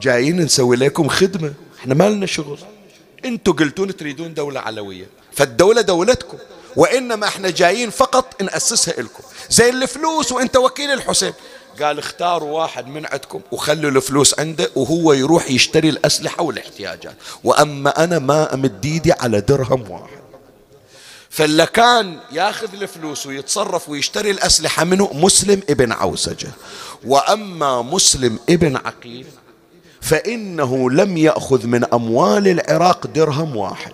جايين 0.00 0.40
نسوي 0.40 0.76
لكم 0.76 1.08
خدمة 1.08 1.54
إحنا 1.78 1.94
ما 1.94 2.10
لنا 2.10 2.26
شغل. 2.26 2.58
أنتم 3.24 3.52
قلتون 3.52 3.96
تريدون 3.96 4.34
دولة 4.34 4.60
علوية. 4.60 5.06
فالدولة 5.32 5.80
دولتكم 5.80 6.38
وإنما 6.76 7.26
إحنا 7.26 7.50
جايين 7.50 7.90
فقط 7.90 8.42
نأسسها 8.42 9.02
لكم 9.02 9.22
زي 9.50 9.70
الفلوس 9.70 10.32
وإنت 10.32 10.56
وكيل 10.56 10.90
الحسين. 10.90 11.32
قال 11.82 11.98
اختاروا 11.98 12.60
واحد 12.60 12.86
من 12.86 13.06
عندكم 13.06 13.40
وخلوا 13.52 13.90
الفلوس 13.90 14.38
عنده 14.38 14.70
وهو 14.76 15.12
يروح 15.12 15.50
يشتري 15.50 15.88
الأسلحة 15.88 16.42
والاحتياجات. 16.42 17.16
وأما 17.44 18.04
أنا 18.04 18.18
ما 18.18 18.54
أمد 18.54 18.84
إيدي 18.84 19.12
على 19.12 19.40
درهم 19.40 19.90
واحد. 19.90 20.24
فاللي 21.30 21.66
كان 21.66 22.18
ياخذ 22.32 22.72
الفلوس 22.74 23.26
ويتصرف 23.26 23.88
ويشتري 23.88 24.30
الأسلحة 24.30 24.84
منه 24.84 25.10
مسلم 25.12 25.62
ابن 25.70 25.92
عوسجة. 25.92 26.48
وأما 27.04 27.82
مسلم 27.82 28.38
ابن 28.48 28.76
عقيل 28.76 29.26
فإنه 30.04 30.90
لم 30.90 31.16
يأخذ 31.16 31.66
من 31.66 31.84
أموال 31.84 32.48
العراق 32.48 33.06
درهم 33.06 33.56
واحد. 33.56 33.92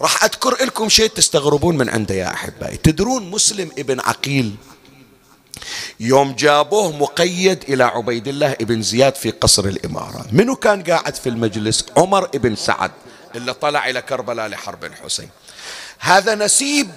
راح 0.00 0.24
أذكر 0.24 0.64
لكم 0.64 0.88
شيء 0.88 1.08
تستغربون 1.08 1.76
من 1.78 1.88
عنده 1.88 2.14
يا 2.14 2.34
أحبائي. 2.34 2.76
تدرون 2.76 3.30
مسلم 3.30 3.70
ابن 3.78 4.00
عقيل 4.00 4.54
يوم 6.00 6.32
جابوه 6.32 6.96
مقيد 6.96 7.64
إلى 7.68 7.84
عبيد 7.84 8.28
الله 8.28 8.52
ابن 8.52 8.82
زياد 8.82 9.14
في 9.14 9.30
قصر 9.30 9.64
الإمارة 9.64 10.26
منو 10.32 10.56
كان 10.56 10.82
قاعد 10.82 11.14
في 11.14 11.28
المجلس؟ 11.28 11.84
عمر 11.96 12.24
ابن 12.24 12.56
سعد 12.56 12.90
اللي 13.34 13.54
طلع 13.54 13.90
إلى 13.90 14.02
كربلاء 14.02 14.48
لحرب 14.48 14.84
الحسين. 14.84 15.28
هذا 15.98 16.34
نسيب 16.34 16.90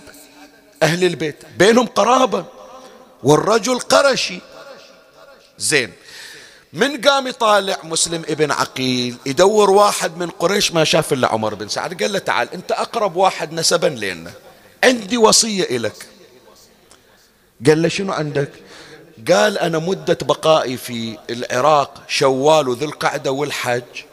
أهل 0.83 1.03
البيت 1.03 1.35
بينهم 1.57 1.85
قرابة. 1.85 2.45
والرجل 3.23 3.79
قرشي. 3.79 4.39
زين. 5.57 5.91
من 6.75 7.01
قام 7.01 7.27
يطالع 7.27 7.77
مسلم 7.83 8.23
ابن 8.29 8.51
عقيل 8.51 9.15
يدور 9.25 9.71
واحد 9.71 10.17
من 10.17 10.29
قريش 10.29 10.71
ما 10.71 10.83
شاف 10.83 11.13
إلا 11.13 11.27
عمر 11.27 11.53
بن 11.53 11.67
سعد 11.67 12.03
قال 12.03 12.13
له 12.13 12.19
تعال 12.19 12.53
أنت 12.53 12.71
أقرب 12.71 13.15
واحد 13.15 13.53
نسبا 13.53 13.87
لنا 13.87 14.31
عندي 14.83 15.17
وصية 15.17 15.63
إلك. 15.63 16.05
قال 17.67 17.81
له 17.81 17.87
شنو 17.87 18.13
عندك؟ 18.13 18.51
قال 19.31 19.57
أنا 19.57 19.79
مدة 19.79 20.17
بقائي 20.21 20.77
في 20.77 21.17
العراق 21.29 22.03
شوال 22.07 22.69
وذي 22.69 22.85
القعدة 22.85 23.31
والحج. 23.31 24.03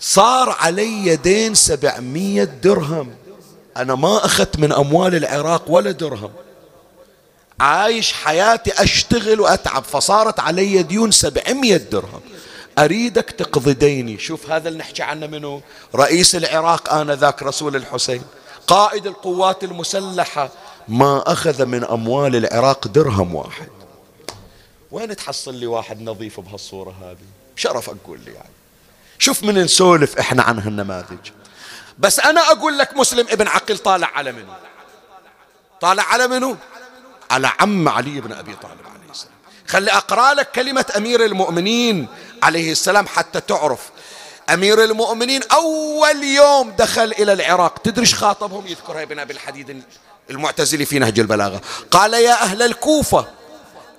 صار 0.00 0.50
علي 0.50 1.16
دين 1.16 1.54
سبعمية 1.54 2.44
درهم. 2.44 3.14
أنا 3.76 3.94
ما 3.94 4.24
أخذت 4.24 4.58
من 4.58 4.72
أموال 4.72 5.14
العراق 5.14 5.62
ولا 5.68 5.90
درهم. 5.90 6.30
عايش 7.60 8.12
حياتي 8.12 8.82
أشتغل 8.82 9.40
وأتعب 9.40 9.84
فصارت 9.84 10.40
علي 10.40 10.82
ديون 10.82 11.10
سبعمية 11.10 11.76
درهم. 11.76 12.20
أريدك 12.78 13.30
تقضي 13.30 13.72
ديني. 13.72 14.18
شوف 14.18 14.50
هذا 14.50 14.68
اللي 14.68 14.78
نحكي 14.78 15.02
عنه 15.02 15.26
منه 15.26 15.62
رئيس 15.94 16.36
العراق 16.36 16.92
آنذاك 16.92 17.42
رسول 17.42 17.76
الحسين. 17.76 18.22
قائد 18.66 19.06
القوات 19.06 19.64
المسلحة. 19.64 20.50
ما 20.88 21.32
أخذ 21.32 21.66
من 21.66 21.84
أموال 21.84 22.36
العراق 22.36 22.88
درهم 22.88 23.34
واحد. 23.34 23.68
وين 24.90 25.16
تحصل 25.16 25.54
لي 25.54 25.66
واحد 25.66 26.02
نظيف 26.02 26.40
بهالصورة 26.40 26.94
هذه؟ 27.02 27.26
شرف 27.56 27.90
أقول 27.90 28.20
لي 28.20 28.32
يعني. 28.32 28.50
شوف 29.18 29.42
من 29.42 29.54
نسولف 29.54 30.18
إحنا 30.18 30.42
عن 30.42 30.58
هالنماذج. 30.58 31.30
بس 31.98 32.20
أنا 32.20 32.40
أقول 32.40 32.78
لك 32.78 32.96
مسلم 32.96 33.26
ابن 33.30 33.48
عقل 33.48 33.78
طالع 33.78 34.10
على 34.14 34.32
منه 34.32 34.56
طالع 35.80 36.02
على 36.02 36.28
منه 36.28 36.56
على 37.30 37.52
عم 37.60 37.88
علي 37.88 38.20
بن 38.20 38.32
أبي 38.32 38.54
طالب 38.54 38.80
عليه 38.94 39.10
السلام. 39.10 39.32
خلي 39.68 39.90
أقرأ 39.90 40.34
لك 40.34 40.50
كلمة 40.50 40.84
أمير 40.96 41.24
المؤمنين 41.24 42.06
عليه 42.42 42.72
السلام 42.72 43.06
حتى 43.06 43.40
تعرف. 43.40 43.80
أمير 44.50 44.84
المؤمنين 44.84 45.40
أول 45.52 46.24
يوم 46.24 46.70
دخل 46.70 47.12
إلى 47.18 47.32
العراق 47.32 47.78
تدري 47.78 48.06
خاطبهم؟ 48.06 48.66
يذكرها 48.66 49.02
ابن 49.02 49.18
أبي 49.18 49.32
الحديد 49.32 49.82
المعتزلي 50.30 50.84
في 50.84 50.98
نهج 50.98 51.20
البلاغة. 51.20 51.60
قال 51.90 52.14
يا 52.14 52.42
أهل 52.42 52.62
الكوفة 52.62 53.26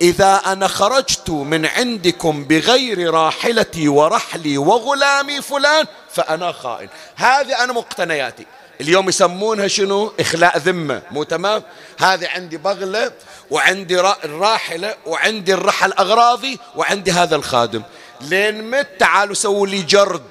إذا 0.00 0.36
أنا 0.46 0.68
خرجت 0.68 1.30
من 1.30 1.66
عندكم 1.66 2.44
بغير 2.44 3.14
راحلتي 3.14 3.88
ورحلي 3.88 4.58
وغلامي 4.58 5.42
فلان 5.42 5.86
فأنا 6.12 6.52
خائن. 6.52 6.88
هذه 7.16 7.64
أنا 7.64 7.72
مقتنياتي. 7.72 8.46
اليوم 8.80 9.08
يسمونها 9.08 9.68
شنو؟ 9.68 10.12
إخلاء 10.20 10.58
ذمة. 10.58 11.02
مو 11.10 11.22
تمام؟ 11.22 11.62
هذه 11.98 12.28
عندي 12.28 12.56
بغلة 12.56 13.12
وعندي 13.50 14.00
الراحلة 14.00 14.94
وعندي 15.06 15.54
الرحل 15.54 15.92
أغراضي 15.92 16.58
وعندي 16.76 17.12
هذا 17.12 17.36
الخادم. 17.36 17.82
لين 18.20 18.70
مت 18.70 18.88
تعالوا 18.98 19.34
سووا 19.34 19.66
لي 19.66 19.82
جرد. 19.82 20.22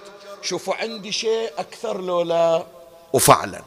شوفوا 0.41 0.75
عندي 0.75 1.11
شيء 1.11 1.51
أكثر 1.57 2.01
لولا 2.01 2.65
وفعلا. 3.13 3.61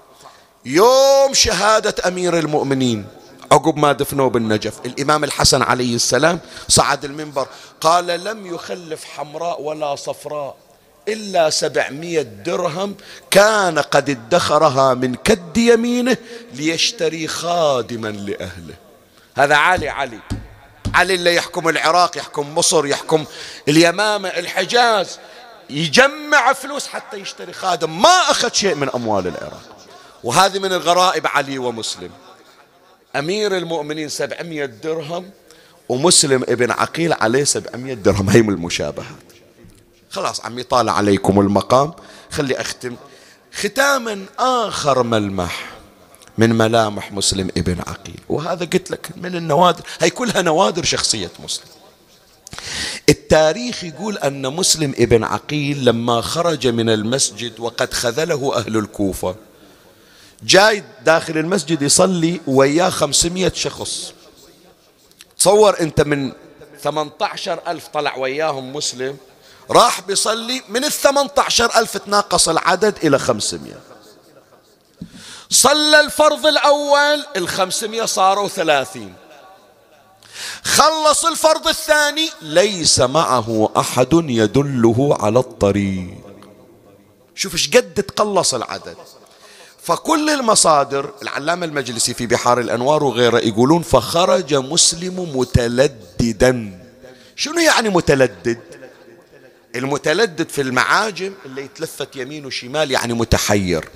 يوم 0.65 1.35
شهادة 1.35 1.95
أمير 2.07 2.39
المؤمنين 2.39 3.07
عقب 3.53 3.77
ما 3.77 3.93
دفنوه 3.93 4.31
بالنجف 4.31 4.75
الإمام 4.87 5.25
الحسن 5.25 5.63
عليه 5.63 5.95
السلام 5.95 6.41
صعد 6.69 7.05
المنبر 7.05 7.47
قال 7.81 8.07
لم 8.07 8.55
يخلف 8.55 9.05
حمراء 9.05 9.63
ولا 9.63 9.95
صفراء. 9.95 10.57
إلا 11.09 11.51
سبعمية 11.51 12.23
درهم 12.23 12.95
كان 13.31 13.79
قد 13.79 14.11
ادخرها 14.11 14.95
من 14.95 15.15
كد 15.15 15.57
يمينه 15.57 16.17
ليشتري 16.55 17.29
خادما 17.29 18.09
لأهله. 18.09 18.75
هذا 19.37 19.55
علي 19.55 19.89
علي. 19.89 20.19
علي 20.95 21.15
اللي 21.15 21.35
يحكم 21.35 21.69
العراق 21.69 22.19
يحكم 22.19 22.55
مصر 22.55 22.87
يحكم 22.87 23.25
اليمامة 23.69 24.29
الحجاز 24.29 25.19
يجمع 25.71 26.53
فلوس 26.53 26.87
حتى 26.87 27.17
يشتري 27.17 27.53
خادم. 27.53 28.03
ما 28.03 28.31
أخذ 28.31 28.53
شيء 28.53 28.75
من 28.75 28.89
أموال 28.95 29.27
العراق. 29.27 29.77
وهذه 30.25 30.59
من 30.59 30.73
الغرائب 30.73 31.27
علي 31.27 31.59
ومسلم. 31.59 32.11
أمير 33.17 33.57
المؤمنين 33.57 34.09
سبعمية 34.09 34.65
درهم 34.65 35.31
ومسلم 35.89 36.43
ابن 36.43 36.71
عقيل 36.71 37.13
عليه 37.13 37.45
سبعمية 37.45 37.95
درهم. 37.95 38.31
هي 38.31 38.43
من 38.43 38.55
المشابهات. 38.55 39.30
خلاص 40.11 40.41
عم 40.41 40.59
يطال 40.59 40.89
عليكم 40.89 41.41
المقام 41.41 41.93
خلي 42.31 42.61
أختم. 42.61 42.97
ختاما 43.53 44.25
آخر 44.39 45.03
ملمح 45.03 45.71
من 46.39 46.53
ملامح 46.55 47.13
مسلم 47.13 47.49
ابن 47.57 47.81
عقيل. 47.87 48.21
وهذا 48.29 48.65
قلت 48.65 48.91
لك 48.91 49.11
من 49.17 49.37
النوادر 49.37 49.83
هي 50.01 50.11
كلها 50.11 50.43
نوادر 50.43 50.85
شخصية 50.85 51.31
مسلم. 51.45 51.67
التاريخ 53.09 53.85
يقول 53.85 54.19
أن 54.19 54.47
مسلم 54.57 54.95
ابن 54.99 55.25
عقيل 55.25 55.85
لما 55.85 56.21
خرج 56.21 56.67
من 56.67 56.91
المسجد 56.91 57.61
وقد 57.61 57.93
خذله 57.93 58.57
أهل 58.57 58.77
الكوفة 58.77 59.35
جاي 60.43 60.85
داخل 61.05 61.39
المسجد 61.39 61.83
يصلي 61.83 62.41
وياه 62.47 62.91
خمسمية 62.91 63.53
شخص. 63.55 64.13
تصور 65.39 65.81
أنت 65.81 66.01
من 66.01 66.33
18 66.83 67.61
ألف 67.69 67.87
طلع 67.89 68.17
وياهم 68.17 68.73
مسلم 68.77 69.17
راح 69.71 70.01
بيصلي 70.01 70.63
من 70.69 70.85
ال 70.85 70.93
18 70.93 71.71
ألف 71.77 71.97
تناقص 71.97 72.49
العدد 72.49 72.95
إلى 73.05 73.19
500 73.19 73.73
صلى 75.51 76.01
الفرض 76.01 76.47
الأول 76.47 77.25
الخمسمية 77.37 78.05
صاروا 78.05 78.49
ثلاثين. 78.49 79.15
خلص 80.65 81.25
الفرض 81.25 81.69
الثاني 81.69 82.31
ليس 82.43 83.01
معه 83.01 83.73
أحد 83.77 84.09
يدله 84.13 85.19
على 85.21 85.39
الطريق. 85.39 86.15
شوف 87.35 87.53
إيش 87.53 87.71
قد 87.71 87.95
تقلص 87.95 88.55
العدد. 88.55 88.97
فكل 89.83 90.31
المصادر 90.31 91.11
العلامة 91.23 91.67
المجلسي 91.67 92.15
في 92.15 92.27
بحار 92.27 92.61
الأنوار 92.61 93.05
وغيره 93.05 93.39
يقولون 93.39 93.83
فخرج 93.83 94.55
مسلم 94.55 95.39
متلددا. 95.39 96.81
شنو 97.37 97.59
يعني 97.59 97.89
متلدد؟ 97.89 98.80
المتلدد 99.77 100.49
في 100.49 100.61
المعاجم 100.61 101.33
اللي 101.47 101.65
يتلفت 101.65 102.17
يمين 102.17 102.47
وشمال 102.47 102.91
يعني 102.91 103.13
متحير. 103.13 103.89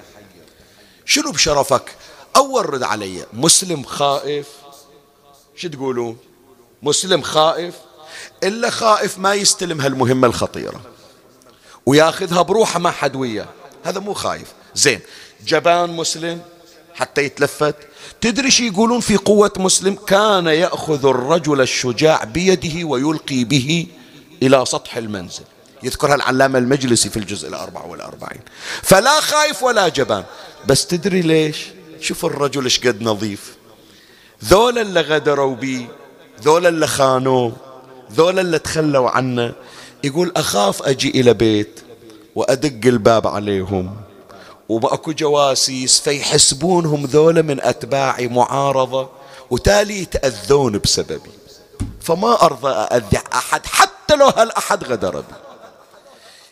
شنو 1.04 1.32
بشرفك؟ 1.32 1.94
أول 2.36 2.74
رد 2.74 2.82
علي 2.82 3.26
مسلم 3.32 3.82
خائف. 3.82 4.46
شو 5.56 5.68
تقولون؟ 5.68 6.16
مسلم 6.82 7.22
خائف؟ 7.22 7.74
إلا 8.42 8.70
خائف 8.70 9.18
ما 9.18 9.34
يستلم 9.34 9.80
هالمهمة 9.80 10.28
الخطيرة. 10.28 10.80
وياخذها 11.86 12.42
بروحه 12.42 12.78
ما 12.78 12.90
حد 12.90 13.16
وياه. 13.16 13.48
هذا 13.84 14.00
مو 14.00 14.14
خايف 14.14 14.52
زين 14.74 15.00
جبان 15.46 15.90
مسلم 15.90 16.42
حتى 16.94 17.24
يتلفت. 17.24 17.76
تدري 18.20 18.50
شي 18.50 18.66
يقولون 18.66 19.00
في 19.00 19.16
قوة 19.16 19.52
مسلم؟ 19.56 19.94
كان 19.94 20.46
يأخذ 20.46 21.06
الرجل 21.06 21.60
الشجاع 21.60 22.24
بيده 22.24 22.84
ويلقي 22.84 23.44
به 23.44 23.86
إلى 24.42 24.64
سطح 24.66 24.96
المنزل. 24.96 25.44
يذكرها 25.84 26.14
العلامة 26.14 26.58
المجلسي 26.58 27.10
في 27.10 27.16
الجزء 27.16 27.48
الأربع 27.48 27.84
والأربعين. 27.84 28.40
فلا 28.82 29.20
خايف 29.20 29.62
ولا 29.62 29.88
جبان. 29.88 30.24
بس 30.66 30.86
تدري 30.86 31.22
ليش؟ 31.22 31.66
شوف 32.00 32.24
الرجل 32.24 32.64
إيش 32.64 32.80
قد 32.80 33.02
نظيف. 33.02 33.54
ذولا 34.44 34.80
اللي 34.80 35.00
غدروا 35.00 35.54
بي 35.54 35.86
ذولا 36.42 36.68
اللي 36.68 36.86
خانوه 36.86 37.52
ذولا 38.12 38.40
اللي 38.40 38.58
تخلوا 38.58 39.10
عنه. 39.10 39.52
يقول 40.04 40.32
أخاف 40.36 40.82
أجي 40.82 41.20
إلى 41.20 41.34
بيت 41.34 41.80
وأدق 42.34 42.88
الباب 42.88 43.26
عليهم. 43.26 43.96
وماكو 44.68 45.12
جواسيس 45.12 46.00
فيحسبونهم 46.00 47.06
ذولا 47.06 47.42
من 47.42 47.60
أتباعي 47.60 48.28
معارضة 48.28 49.08
وتالي 49.50 50.02
يتأذون 50.02 50.78
بسببي. 50.78 51.30
فما 52.00 52.42
أرضى 52.42 52.70
أأذي 52.70 53.18
أحد 53.34 53.66
حتى 53.66 54.16
لو 54.16 54.26
هالأحد 54.26 54.84
غدر 54.84 55.20
بي. 55.20 55.43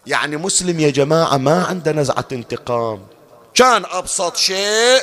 يعني 0.07 0.37
مسلم 0.37 0.81
يا 0.81 0.91
جماعة 0.91 1.37
ما 1.37 1.65
عنده 1.65 1.93
نزعة 1.93 2.29
انتقام. 2.33 3.07
كان 3.55 3.85
أبسط 3.91 4.37
شيء 4.37 5.03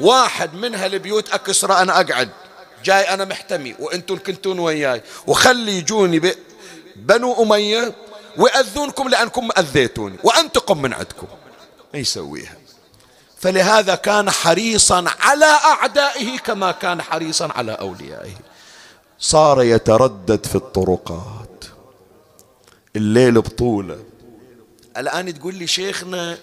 واحد 0.00 0.54
من 0.54 0.74
هالبيوت 0.74 1.30
أكسرة 1.30 1.82
أنا 1.82 2.00
أقعد. 2.00 2.28
جاي 2.84 3.14
أنا 3.14 3.24
محتمي 3.24 3.74
وأنتم 3.78 4.18
كنتون 4.18 4.58
وياي. 4.58 5.02
وخلي 5.26 5.78
يجوني 5.78 6.34
بنو 6.96 7.42
أمية 7.42 7.94
ويأذونكم 8.36 9.08
لأنكم 9.08 9.48
أذيتوني. 9.58 10.16
وأنتقم 10.24 10.82
من 10.82 10.92
عندكم. 10.92 11.26
ما 11.94 12.00
يسويها. 12.00 12.56
فلهذا 13.38 13.94
كان 13.94 14.30
حريصا 14.30 15.04
على 15.20 15.44
أعدائه 15.44 16.38
كما 16.38 16.72
كان 16.72 17.02
حريصا 17.02 17.48
على 17.52 17.72
أوليائه. 17.72 18.34
صار 19.18 19.62
يتردد 19.62 20.46
في 20.46 20.54
الطرقات. 20.54 21.64
الليل 22.96 23.40
بطوله. 23.40 23.98
الآن 24.96 25.34
تقول 25.38 25.54
لي 25.54 25.66
شيخنا 25.66 26.38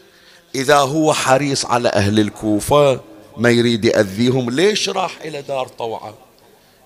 إذا 0.55 0.77
هو 0.77 1.13
حريص 1.13 1.65
على 1.65 1.89
أهل 1.89 2.19
الكوفة 2.19 2.99
ما 3.37 3.49
يريد 3.49 3.85
يأذيهم 3.85 4.49
ليش 4.49 4.89
راح 4.89 5.17
إلى 5.21 5.41
دار 5.41 5.67
طوعة؟ 5.67 6.13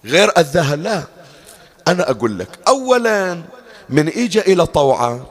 غير 0.05 0.29
أذاها؟ 0.29 0.75
لا. 0.75 1.03
أنا 1.87 2.11
أقول 2.11 2.39
لك 2.39 2.59
أولا 2.67 3.41
من 3.89 4.07
إجا 4.07 4.41
إلى 4.41 4.65
طوعة 4.65 5.29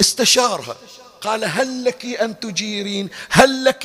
استشارها. 0.00 0.76
قال 1.20 1.44
هل 1.44 1.84
لك 1.84 2.04
أن 2.06 2.40
تجيرين؟ 2.40 3.08
هل 3.30 3.64
لك 3.64 3.82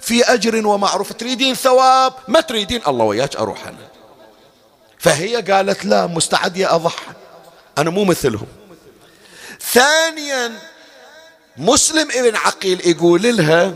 في 0.00 0.24
أجر 0.24 0.66
ومعروف؟ 0.66 1.12
تريدين 1.12 1.54
ثواب؟ 1.54 2.12
ما 2.28 2.40
تريدين 2.40 2.80
الله 2.86 3.04
وياك 3.04 3.36
أروح 3.36 3.66
أنا. 3.66 3.88
فهي 4.98 5.36
قالت 5.36 5.84
لا 5.84 6.06
مستعد 6.06 6.56
يا 6.56 6.74
أضحى. 6.74 7.12
أنا 7.78 7.90
مو 7.90 8.04
مثلهم. 8.04 8.46
ثانيا 9.72 10.52
مسلم 11.56 12.08
ابن 12.10 12.36
عقيل 12.36 12.88
يقول 12.88 13.36
لها 13.36 13.74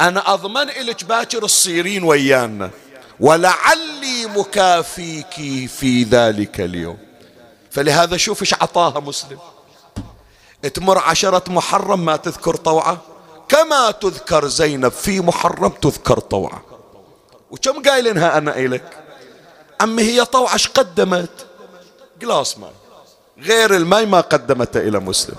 أنا 0.00 0.34
أضمن 0.34 0.70
إلك 0.70 1.04
باكر 1.04 1.42
تصيرين 1.42 2.02
ويانا 2.04 2.70
ولعلي 3.20 4.26
مكافيك 4.36 5.34
في 5.70 6.02
ذلك 6.10 6.60
اليوم. 6.60 6.98
فلهذا 7.70 8.16
شوف 8.16 8.42
إيش 8.42 8.54
عطاها 8.54 9.00
مسلم. 9.00 9.38
تمر 10.74 10.98
عشرة 10.98 11.52
محرم 11.52 12.04
ما 12.04 12.16
تذكر 12.16 12.56
طوعة 12.56 12.98
كما 13.48 13.90
تذكر 13.90 14.48
زينب 14.48 14.92
في 14.92 15.20
محرم 15.20 15.68
تذكر 15.68 16.18
طوعة. 16.18 16.62
وكم 17.50 17.82
قايلينها 17.82 18.38
أنا 18.38 18.56
إليك 18.56 18.84
عمي 19.80 20.02
هي 20.02 20.24
طوعة 20.24 20.60
قدمت؟ 20.74 21.46
قلاص 22.22 22.58
ماء 22.58 22.72
غير 23.38 23.76
الماء 23.76 24.06
ما 24.06 24.20
قدمته 24.20 24.80
إلى 24.80 24.98
مسلم. 24.98 25.36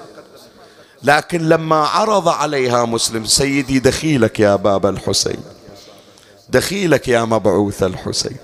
لكن 1.03 1.49
لما 1.49 1.75
عرض 1.75 2.29
عليها 2.29 2.85
مسلم 2.85 3.25
سيدي 3.25 3.79
دخيلك 3.79 4.39
يا 4.39 4.55
باب 4.55 4.85
الحسين 4.85 5.43
دخيلك 6.49 7.07
يا 7.07 7.25
مبعوث 7.25 7.83
الحسين 7.83 8.37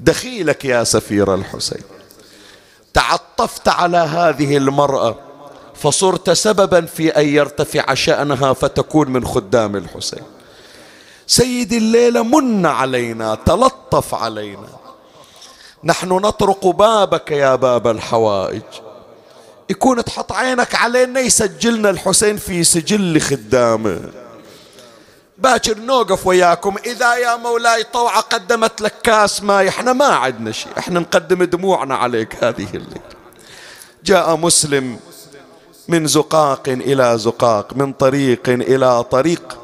دخيلك 0.00 0.64
يا 0.64 0.84
سفير 0.84 1.34
الحسين 1.34 1.82
تعطفت 2.94 3.68
على 3.68 3.96
هذه 3.96 4.56
المرأة 4.56 5.16
فصرت 5.74 6.30
سببا 6.30 6.80
في 6.80 7.08
أن 7.08 7.28
يرتفع 7.28 7.94
شأنها 7.94 8.52
فتكون 8.52 9.10
من 9.10 9.26
خدام 9.26 9.76
الحسين. 9.76 10.22
سيدي 11.26 11.78
الليلة 11.78 12.22
من 12.22 12.66
علينا 12.66 13.34
تلطف 13.34 14.14
علينا 14.14 14.68
نحن 15.84 16.08
نطرق 16.08 16.66
بابك 16.66 17.30
يا 17.30 17.54
باب 17.54 17.86
الحوائج 17.86 18.62
يكون 19.70 20.04
تحط 20.04 20.32
عينك 20.32 20.74
علينا 20.74 21.20
يسجلنا 21.20 21.90
الحسين 21.90 22.36
في 22.36 22.64
سجل 22.64 23.20
خدامه. 23.20 24.00
باكر 25.38 25.78
نوقف 25.78 26.26
وياكم. 26.26 26.76
إذا 26.86 27.14
يا 27.14 27.36
مولاي 27.36 27.84
طوعة 27.84 28.20
قدمت 28.20 28.80
لك 28.80 28.94
كاس 29.02 29.42
ماي 29.42 29.68
إحنا 29.68 29.92
ما 29.92 30.06
عندنا 30.06 30.52
شيء. 30.52 30.72
إحنا 30.78 31.00
نقدم 31.00 31.44
دموعنا 31.44 31.96
عليك 31.96 32.44
هذه 32.44 32.68
الليلة. 32.74 33.00
جاء 34.04 34.36
مسلم 34.36 34.98
من 35.88 36.06
زقاق 36.06 36.68
إلى 36.68 37.18
زقاق 37.18 37.76
من 37.76 37.92
طريق 37.92 38.48
إلى 38.48 39.04
طريق 39.04 39.58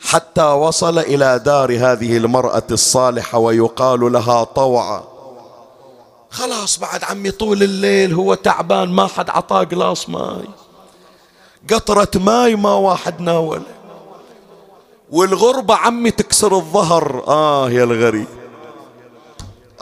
حتى 0.00 0.42
وصل 0.42 0.98
إلى 0.98 1.38
دار 1.44 1.72
هذه 1.72 2.16
المرأة 2.16 2.62
الصالحة 2.70 3.38
ويقال 3.38 4.12
لها 4.12 4.44
طوعة. 4.44 5.13
خلاص 6.34 6.78
بعد 6.78 7.04
عمي 7.04 7.30
طول 7.30 7.62
الليل 7.62 8.14
هو 8.14 8.34
تعبان 8.34 8.88
ما 8.88 9.06
حد 9.06 9.30
عطاه 9.30 9.64
قلاص 9.64 10.08
ماي. 10.08 10.48
قطرة 11.70 12.08
ماي 12.14 12.56
ما 12.56 12.74
واحد 12.74 13.20
ناول 13.20 13.62
والغربة 15.10 15.74
عمي 15.74 16.10
تكسر 16.10 16.56
الظهر. 16.56 17.24
آه 17.28 17.70
يا 17.70 17.84
الغريب. 17.84 18.26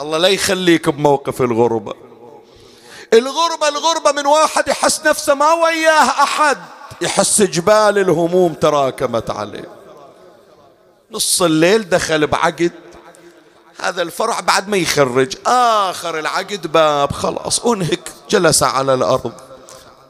الله 0.01 0.19
لا 0.19 0.29
يخليك 0.29 0.89
بموقف 0.89 1.43
الغربة. 1.43 1.95
الغربة 3.13 3.69
الغربة 3.69 4.13
من 4.13 4.27
واحد 4.27 4.69
يحس 4.69 5.07
نفسه 5.07 5.35
ما 5.35 5.53
وياه 5.53 6.23
أحد. 6.23 6.59
يحس 7.01 7.43
جبال 7.43 7.99
الهموم 7.99 8.55
تراكمت 8.55 9.31
عليه. 9.31 9.69
نص 11.11 11.43
الليل 11.43 11.89
دخل 11.89 12.27
بعقد. 12.27 12.73
هذا 13.83 14.03
الفرع 14.03 14.41
بعد 14.41 14.69
ما 14.69 14.77
يخرج. 14.77 15.37
آخر 15.47 16.19
العقد 16.19 16.73
باب. 16.73 17.13
خلاص 17.13 17.61
أنهك. 17.67 18.09
جلس 18.31 18.63
على 18.63 18.95
الأرض. 18.95 19.33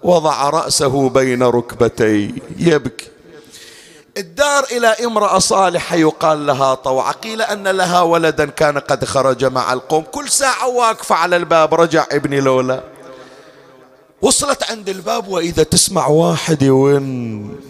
وضع 0.02 0.50
رأسه 0.50 1.08
بين 1.08 1.42
ركبتيه. 1.42 2.30
يبكي. 2.58 3.08
الدار 4.16 4.64
إلى 4.64 4.86
امرأة 4.86 5.38
صالحة 5.38 5.96
يقال 5.96 6.46
لها 6.46 6.74
طوعة. 6.74 7.12
قيل 7.12 7.42
أن 7.42 7.68
لها 7.68 8.00
ولدا 8.00 8.46
كان 8.46 8.78
قد 8.78 9.04
خرج 9.04 9.44
مع 9.44 9.72
القوم. 9.72 10.04
كل 10.04 10.28
ساعة 10.28 10.68
واقفة 10.68 11.14
على 11.14 11.36
الباب. 11.36 11.74
رجع 11.74 12.06
ابني 12.12 12.40
لولا. 12.40 12.80
وصلت 14.22 14.70
عند 14.70 14.88
الباب 14.88 15.28
وإذا 15.28 15.62
تسمع 15.62 16.06
واحد 16.06 16.62
يون. 16.62 17.60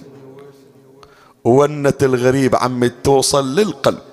ونة 1.44 1.94
الغريب 2.03 2.57
عمي 2.57 2.88
توصل 2.88 3.55
للقلب. 3.55 4.11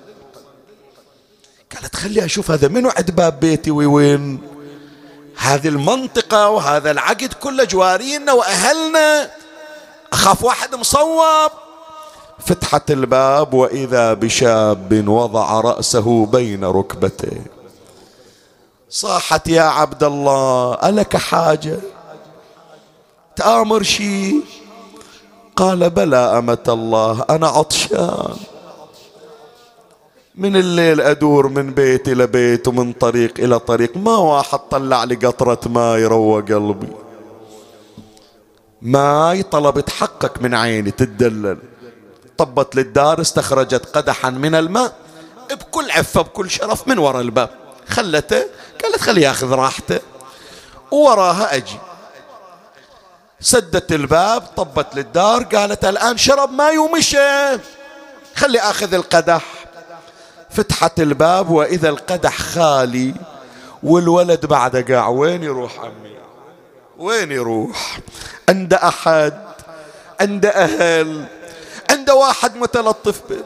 قالت 1.74 1.96
خلي 1.96 2.24
أشوف 2.24 2.50
هذا 2.50 2.68
منو 2.68 2.90
عند 2.96 3.10
باب 3.10 3.40
بيتي 3.40 3.70
وين؟ 3.70 4.40
هذه 5.36 5.68
المنطقة 5.68 6.48
وهذا 6.48 6.90
العقد 6.90 7.32
كله 7.32 7.64
جوارينا 7.64 8.32
وأهلنا. 8.32 9.30
أخاف 10.12 10.44
واحد 10.44 10.74
مصوب. 10.74 11.50
فتحت 12.46 12.90
الباب 12.90 13.54
وإذا 13.54 14.14
بشاب 14.14 15.08
وضع 15.08 15.60
رأسه 15.60 16.26
بين 16.26 16.64
ركبتيه. 16.64 17.46
صاحت 18.90 19.48
يا 19.48 19.62
عبد 19.62 20.04
الله 20.04 20.74
ألك 20.74 21.16
حاجة؟ 21.16 21.78
تآمر 23.36 23.82
شيء 23.82 24.40
قال 25.56 25.90
بلى 25.90 26.16
أمة 26.16 26.64
الله 26.68 27.24
أنا 27.30 27.48
عطشان. 27.48 28.36
من 30.40 30.56
الليل 30.56 31.00
أدور 31.00 31.48
من 31.48 31.74
بيت 31.74 32.08
إلى 32.08 32.26
بيت 32.26 32.68
ومن 32.68 32.92
طريق 32.92 33.34
إلى 33.38 33.58
طريق. 33.58 33.96
ما 33.96 34.16
واحد 34.16 34.58
طلع 34.58 35.04
لي 35.04 35.14
قطرة 35.14 35.60
ماء 35.66 35.98
يروى 35.98 36.42
قلبي. 36.42 36.88
ماي 38.82 39.42
طلبت 39.42 39.90
حقك 39.90 40.42
من 40.42 40.54
عيني 40.54 40.90
تدلل 40.90 41.58
طبت 42.38 42.76
للدار 42.76 43.20
استخرجت 43.20 43.96
قدحا 43.96 44.30
من 44.30 44.54
الماء. 44.54 44.92
بكل 45.50 45.90
عفة 45.90 46.22
بكل 46.22 46.50
شرف 46.50 46.88
من 46.88 46.98
وراء 46.98 47.20
الباب. 47.20 47.50
خلته 47.88 48.44
قالت 48.82 49.00
خليه 49.00 49.26
ياخذ 49.26 49.52
راحته. 49.52 50.00
وراها 50.90 51.56
أجي. 51.56 51.78
سدت 53.40 53.92
الباب 53.92 54.42
طبت 54.56 54.86
للدار 54.94 55.42
قالت 55.42 55.84
الآن 55.84 56.16
شرب 56.16 56.52
ماي 56.52 56.78
ومشى 56.78 57.58
خلي 58.36 58.60
آخذ 58.60 58.94
القدح. 58.94 59.59
فتحت 60.50 61.00
الباب 61.00 61.50
وإذا 61.50 61.88
القدح 61.88 62.38
خالي 62.38 63.14
والولد 63.82 64.46
بعد 64.46 64.92
قاع 64.92 65.08
وين 65.08 65.42
يروح 65.42 65.78
عمي؟ 65.78 66.16
وين 66.98 67.32
يروح؟ 67.32 68.00
عند 68.48 68.74
أحد 68.74 69.40
عند 70.20 70.46
أهل 70.46 71.24
عند 71.90 72.10
واحد 72.10 72.56
متلطف 72.56 73.20
به 73.30 73.44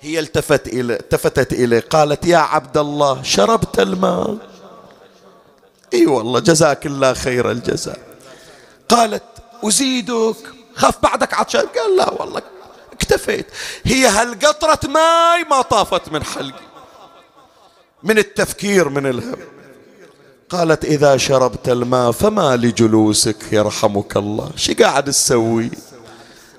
هي 0.00 0.20
التفت 0.20 0.68
إليه 0.68 0.94
التفتت 0.94 1.52
إليه 1.52 1.80
قالت 1.90 2.26
يا 2.26 2.38
عبد 2.38 2.78
الله 2.78 3.22
شربت 3.22 3.78
الماء. 3.78 4.36
إي 5.94 6.06
والله 6.06 6.40
جزاك 6.40 6.86
الله 6.86 7.12
خير 7.12 7.50
الجزاء. 7.50 7.98
قالت 8.88 9.22
أزيدك 9.64 10.36
خاف 10.76 11.02
بعدك 11.02 11.34
عطشان. 11.34 11.66
قال 11.66 11.96
لا 11.96 12.12
والله. 12.12 12.42
اكتفيت. 13.04 13.46
هي 13.84 14.06
هالقطرة 14.06 14.80
ماي 14.88 15.44
ما 15.50 15.62
طافت 15.62 16.12
من 16.12 16.24
حلقي. 16.24 16.64
من 18.02 18.18
التفكير 18.18 18.88
من 18.88 19.06
الهم. 19.06 19.36
قالت 20.50 20.84
إذا 20.84 21.16
شربت 21.16 21.68
الماء 21.68 22.10
فما 22.10 22.56
لجلوسك 22.56 23.52
يرحمك 23.52 24.16
الله. 24.16 24.50
شي 24.56 24.74
قاعد 24.74 25.04
تسوي؟ 25.04 25.70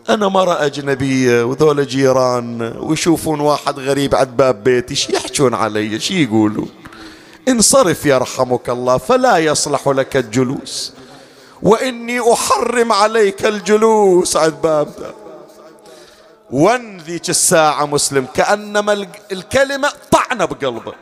أنا 0.09 0.27
مرة 0.27 0.65
أجنبية 0.65 1.43
وذول 1.43 1.87
جيران 1.87 2.77
ويشوفون 2.79 3.39
واحد 3.39 3.79
غريب 3.79 4.15
عند 4.15 4.37
باب 4.37 4.63
بيتي 4.63 4.95
شي 4.95 5.15
يحجون 5.15 5.53
علي؟ 5.53 5.99
شي 5.99 6.23
يقولون؟ 6.23 6.69
انصرف 7.47 8.05
يرحمك 8.05 8.69
الله 8.69 8.97
فلا 8.97 9.37
يصلح 9.37 9.87
لك 9.87 10.17
الجلوس. 10.17 10.93
وإني 11.61 12.33
أحرم 12.33 12.91
عليك 12.91 13.45
الجلوس 13.45 14.37
عند 14.37 14.53
باب 14.63 14.95
ده 14.99 15.24
ون 16.51 16.97
ذيك 16.97 17.29
الساعة 17.29 17.85
مسلم 17.85 18.25
كأنما 18.33 19.07
الكلمة 19.31 19.91
طعنة 20.11 20.45
بقلبه. 20.45 20.93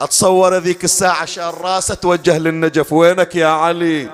أتصور 0.00 0.58
ذيك 0.58 0.84
الساعة 0.84 1.24
شال 1.24 1.60
راسه 1.60 1.94
توجه 1.94 2.38
للنجف 2.38 2.92
وينك 2.92 3.36
يا 3.36 3.46
علي؟ 3.46 4.10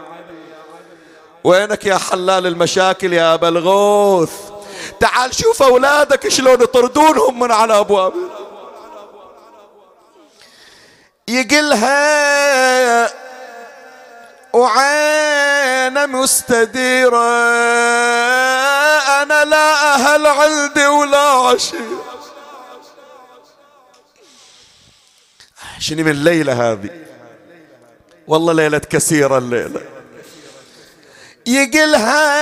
وينك 1.45 1.87
يا 1.87 1.99
حلال 1.99 2.47
المشاكل 2.47 3.13
يا 3.13 3.35
أبا 3.35 3.49
الغوث؟ 3.49 4.33
تعال 5.01 5.35
شوف 5.35 5.63
أولادك 5.63 6.29
شلون 6.29 6.63
يطردونهم 6.63 7.39
من 7.41 7.53
على 7.53 7.79
أبواب 7.79 8.13
يقلها 11.29 13.22
وعين 14.53 16.11
مستديرة 16.11 17.33
أنا 19.23 19.45
لا 19.45 19.95
أهل 19.95 20.27
عندي 20.27 20.87
ولا 20.87 21.19
عشير. 21.19 21.99
شنو 25.79 26.05
من 26.05 26.11
الليلة 26.11 26.73
هذه؟ 26.73 26.91
والله 28.27 28.53
ليلة 28.53 28.79
كثيرة 28.79 29.39
الليلة. 29.39 29.81
يقلها 31.47 32.33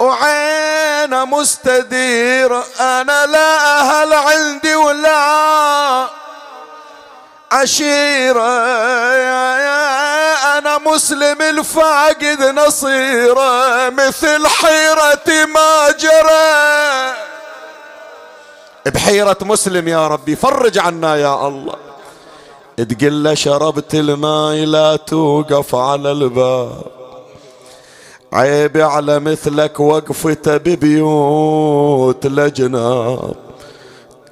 وعين 0.00 1.24
مستديرة 1.24 2.66
أنا 2.80 3.26
لا 3.26 3.80
أهل 3.80 4.12
عندي 4.12 4.74
ولا 4.74 6.23
عشيرة 7.54 8.54
أنا 10.58 10.78
مسلم 10.78 11.42
الفاقد 11.42 12.42
نصيرة 12.56 13.90
مثل 13.90 14.46
حيرة 14.46 15.46
ما 15.54 15.90
جرى. 16.00 17.14
بحيرة 18.86 19.38
مسلم 19.42 19.88
يا 19.88 20.08
ربي 20.08 20.36
فرج 20.36 20.78
عنا 20.78 21.16
يا 21.16 21.48
الله. 21.48 21.76
تقل 22.76 23.22
له 23.22 23.34
شربت 23.34 23.94
الماء 23.94 24.54
لا 24.54 24.96
توقف 24.96 25.74
على 25.74 26.12
الباب. 26.12 26.82
عيب 28.32 28.76
على 28.76 29.18
مثلك 29.20 29.80
وقفته 29.80 30.56
ببيوت 30.56 32.26
لجناب. 32.26 33.43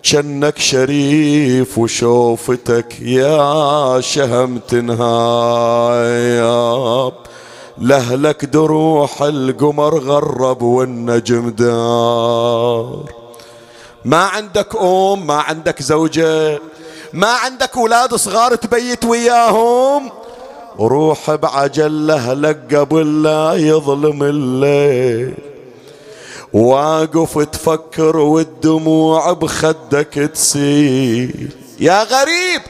جنك 0.04 0.58
شريف 0.58 1.78
وشوفتك 1.78 3.00
يا 3.00 4.00
شهم 4.00 4.58
تنهايب. 4.58 5.02
لهلك 7.78 8.44
دروح 8.44 9.22
القمر 9.22 9.98
غرب 9.98 10.62
والنجم 10.62 11.50
دار. 11.50 13.04
ما 14.04 14.24
عندك 14.24 14.76
أم 14.76 15.26
ما 15.26 15.34
عندك 15.34 15.82
زوجة 15.82 16.60
ما 17.12 17.26
عندك 17.26 17.76
أولاد 17.76 18.14
صغار 18.14 18.54
تبيت 18.54 19.04
وياهم. 19.04 20.10
روح 20.80 21.34
بعجل 21.34 22.06
لهلك 22.06 22.74
قبل 22.74 23.22
لا 23.22 23.54
يظلم 23.54 24.22
الليل. 24.22 25.51
واقف 26.52 27.38
تفكر 27.38 28.16
والدموع 28.16 29.32
بخدك 29.32 30.30
تسيل. 30.34 31.52
يا 31.80 32.02
غريب 32.02 32.62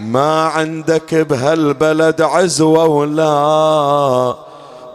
ما 0.00 0.44
عندك 0.44 1.14
بهالبلد 1.14 2.22
عزوة 2.22 2.84
ولا 2.84 4.36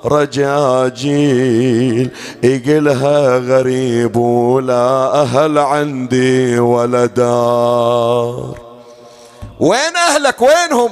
رجاجيل 0.06 2.10
يقلها 2.44 3.38
غريب 3.38 4.16
ولا 4.16 5.22
أهل 5.22 5.58
عندي 5.58 6.60
ولا 6.60 7.06
دار. 7.06 8.58
وين 9.60 9.96
أهلك؟ 10.10 10.36
وينهم؟ 10.42 10.92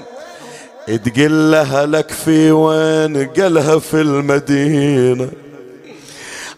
تقل 0.88 1.52
لها 1.52 1.86
لك 1.86 2.12
في 2.12 2.52
وين؟ 2.52 3.28
قالها 3.28 3.80
في 3.80 4.02
المدينة. 4.02 5.30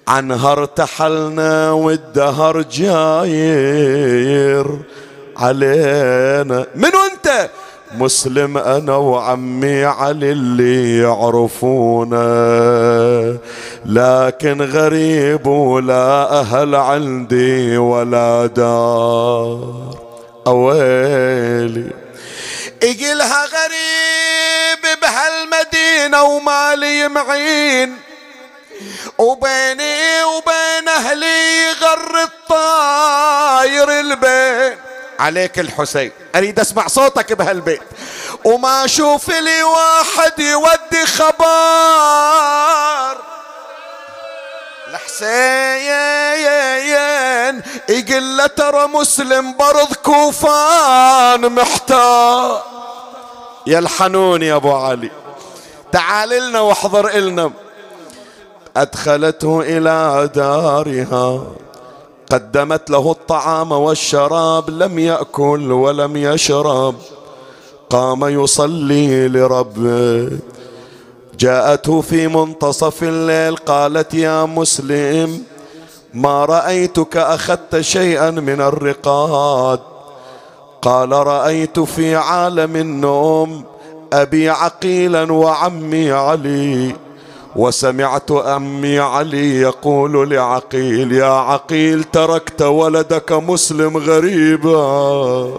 عنها 0.09 0.51
ارتحلنا 0.51 1.71
والدهر 1.71 2.61
جاير 2.61 4.65
علينا. 5.37 6.65
من 6.75 6.85
انت 6.85 7.49
مسلم 7.97 8.57
أنا 8.57 8.95
وعمي 8.95 9.85
علي 9.85 10.31
اللي 10.31 10.99
يعرفونا. 10.99 12.17
لكن 13.85 14.61
غريب 14.61 15.47
ولا 15.47 16.39
أهل 16.39 16.75
عندي 16.75 17.77
ولا 17.77 18.45
دار. 18.45 19.95
أويلي. 20.47 21.91
اجلها 22.83 23.45
غريب 23.45 24.99
بهالمدينة 25.01 26.23
ومالي 26.23 27.07
معين. 27.07 28.08
وبيني 29.17 30.23
وبين 30.23 30.87
أهلي 30.87 31.71
غر 31.71 32.23
الطاير 32.23 33.99
البين 33.99 34.77
عليك 35.19 35.59
الحسين. 35.59 36.11
أريد 36.35 36.59
أسمع 36.59 36.87
صوتك 36.87 37.33
بهالبيت. 37.33 37.81
وما 38.45 38.85
أشوف 38.85 39.29
لي 39.29 39.63
واحد 39.63 40.39
يودي 40.39 41.05
خبر. 41.05 43.17
الحسين 44.87 45.29
يقول 47.89 48.37
له 48.37 48.47
ترى 48.47 48.87
مسلم 48.87 49.57
برض 49.57 49.93
كوفان 49.93 51.51
محتار. 51.51 52.63
يا 53.67 53.79
الحنون 53.79 54.41
يا 54.41 54.55
أبو 54.55 54.75
علي. 54.75 55.11
تعال 55.91 56.29
لنا 56.29 56.59
واحضر 56.59 57.09
لنا 57.09 57.51
أدخلته 58.77 59.61
إلى 59.61 60.29
دارها 60.35 61.43
قدمت 62.31 62.89
له 62.89 63.11
الطعام 63.11 63.71
والشراب 63.71 64.69
لم 64.69 64.99
يأكل 64.99 65.71
ولم 65.71 66.17
يشرب. 66.17 66.95
قام 67.89 68.43
يصلي 68.43 69.27
لربه. 69.27 70.29
جاءته 71.39 72.01
في 72.01 72.27
منتصف 72.27 73.03
الليل 73.03 73.55
قالت 73.55 74.13
يا 74.13 74.45
مسلم 74.45 75.43
ما 76.13 76.45
رأيتك 76.45 77.17
أخذت 77.17 77.79
شيئا 77.79 78.31
من 78.31 78.61
الرقاد. 78.61 79.79
قال 80.81 81.11
رأيت 81.11 81.79
في 81.79 82.15
عالم 82.15 82.75
النوم 82.75 83.63
أبي 84.13 84.49
عقيلا 84.49 85.33
وعمي 85.33 86.11
علي. 86.11 86.95
وسمعت 87.55 88.31
أمي 88.31 88.99
علي 88.99 89.61
يقول 89.61 90.29
لعقيل 90.29 91.11
يا 91.11 91.25
عقيل 91.25 92.03
تركت 92.03 92.61
ولدك 92.61 93.31
مسلم 93.31 93.97
غريبا. 93.97 95.53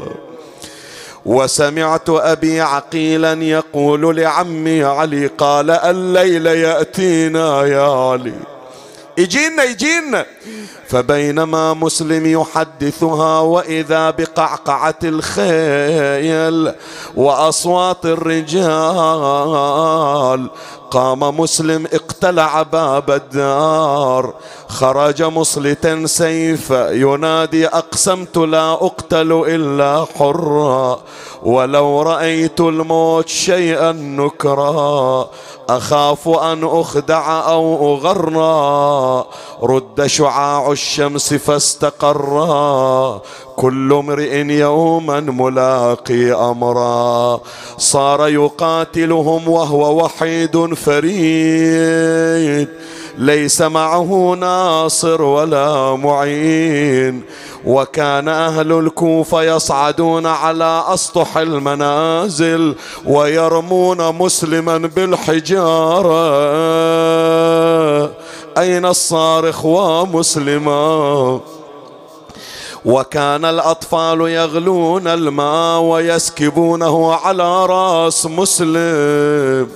وسمعت 1.26 2.08
أبي 2.10 2.60
عقيلا 2.60 3.32
يقول 3.32 4.16
لعمي 4.16 4.84
علي 4.84 5.26
قال 5.26 5.70
الليل 5.70 6.46
يأتينا 6.46 7.62
يا 7.66 8.10
علي. 8.10 8.34
يجينا 9.18 9.64
يجينا 9.64 10.26
فبينما 10.90 11.74
مسلم 11.74 12.26
يحدثها 12.26 13.40
وإذا 13.40 14.10
بقعقعة 14.10 14.94
الخيل 15.04 16.72
وأصوات 17.16 18.06
الرجال 18.06 19.30
قام 20.90 21.40
مسلم 21.40 21.86
اقتلع 21.92 22.62
باب 22.62 23.10
الدار. 23.10 24.34
خرج 24.68 25.22
مصلتا 25.22 26.06
سيفا 26.06 26.90
ينادي 26.90 27.66
أقسمت 27.66 28.36
لا 28.38 28.72
أقتل 28.72 29.44
إلا 29.46 30.06
حرا 30.18 31.00
ولو 31.42 32.02
رأيت 32.02 32.60
الموت 32.60 33.28
شيئا 33.28 33.92
نكرا. 33.92 35.28
أخاف 35.68 36.28
أن 36.28 36.64
أخدع 36.64 37.48
أو 37.48 37.94
اغرى 37.94 39.24
رد 39.62 40.06
شعاع 40.06 40.72
الشمس 40.80 41.34
فاستقرا. 41.34 43.20
كل 43.56 43.92
امرئ 43.92 44.36
يوما 44.36 45.20
ملاقي 45.20 46.32
أمرا. 46.32 47.40
صار 47.78 48.28
يقاتلهم 48.28 49.48
وهو 49.48 50.04
وحيد 50.04 50.74
فريد. 50.74 52.68
ليس 53.18 53.62
معه 53.62 54.36
ناصر 54.40 55.22
ولا 55.22 55.96
معين. 55.96 57.22
وكان 57.64 58.28
أهل 58.28 58.72
الكوفة 58.72 59.42
يصعدون 59.42 60.26
على 60.26 60.84
أسطح 60.88 61.36
المنازل 61.36 62.74
ويرمون 63.06 64.14
مسلما 64.14 64.78
بالحجارة. 64.78 66.10
أين 68.58 68.86
الصارخ 68.86 69.64
ومسلما 69.64 71.40
وكان 72.84 73.44
الأطفال 73.44 74.20
يغلون 74.20 75.06
الماء 75.06 75.80
ويسكبونه 75.80 77.14
على 77.14 77.66
رأس 77.66 78.26
مسلم. 78.26 79.68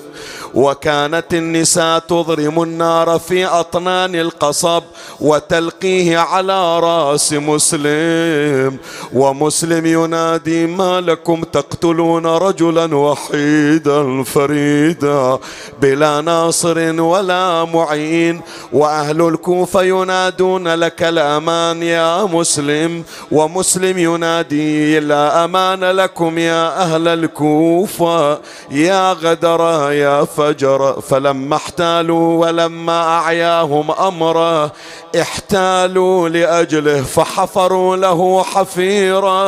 وكانت 0.55 1.35
النساء 1.35 1.99
تضرم 1.99 2.63
النار 2.63 3.19
في 3.19 3.47
أطنان 3.47 4.15
القصب 4.15 4.83
وتلقيه 5.21 6.19
على 6.19 6.81
رأس 6.81 7.33
مسلم. 7.33 8.77
ومسلم 9.15 9.87
ينادي 9.87 10.67
ما 10.67 11.01
لكم 11.01 11.43
تقتلون 11.43 12.27
رجلا 12.27 12.97
وحيدا 12.97 14.23
فريدا 14.23 15.39
بلا 15.83 16.21
ناصر 16.21 17.01
ولا 17.01 17.65
معين 17.65 18.41
وأهل 18.73 19.21
الكوفة 19.29 19.83
ينادون 19.83 20.69
لك 20.69 21.03
الأمان 21.03 21.83
يا 21.83 22.25
مسلم 22.25 23.05
ومسلم 23.33 23.99
ينادي 23.99 25.01
لا 25.01 25.45
أمان 25.45 25.85
لكم 25.85 26.39
يا 26.39 26.83
أهل 26.83 27.09
الكوفة 27.09 28.39
يا 28.71 29.13
غدر 29.13 29.61
يا 29.93 30.25
فريدا 30.25 30.44
فجر 30.45 31.01
فلما 31.01 31.57
احتالوا 31.57 32.47
ولما 32.47 33.03
أعياهم 33.19 33.91
أمره 33.91 34.73
احتالوا 35.21 36.29
لأجله 36.29 37.03
فحفروا 37.03 37.97
له 37.97 38.43
حفيرا. 38.43 39.45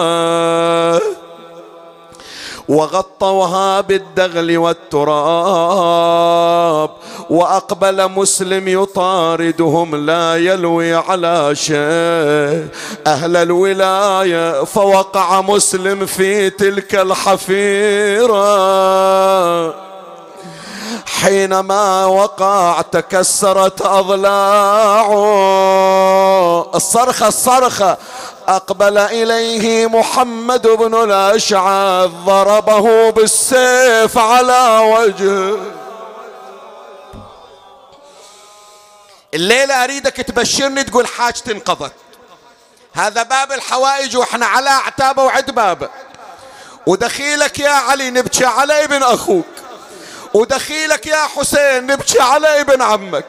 وغطوها 2.68 3.81
بالدغل 3.81 4.59
والتراب 4.59 5.10
وأقبل 7.31 8.10
مسلم 8.10 8.68
يطاردهم 8.68 10.06
لا 10.06 10.36
يلوي 10.36 10.94
على 10.94 11.55
شيء. 11.55 12.68
أهل 13.06 13.36
الولاية 13.36 14.64
فوقع 14.64 15.40
مسلم 15.40 16.06
في 16.06 16.51
تلك 16.51 16.94
الحفيرة. 16.94 18.36
حينما 21.23 22.05
وقع 22.07 22.81
تكسرت 22.93 23.83
أضلاعه 23.83 25.13
الصرخة 26.75 27.29
الصرخة. 27.29 27.97
أقبل 28.49 28.99
إليه 28.99 29.87
محمد 29.87 30.67
بن 30.67 30.95
الأشعث 30.95 32.11
ضربه 32.11 33.11
بالسيف 33.11 34.19
على 34.19 34.79
وجهه. 34.79 35.59
الليلة 39.35 39.85
أريدك 39.85 40.17
تبشرني 40.17 40.85
تقول 40.85 41.07
حاجتي 41.07 41.53
انقضت 41.53 41.93
هذا 42.93 43.23
باب 43.23 43.53
الحوائج 43.53 44.17
وإحنا 44.17 44.47
على 44.47 44.71
اعتابه 44.71 45.25
وعد 45.25 45.51
بابه 45.51 45.89
ودخيلك 46.87 47.59
يا 47.59 47.71
علي 47.71 48.11
نبكي 48.11 48.45
على 48.45 48.85
ابن 48.85 49.03
أخوك. 49.03 49.47
ودخيلك 50.37 51.07
يا 51.07 51.27
حسين 51.37 51.87
نبكي 51.87 52.21
على 52.21 52.61
ابن 52.61 52.83
عمك. 52.83 53.27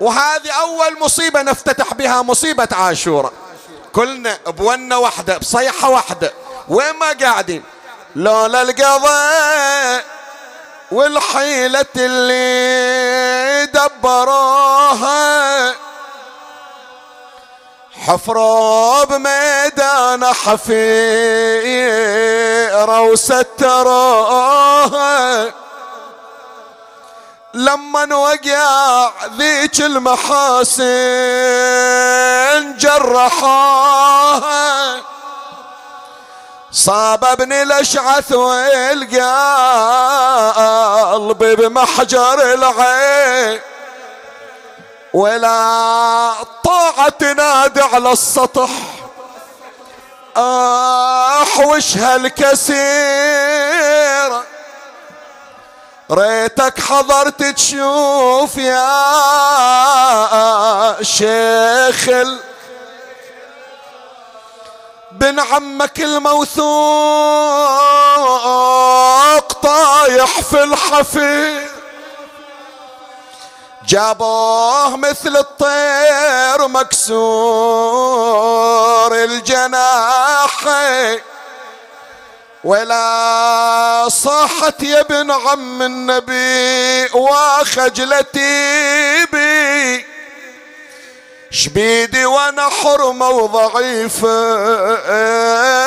وهذه 0.00 0.50
أول 0.50 1.00
مصيبة 1.00 1.42
نفتتح 1.42 1.94
بها 1.94 2.22
مصيبة 2.22 2.68
عاشورة. 2.72 3.32
كلنا 3.92 4.38
بونة 4.46 4.98
واحدة 4.98 5.38
بصيحة 5.38 5.90
واحدة. 5.90 6.32
وين 6.68 6.94
ما 6.96 7.12
قاعدين؟ 7.12 7.62
لولا 8.16 8.62
القضاء 8.62 10.04
والحيلة 10.92 11.86
اللي 11.96 13.66
دبروها. 13.66 15.14
حفروا 18.06 19.04
بميدان 19.04 20.24
حفيرة 20.34 20.70
وستروها. 23.00 24.24
لما 27.54 28.14
وقع 28.14 29.10
ذيك 29.38 29.80
المحاسن 29.80 30.84
جرحوها 32.76 34.54
صاب 36.72 37.24
ابن 37.24 37.52
الأشعث 37.52 38.32
والقلب 38.32 39.14
بمحجر 41.38 42.54
العين. 42.54 43.60
ولا 45.14 46.32
طاعة 46.64 47.08
تنادي 47.08 47.80
على 47.80 48.12
السطح. 48.12 48.70
أحوشها 51.42 52.16
الكثير. 52.16 52.74
ريتك 56.10 56.80
حضرت 56.80 57.42
تشوف 57.42 58.56
يا 58.56 58.94
شيخ 61.02 62.10
بن 65.12 65.40
عمك 65.40 66.00
الموثوق 66.00 66.64
طايح 69.52 70.40
في 70.40 70.62
الحفير 70.62 71.70
جابوه 73.86 74.96
مثل 74.96 75.36
الطير 75.36 76.68
مكسور 76.68 78.04
الجناح 79.14 80.64
ولا 82.64 84.08
صاحت 84.08 84.82
يا 84.82 85.00
ابن 85.00 85.30
عم 85.30 85.82
النبي 85.82 87.08
وخجلتي 87.14 88.46
بي. 89.32 90.06
شبيدي 91.50 92.24
وأنا 92.24 92.68
حرمة 92.68 93.28
وضعيفة 93.28 94.28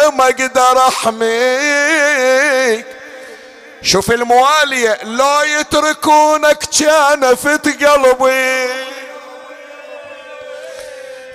ما 0.10 0.24
أقدر 0.24 0.88
احميك. 0.88 2.18
شوف 3.82 4.12
الموالية 4.12 5.00
لو 5.04 5.42
يتركونك 5.42 6.60
كانفت 6.80 7.84
قلبي. 7.84 8.68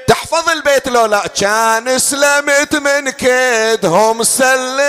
تحفظ 0.08 0.48
البيت 0.48 0.88
لو 0.88 1.06
لا 1.06 1.26
كان 1.26 1.98
سلمت 1.98 2.74
من 2.74 3.10
كيدهم 3.10 4.22
سلم. 4.22 4.82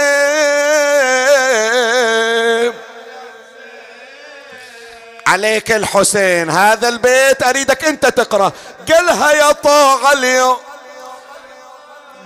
عليك 5.27 5.71
الحسين 5.71 6.49
هذا 6.49 6.87
البيت 6.87 7.43
أريدك 7.43 7.85
أنت 7.85 8.05
تقرأ. 8.05 8.51
قالها 8.91 9.31
يا 9.31 9.51
طاع 9.51 10.11
اليوم. 10.11 10.57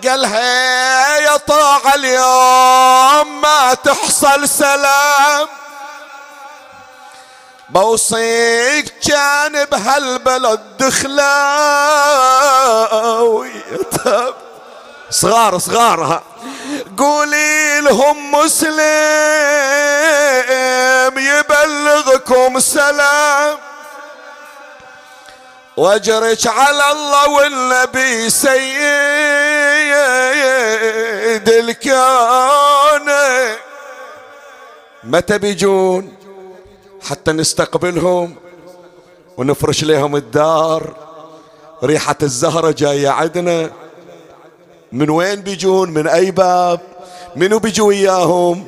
قالها 0.04 1.18
يا 1.18 1.38
طاع 1.38 1.94
اليوم 1.96 3.42
ما 3.42 3.74
تحصل 3.74 4.50
سلام. 4.50 5.48
بوصيك 7.70 8.94
كان 9.08 9.66
بهالبلد 9.66 10.62
دخلاوي. 10.80 11.22
صغار 15.10 15.58
صغارها 15.58 16.24
قولي 16.98 17.82
لهم 17.82 18.32
مسلم 18.32 18.78
يبلغكم 21.18 22.60
سلام. 22.60 23.58
واجرك 25.78 26.48
على 26.48 26.92
الله 26.92 27.30
والنبي 27.30 28.30
سيد 28.30 28.58
الكون. 31.50 33.12
متى 35.04 35.38
بيجون؟ 35.38 36.18
حتى 37.08 37.32
نستقبلهم 37.32 38.36
ونفرش 39.38 39.84
لهم 39.84 40.16
الدار. 40.16 40.96
ريحة 41.84 42.16
الزهرة 42.24 42.72
جاية 42.72 43.10
عندنا 43.10 43.72
من 44.92 45.10
وين 45.10 45.42
بيجون؟ 45.42 45.90
من 45.90 46.08
أي 46.08 46.32
باب؟ 46.32 46.80
منو 47.36 47.60
بيجوا 47.60 47.88
وياهم؟ 47.88 48.68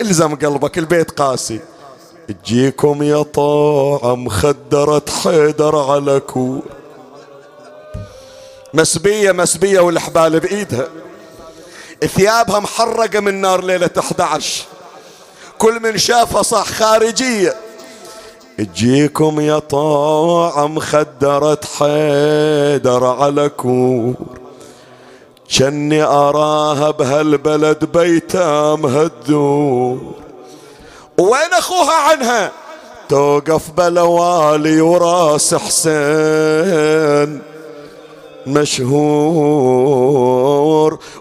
إلزم 0.00 0.34
قلبك 0.34 0.78
البيت 0.78 1.10
قاسي. 1.10 1.60
تجيكم 2.28 3.02
يا 3.02 3.22
طاعة 3.22 4.14
مخدرة 4.14 5.02
حيدر 5.22 5.76
على 5.76 6.20
كور 6.20 6.62
مسبية 8.74 9.32
مسبية 9.32 9.80
والحبال 9.80 10.40
بإيدها. 10.40 10.88
ثيابها 12.16 12.60
محرقة 12.60 13.20
من 13.20 13.40
نار 13.40 13.64
ليلة 13.64 13.90
11 13.98 14.64
كل 15.58 15.80
من 15.80 15.98
شافها 15.98 16.42
صح 16.42 16.66
خارجية 16.66 17.54
تجيكم 18.58 19.40
يا 19.40 19.58
طاعة 19.58 20.66
مخدرة 20.66 21.60
حيدر 21.78 23.04
على 23.04 23.48
كور. 23.48 24.14
جني 25.50 26.02
أراها 26.02 26.90
بهالبلد 26.90 27.84
بيتام 27.84 28.86
هالدور 28.86 29.98
وين 31.18 31.52
أخوها 31.52 31.94
عنها؟ 31.94 32.52
توقف 33.08 33.70
بلوالي 33.70 34.80
وراس 34.80 35.54
حسين. 35.54 37.42
مشهور 38.54 40.18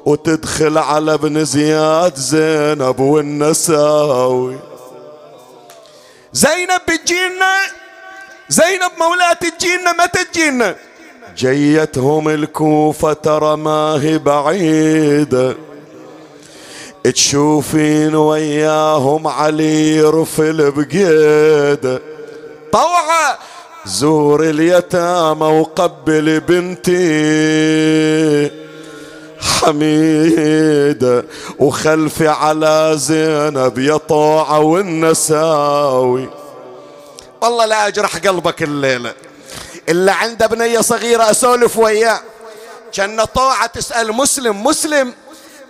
وتدخل 0.05 0.77
على 0.77 1.13
ابن 1.13 1.45
زياد 1.45 2.15
زينب 2.15 2.99
والنساوي. 2.99 4.57
زينب 6.33 6.81
بتجينا 6.89 7.55
زينب 8.49 8.91
مولاة 8.99 9.33
تجينا 9.33 9.91
متى 9.93 10.23
تجينا. 10.23 10.75
جيتهم 11.37 12.29
الكوفة 12.29 13.13
ترى 13.13 13.57
ما 13.57 13.99
هي 14.01 14.17
بعيدة. 14.17 15.55
تشوفين 17.03 18.15
وياهم 18.15 19.27
علي 19.27 19.95
يرفل 19.95 20.71
بقيدة. 20.71 22.01
طوعة 22.71 23.39
زور 23.88 24.43
اليتامى 24.43 25.45
وقبل 25.45 26.39
بنتي. 26.39 26.97
حميدة 29.41 31.26
وخلفي 31.59 32.27
على 32.27 32.93
زينب 32.95 33.77
يا 33.77 33.97
طوعة 33.97 34.59
والنساوي. 34.59 36.30
والله 37.41 37.65
لا 37.65 37.88
أجرح 37.88 38.18
قلبك 38.18 38.64
الليلة. 38.64 39.14
إلا 39.89 40.14
عنده 40.14 40.47
بنية 40.47 40.81
صغيرة 40.81 41.31
أسولف 41.31 41.77
وياه. 41.77 42.19
كأن 42.93 43.23
طوعة 43.23 43.65
تسأل 43.65 44.14
مسلم 44.14 44.64
مسلم. 44.64 45.14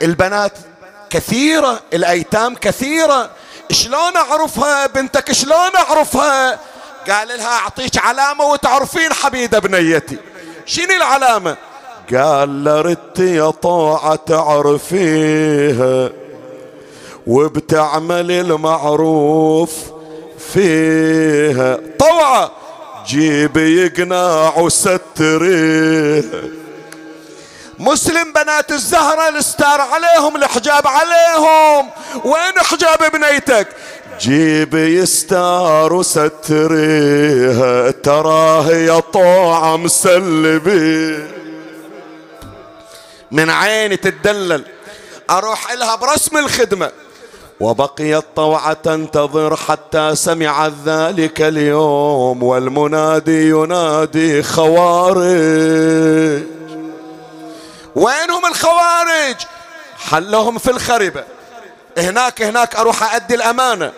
البنات 0.01 0.53
كثيرة 1.09 1.79
الأيتام 1.93 2.55
كثيرة. 2.55 3.29
شلون 3.71 4.15
أعرفها؟ 4.15 4.87
بنتك 4.87 5.31
شلون 5.31 5.75
أعرفها؟ 5.75 6.59
قال 7.09 7.27
لها 7.27 7.57
أعطيك 7.57 7.97
علامة 7.97 8.45
وتعرفين 8.45 9.13
حبيدة 9.13 9.59
بنيتي. 9.59 10.17
شنو 10.65 10.93
العلامة؟ 10.95 11.57
قال 12.13 12.63
لردت 12.63 13.19
يا 13.19 13.49
طوعة 13.49 14.15
تعرفيها 14.15 16.09
وبتعمل 17.27 18.31
المعروف 18.31 19.71
فيها. 20.53 21.79
طوعة 21.99 22.51
جيبي 23.05 23.85
يقناع 23.85 24.57
وستريه 24.57 26.23
مسلم 27.79 28.33
بنات 28.33 28.71
الزهرة 28.71 29.29
الستار 29.29 29.81
عليهم 29.81 30.35
الحجاب 30.35 30.87
عليهم. 30.87 31.89
وين 32.23 32.53
حجاب 32.57 33.11
بنيتك؟ 33.13 33.67
جيبي 34.19 34.99
يستار 34.99 35.93
وستريها 35.93 37.91
تراه 37.91 38.71
يا 38.71 38.99
طوعة 38.99 39.77
مسلبي. 39.77 41.27
من 43.31 43.49
عيني 43.49 43.97
تدلل 43.97 44.63
أروح 45.29 45.71
لها 45.71 45.95
برسم 45.95 46.37
الخدمة. 46.37 46.91
وبقيت 47.59 48.23
طوعة 48.35 48.73
تنتظر 48.73 49.55
حتى 49.55 50.15
سمعت 50.15 50.71
ذلك 50.85 51.41
اليوم 51.41 52.43
والمنادي 52.43 53.49
ينادي 53.49 54.43
خوارج. 54.43 56.43
وينهم 57.95 58.45
الخوارج؟ 58.45 59.35
حلهم 59.97 60.57
في 60.57 60.71
الخربة 60.71 61.23
هناك 61.97 62.41
هناك 62.41 62.75
أروح 62.75 63.15
أدي 63.15 63.35
الأمانة. 63.35 63.91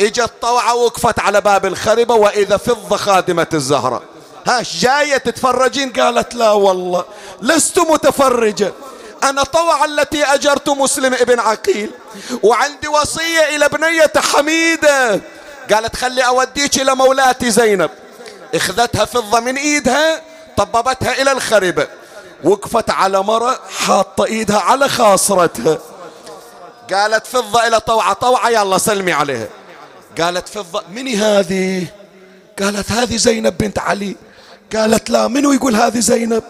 اجت 0.00 0.30
طوعة 0.42 0.74
وقفت 0.74 1.18
على 1.18 1.40
باب 1.40 1.66
الخربة 1.66 2.14
وإذا 2.14 2.56
فضة 2.56 2.96
خادمة 2.96 3.46
الزهرة. 3.54 4.02
هاش 4.46 4.76
جاية 4.76 5.16
تتفرجين؟ 5.16 5.92
قالت 5.92 6.34
لا 6.34 6.50
والله 6.50 7.04
لست 7.42 7.78
متفرجة. 7.78 8.72
أنا 9.22 9.42
طوع 9.42 9.84
التي 9.84 10.24
أجرت 10.24 10.68
مسلم 10.68 11.14
ابن 11.14 11.40
عقيل 11.40 11.90
وعندي 12.42 12.88
وصية 12.88 13.56
إلى 13.56 13.68
بنية 13.68 14.12
حميدة. 14.16 15.20
قالت 15.72 15.96
خلي 15.96 16.26
أوديك 16.26 16.80
إلى 16.80 16.94
مولاتي 16.94 17.50
زينب. 17.50 17.90
إخذتها 18.54 19.04
فضة 19.04 19.40
من 19.40 19.56
إيدها 19.56 20.22
طببتها 20.56 21.22
إلى 21.22 21.32
الخربة. 21.32 21.88
وقفت 22.44 22.90
على 22.90 23.22
مرة 23.22 23.60
حاطة 23.86 24.24
إيدها 24.24 24.60
على 24.60 24.88
خاصرتها. 24.88 25.78
قالت 26.92 27.26
فضة 27.26 27.66
إلى 27.66 27.80
طوعة 27.80 28.12
طوعة 28.12 28.48
يلا 28.48 28.78
سلمي 28.78 29.12
عليها. 29.12 29.48
قالت 30.20 30.48
فضة 30.48 30.82
مني 30.92 31.16
هذه؟ 31.16 31.86
قالت 32.62 32.92
هذه 32.92 33.16
زينب 33.16 33.58
بنت 33.58 33.78
علي. 33.78 34.16
قالت 34.76 35.10
لا 35.10 35.28
منو 35.28 35.52
يقول 35.52 35.76
هذه 35.76 36.00
زينب؟ 36.00 36.42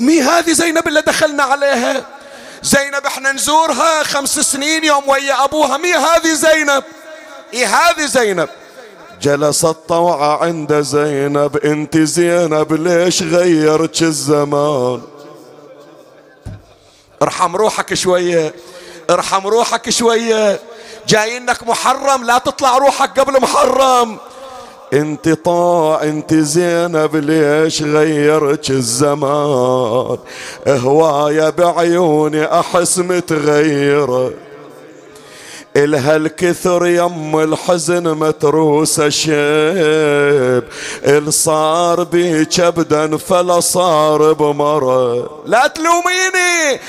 مي 0.00 0.22
هذه 0.22 0.52
زينب 0.52 0.88
اللي 0.88 1.00
دخلنا 1.00 1.42
عليها. 1.42 2.06
زينب 2.62 3.06
إحنا 3.06 3.32
نزورها 3.32 4.02
خمس 4.02 4.38
سنين 4.38 4.84
يوم 4.84 5.08
ويا 5.08 5.44
أبوها. 5.44 5.76
مي 5.76 5.92
هذه 5.92 6.34
زينب؟ 6.34 6.84
إي 7.54 7.64
هذه 7.64 8.06
زينب. 8.06 8.48
جلس 9.22 9.64
الطوعة 9.64 10.44
عند 10.44 10.80
زينب. 10.80 11.56
أنت 11.56 11.98
زينب 11.98 12.72
ليش 12.72 13.22
غيرك 13.22 14.02
الزمان؟ 14.02 15.02
ارحم 17.22 17.56
روحك 17.56 17.94
شوية 17.94 18.54
ارحم 19.10 19.46
روحك 19.46 19.90
شوية. 19.90 20.60
جاي 21.10 21.36
إنك 21.36 21.62
محرم 21.62 22.24
لا 22.24 22.38
تطلع 22.38 22.78
روحك 22.78 23.20
قبل 23.20 23.40
محرم. 23.40 24.16
أنت 24.92 25.28
طاع 25.28 26.02
أنت 26.02 26.34
زينب 26.34 27.16
ليش 27.16 27.82
غيرك 27.82 28.70
الزمان؟ 28.70 30.18
هوايا 30.68 31.50
بعيوني 31.50 32.60
أحس 32.60 32.98
متغيرة. 32.98 34.32
إلها 35.76 36.16
الكثر 36.16 36.86
يم 36.86 37.40
الحزن 37.40 38.14
متروس 38.14 39.00
شيب 39.00 40.64
الصار 41.04 42.04
بي 42.04 42.44
كبدا 42.44 43.16
فلا 43.16 43.60
صار 43.60 44.32
بمرة 44.32 45.30
لا 45.46 45.66
تلوميني! 45.66 46.80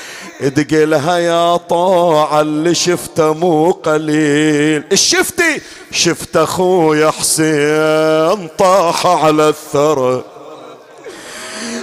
إدقلها 0.42 1.18
يا 1.18 1.56
طاعة 1.56 2.40
اللي 2.40 2.74
شفته 2.74 3.32
مو 3.34 3.70
قليل. 3.72 4.84
الشفتي؟ 4.92 5.60
شفت 5.92 6.36
اخويا 6.36 7.10
حسين 7.10 8.48
طاح 8.58 9.06
على 9.06 9.48
الثرى. 9.48 10.24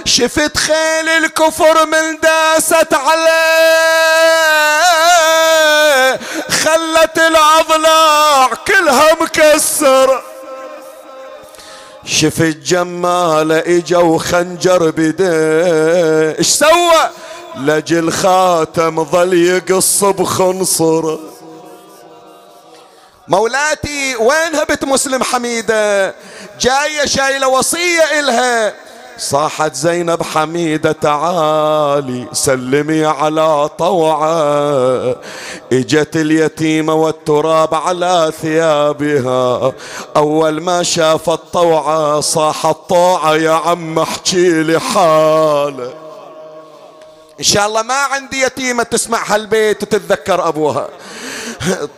شفت 0.04 0.56
خيل 0.56 1.08
الكفر 1.08 1.86
من 1.86 2.18
داست 2.22 2.94
عليه 2.94 3.40
خلت 6.50 7.18
الأضلاع 7.18 8.50
كلها 8.66 9.16
مكسرة. 9.20 10.22
شفت 12.04 12.56
جمالة 12.64 13.58
إجا 13.58 13.98
وخنجر 13.98 14.90
بيديه 14.90 16.38
إيش 16.38 16.46
سوى. 16.46 17.10
لجل 17.56 18.12
خاتم 18.12 19.04
ظل 19.04 19.34
يقص 19.34 20.04
بخنصره 20.04 21.18
مولاتي 23.28 24.16
وينها 24.16 24.64
بنت 24.64 24.84
مسلم 24.84 25.22
حميدة؟ 25.22 26.14
جاية 26.60 27.06
شايلة 27.06 27.48
وصية 27.48 28.20
إلها. 28.20 28.74
صاحت 29.18 29.74
زينب 29.74 30.22
حميدة 30.22 30.92
تعالي 30.92 32.28
سلمي 32.32 33.04
على 33.04 33.68
طوعة. 33.78 35.16
إجت 35.72 36.16
اليتيمة 36.16 36.94
والتراب 36.94 37.74
على 37.74 38.32
ثيابها. 38.42 39.72
أول 40.16 40.60
ما 40.60 40.82
شافت 40.82 41.40
طوعة 41.52 42.20
صاحت 42.20 42.76
طوعة 42.88 43.34
يا 43.34 43.52
عم 43.52 43.98
احكي 43.98 44.62
لي 44.62 44.80
حاله. 44.80 45.99
إن 47.40 47.44
شاء 47.44 47.66
الله 47.66 47.82
ما 47.82 47.94
عندي 47.94 48.42
يتيمة 48.42 48.82
تسمع 48.82 49.22
هالبيت 49.26 49.82
وتتذكر 49.82 50.48
أبوها. 50.48 50.88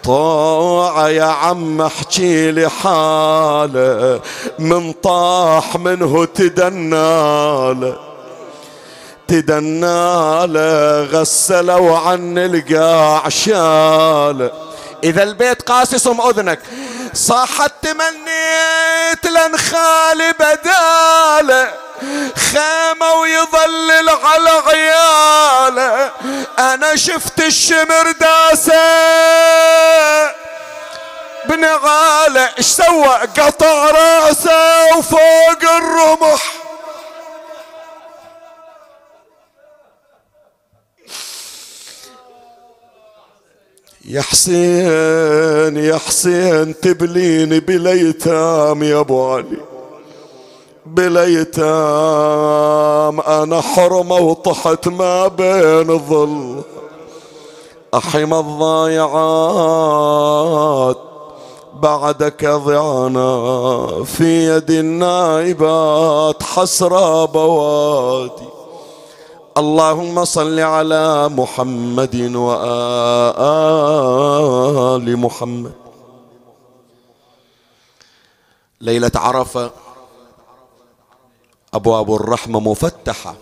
طاعة 0.04 1.08
يا 1.08 1.24
عم 1.24 1.80
احكي 1.80 2.50
لي 2.50 2.70
حالة. 2.70 4.20
من 4.58 4.92
طاح 4.92 5.76
منه 5.76 6.24
تدناله. 6.24 7.96
تدناله 9.28 11.02
غسلوا 11.04 11.98
عن 11.98 12.38
القاع 12.38 13.28
شاله. 13.28 14.50
إذا 15.04 15.22
البيت 15.22 15.62
قاسي 15.62 16.10
أم 16.10 16.20
أذنك. 16.20 16.60
صاحت 17.14 17.72
تمنيت 17.82 19.26
لن 19.26 19.56
خالي 19.56 20.34
بداله. 20.40 21.68
خيمة 22.36 23.12
ويظلل 23.20 24.08
على 24.08 24.50
عياله. 24.66 26.10
أنا 26.58 26.96
شفت 26.96 27.40
الشمر 27.40 28.12
داسة. 28.20 28.82
بنغاله 31.44 32.48
إيش 32.58 32.66
سوى؟ 32.66 33.14
قطع 33.38 33.90
رأسه 33.90 34.96
وفوق 34.96 35.62
الرمح. 35.76 36.42
يا 44.04 44.22
حسين 44.22 45.76
يا 45.76 45.98
حسين 45.98 46.80
تبليني 46.80 47.60
بليتام 47.60 48.82
يا 48.82 49.00
أبو 49.00 49.34
علي. 49.34 49.71
بليتام 50.94 51.60
أنا 53.20 53.60
حرمة 53.60 54.16
وطحت 54.16 54.88
ما 54.88 55.28
بين 55.28 55.90
الظل. 55.90 56.62
أحم 57.94 58.34
الضايعات 58.34 59.12
بعدك 61.74 62.44
ضعنا. 62.46 64.04
في 64.04 64.48
يد 64.56 64.70
النائبات 64.70 66.42
حسرى 66.42 67.26
بوادي. 67.26 68.48
اللهم 69.58 70.24
صل 70.24 70.60
على 70.60 71.28
محمد 71.28 72.32
وآل 72.34 72.66
محمد. 75.16 75.72
ليلة 78.80 79.10
عرفة 79.14 79.70
أبواب 81.74 82.14
الرحمة 82.14 82.60
مفتحة. 82.60 83.34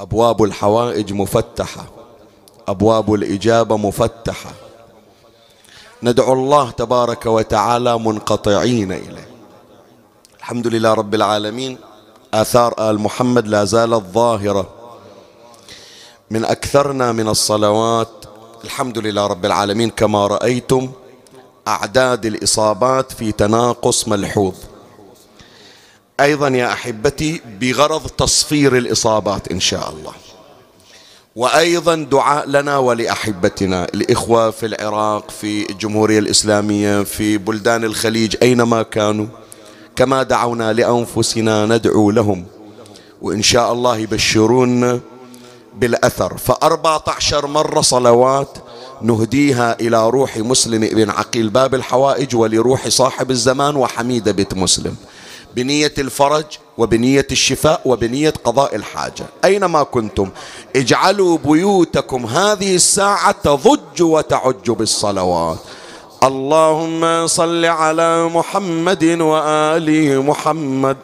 أبواب 0.00 0.42
الحوائج 0.42 1.12
مفتحة. 1.12 1.86
أبواب 2.68 3.14
الإجابة 3.14 3.76
مفتحة. 3.76 4.50
ندعو 6.02 6.32
الله 6.32 6.70
تبارك 6.70 7.26
وتعالى 7.26 7.98
منقطعين 7.98 8.92
إليه. 8.92 9.28
الحمد 10.38 10.66
لله 10.66 10.94
رب 10.94 11.14
العالمين. 11.14 11.78
آثار 12.34 12.90
آل 12.90 12.98
محمد 12.98 13.46
لا 13.48 13.64
زالت 13.64 14.04
ظاهرة. 14.12 14.66
من 16.30 16.44
أكثرنا 16.44 17.12
من 17.12 17.28
الصلوات 17.28 18.08
الحمد 18.64 18.98
لله 18.98 19.26
رب 19.26 19.44
العالمين 19.44 19.90
كما 19.90 20.26
رأيتم 20.26 20.90
أعداد 21.68 22.26
الإصابات 22.26 23.12
في 23.12 23.32
تناقص 23.32 24.08
ملحوظ. 24.08 24.54
أيضا 26.20 26.48
يا 26.48 26.72
أحبتي 26.72 27.40
بغرض 27.60 28.06
تصفير 28.06 28.76
الإصابات 28.76 29.48
إن 29.52 29.60
شاء 29.60 29.90
الله. 29.90 30.12
وأيضا 31.36 31.94
دعاء 31.94 32.48
لنا 32.48 32.78
ولأحبتنا 32.78 33.84
الإخوة 33.84 34.50
في 34.50 34.66
العراق 34.66 35.30
في 35.30 35.70
الجمهورية 35.70 36.18
الإسلامية 36.18 37.02
في 37.02 37.38
بلدان 37.38 37.84
الخليج 37.84 38.36
أينما 38.42 38.82
كانوا. 38.82 39.26
كما 39.96 40.22
دعونا 40.22 40.72
لأنفسنا 40.72 41.66
ندعو 41.66 42.10
لهم. 42.10 42.44
وإن 43.22 43.42
شاء 43.42 43.72
الله 43.72 43.96
يبشرون 43.96 45.00
بالأثر. 45.74 46.36
فأربعة 46.36 47.04
عشر 47.08 47.46
مرة 47.46 47.80
صلوات 47.80 48.58
نهديها 49.02 49.80
إلى 49.80 50.10
روح 50.10 50.36
مسلم 50.36 50.82
ابن 50.84 51.10
عقيل 51.10 51.48
باب 51.48 51.74
الحوائج 51.74 52.36
ولروح 52.36 52.88
صاحب 52.88 53.30
الزمان 53.30 53.76
وحميدة 53.76 54.32
بنت 54.32 54.54
مسلم. 54.54 54.96
بنية 55.56 55.92
الفرج 55.98 56.44
وبنية 56.78 57.26
الشفاء 57.32 57.80
وبنية 57.84 58.34
قضاء 58.44 58.76
الحاجة. 58.76 59.26
أينما 59.44 59.82
كنتم 59.82 60.28
اجعلوا 60.76 61.38
بيوتكم 61.44 62.26
هذه 62.26 62.74
الساعة 62.74 63.34
تضج 63.42 64.02
وتعج 64.02 64.70
بالصلوات. 64.70 65.58
اللهم 66.22 67.26
صل 67.26 67.64
على 67.64 68.28
محمد 68.28 69.04
وآل 69.04 70.20
محمد. 70.20 70.96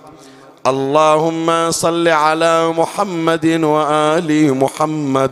اللهم 0.66 1.70
صل 1.70 2.09
على 2.09 2.69
محمد 2.69 3.47
وآل 3.47 4.55
محمد. 4.55 5.31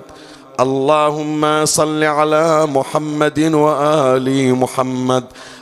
اللهم 0.60 1.64
صل 1.64 2.04
على 2.04 2.66
محمد 2.66 3.38
وآل 3.54 4.54
محمد. 4.54 5.24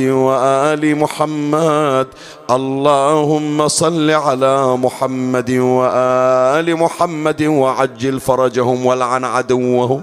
وآل 0.00 0.96
محمد. 0.96 2.06
اللهم 2.50 3.68
صل 3.68 4.10
على 4.10 4.76
محمد 4.76 5.50
وآل 5.50 6.76
محمد 6.76 7.42
وعجل 7.42 8.20
فرجهم 8.20 8.86
والعن 8.86 9.24
عدوهم. 9.24 10.02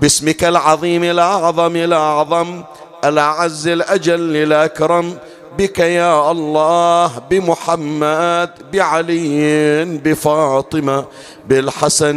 باسمك 0.00 0.44
العظيم 0.44 1.04
الأعظم 1.04 1.76
الأعظم 1.76 2.62
الأعز 3.04 3.68
الأجل 3.68 4.36
الأكرم. 4.36 5.14
بك 5.58 5.78
يا 5.78 6.30
الله 6.30 7.10
بمحمد 7.30 8.50
بعلي 8.72 9.84
بفاطمة 9.84 11.04
بالحسن 11.48 12.16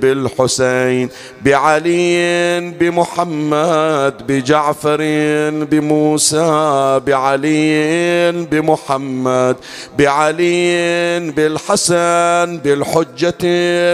بالحسين 0.00 1.08
بعلي 1.44 2.60
بمحمد 2.80 4.14
بجعفر 4.28 4.98
بموسى 5.70 7.00
بعلي 7.06 8.32
بمحمد 8.32 9.56
بعلي 9.98 11.30
بالحسن 11.30 12.60
بالحجة 12.64 13.34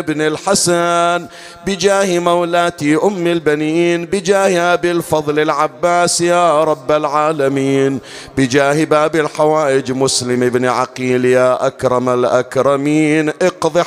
بن 0.00 0.20
الحسن 0.20 1.26
بجاه 1.66 2.18
مولاتي 2.18 2.96
أم 2.96 3.26
البنين 3.26 4.04
بجاه 4.06 4.74
أبي 4.74 4.90
الفضل 4.90 5.40
العباس 5.40 6.20
يا 6.20 6.64
رب 6.64 6.92
العالمين 6.92 7.98
بجاه 8.38 8.84
باب 8.84 9.16
الحوائج 9.16 9.92
مسلم 9.92 10.48
بن 10.48 10.64
عقيل 10.64 11.24
يا 11.24 11.66
أكرم 11.66 12.08
الأكرمين 12.08 13.28
اقض 13.28 13.78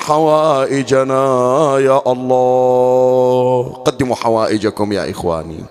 حوائجنا 0.75 1.79
يا 1.79 2.01
الله. 2.11 3.73
قدموا 3.85 4.15
حوائجكم 4.15 4.91
يا 4.91 5.11
إخواني. 5.11 5.63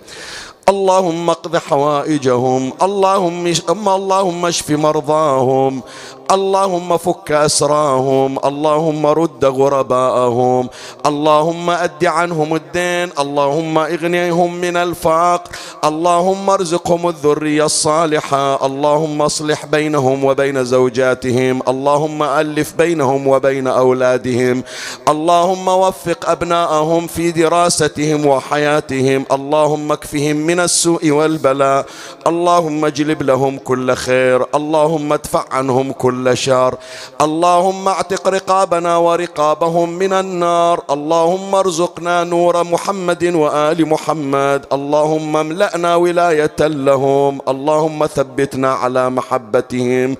اللهم 0.68 1.30
اقض 1.30 1.56
حوائجهم. 1.56 2.72
اللهم 2.82 3.46
اللهم 3.88 4.46
اشف 4.46 4.70
مرضاهم. 4.70 5.82
اللهم 6.30 6.96
فك 6.96 7.32
أسراهم 7.32 8.38
اللهم 8.44 9.06
رد 9.06 9.44
غرباءهم 9.44 10.68
اللهم 11.06 11.70
أد 11.70 12.04
عنهم 12.04 12.54
الدين 12.54 13.08
اللهم 13.18 13.78
اغنيهم 13.78 14.54
من 14.54 14.76
الفقر 14.76 15.50
اللهم 15.84 16.50
ارزقهم 16.50 17.08
الذرية 17.08 17.64
الصالحة 17.64 18.66
اللهم 18.66 19.22
اصلح 19.22 19.66
بينهم 19.66 20.24
وبين 20.24 20.64
زوجاتهم 20.64 21.62
اللهم 21.68 22.22
ألف 22.22 22.72
بينهم 22.74 23.26
وبين 23.26 23.66
أولادهم 23.66 24.62
اللهم 25.08 25.68
وفق 25.68 26.30
أبناءهم 26.30 27.06
في 27.06 27.30
دراستهم 27.30 28.26
وحياتهم 28.26 29.24
اللهم 29.32 29.92
اكفهم 29.92 30.36
من 30.36 30.60
السوء 30.60 31.10
والبلاء 31.10 31.86
اللهم 32.26 32.84
اجلب 32.84 33.22
لهم 33.22 33.58
كل 33.58 33.94
خير 33.94 34.46
اللهم 34.54 35.12
ادفع 35.12 35.44
عنهم 35.50 35.92
كل 35.92 36.13
كل 36.14 36.36
شر 36.36 36.74
اللهم 37.20 37.88
اعتق 37.88 38.28
رقابنا 38.28 38.96
ورقابهم 38.96 39.88
من 39.88 40.12
النار. 40.12 40.82
اللهم 40.90 41.54
ارزقنا 41.54 42.24
نور 42.24 42.64
محمد 42.64 43.24
وآل 43.24 43.88
محمد. 43.88 44.60
اللهم 44.72 45.36
املأنا 45.36 45.94
ولاية 45.94 46.60
لهم. 46.60 47.40
اللهم 47.48 48.06
ثبتنا 48.06 48.70
على 48.72 49.10
محبتهم. 49.10 50.16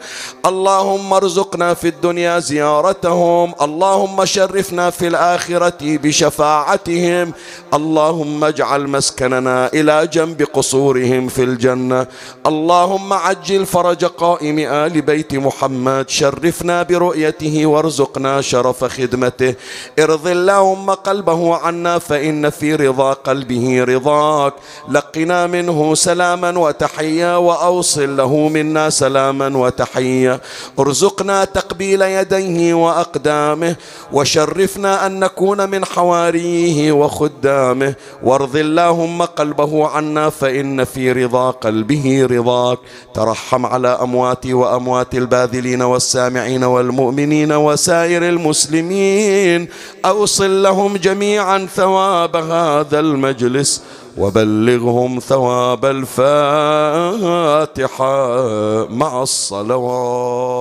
اللهم 0.47 1.13
ارزقنا 1.13 1.75
في 1.75 1.89
الدنيا 1.89 2.39
زيارتهم. 2.39 3.55
اللهم 3.63 4.25
شرفنا 4.25 4.91
في 4.91 5.07
الآخرة 5.07 5.81
بشفاعتهم. 5.83 7.33
اللهم 7.75 8.45
اجعل 8.45 8.83
مسكننا 8.89 9.71
إلى 9.75 10.07
جنب 10.07 10.43
قصورهم 10.53 11.29
في 11.29 11.43
الجنة. 11.43 12.07
اللهم 12.47 13.13
عجل 13.13 13.67
فرج 13.67 14.05
قائم 14.05 14.59
آل 14.59 15.01
بيت 15.01 15.35
محمد. 15.35 15.84
محمد 15.85 16.09
شرفنا 16.09 16.83
برؤيته 16.83 17.67
وارزقنا 17.67 18.41
شرف 18.41 18.85
خدمته. 18.85 19.55
ارض 19.99 20.27
اللهم 20.27 20.91
قلبه 20.91 21.57
عنا 21.57 21.99
فإن 21.99 22.51
في 22.51 22.75
رضا 22.75 23.13
قلبه 23.13 23.85
رضاك. 23.85 24.55
لقنا 24.89 25.47
منه 25.47 25.95
سلاما 25.95 26.59
وتحية 26.59 27.39
وأوصل 27.39 28.17
له 28.17 28.49
منا 28.49 28.91
سلاما 28.91 29.57
وتحية 29.57 30.41
ارزقنا 30.79 31.45
تقبيل 31.45 32.03
يديه 32.03 32.75
وأقدامه. 32.75 33.77
وشرفنا 34.13 35.07
أن 35.07 35.21
نكون 35.21 35.71
من 35.71 35.85
حواريه 35.85 36.93
وخدامه. 36.93 37.95
وارض 38.23 38.57
اللهم 38.57 39.23
قلبه 39.23 39.89
عنا 39.89 40.31
فإن 40.31 40.85
في 40.85 41.13
رضا 41.13 41.51
قلبه 41.51 42.27
رضاك. 42.31 42.79
ترحم 43.15 43.67
على 43.67 43.89
أمواتي 43.89 44.55
وأموات 44.55 45.15
الباذلين. 45.15 45.74
والسامعين 45.83 46.65
والمؤمنين 46.65 47.53
وسائر 47.53 48.29
المسلمين 48.29 49.69
أوصل 50.05 50.63
لهم 50.63 50.97
جميعا 50.97 51.69
ثواب 51.77 52.37
هذا 52.37 53.01
المجلس 53.01 53.83
وبلغهم 54.19 55.19
ثواب 55.19 55.85
الفاتحة 55.85 56.45
مع 58.89 59.23
الصلوات. 59.23 60.55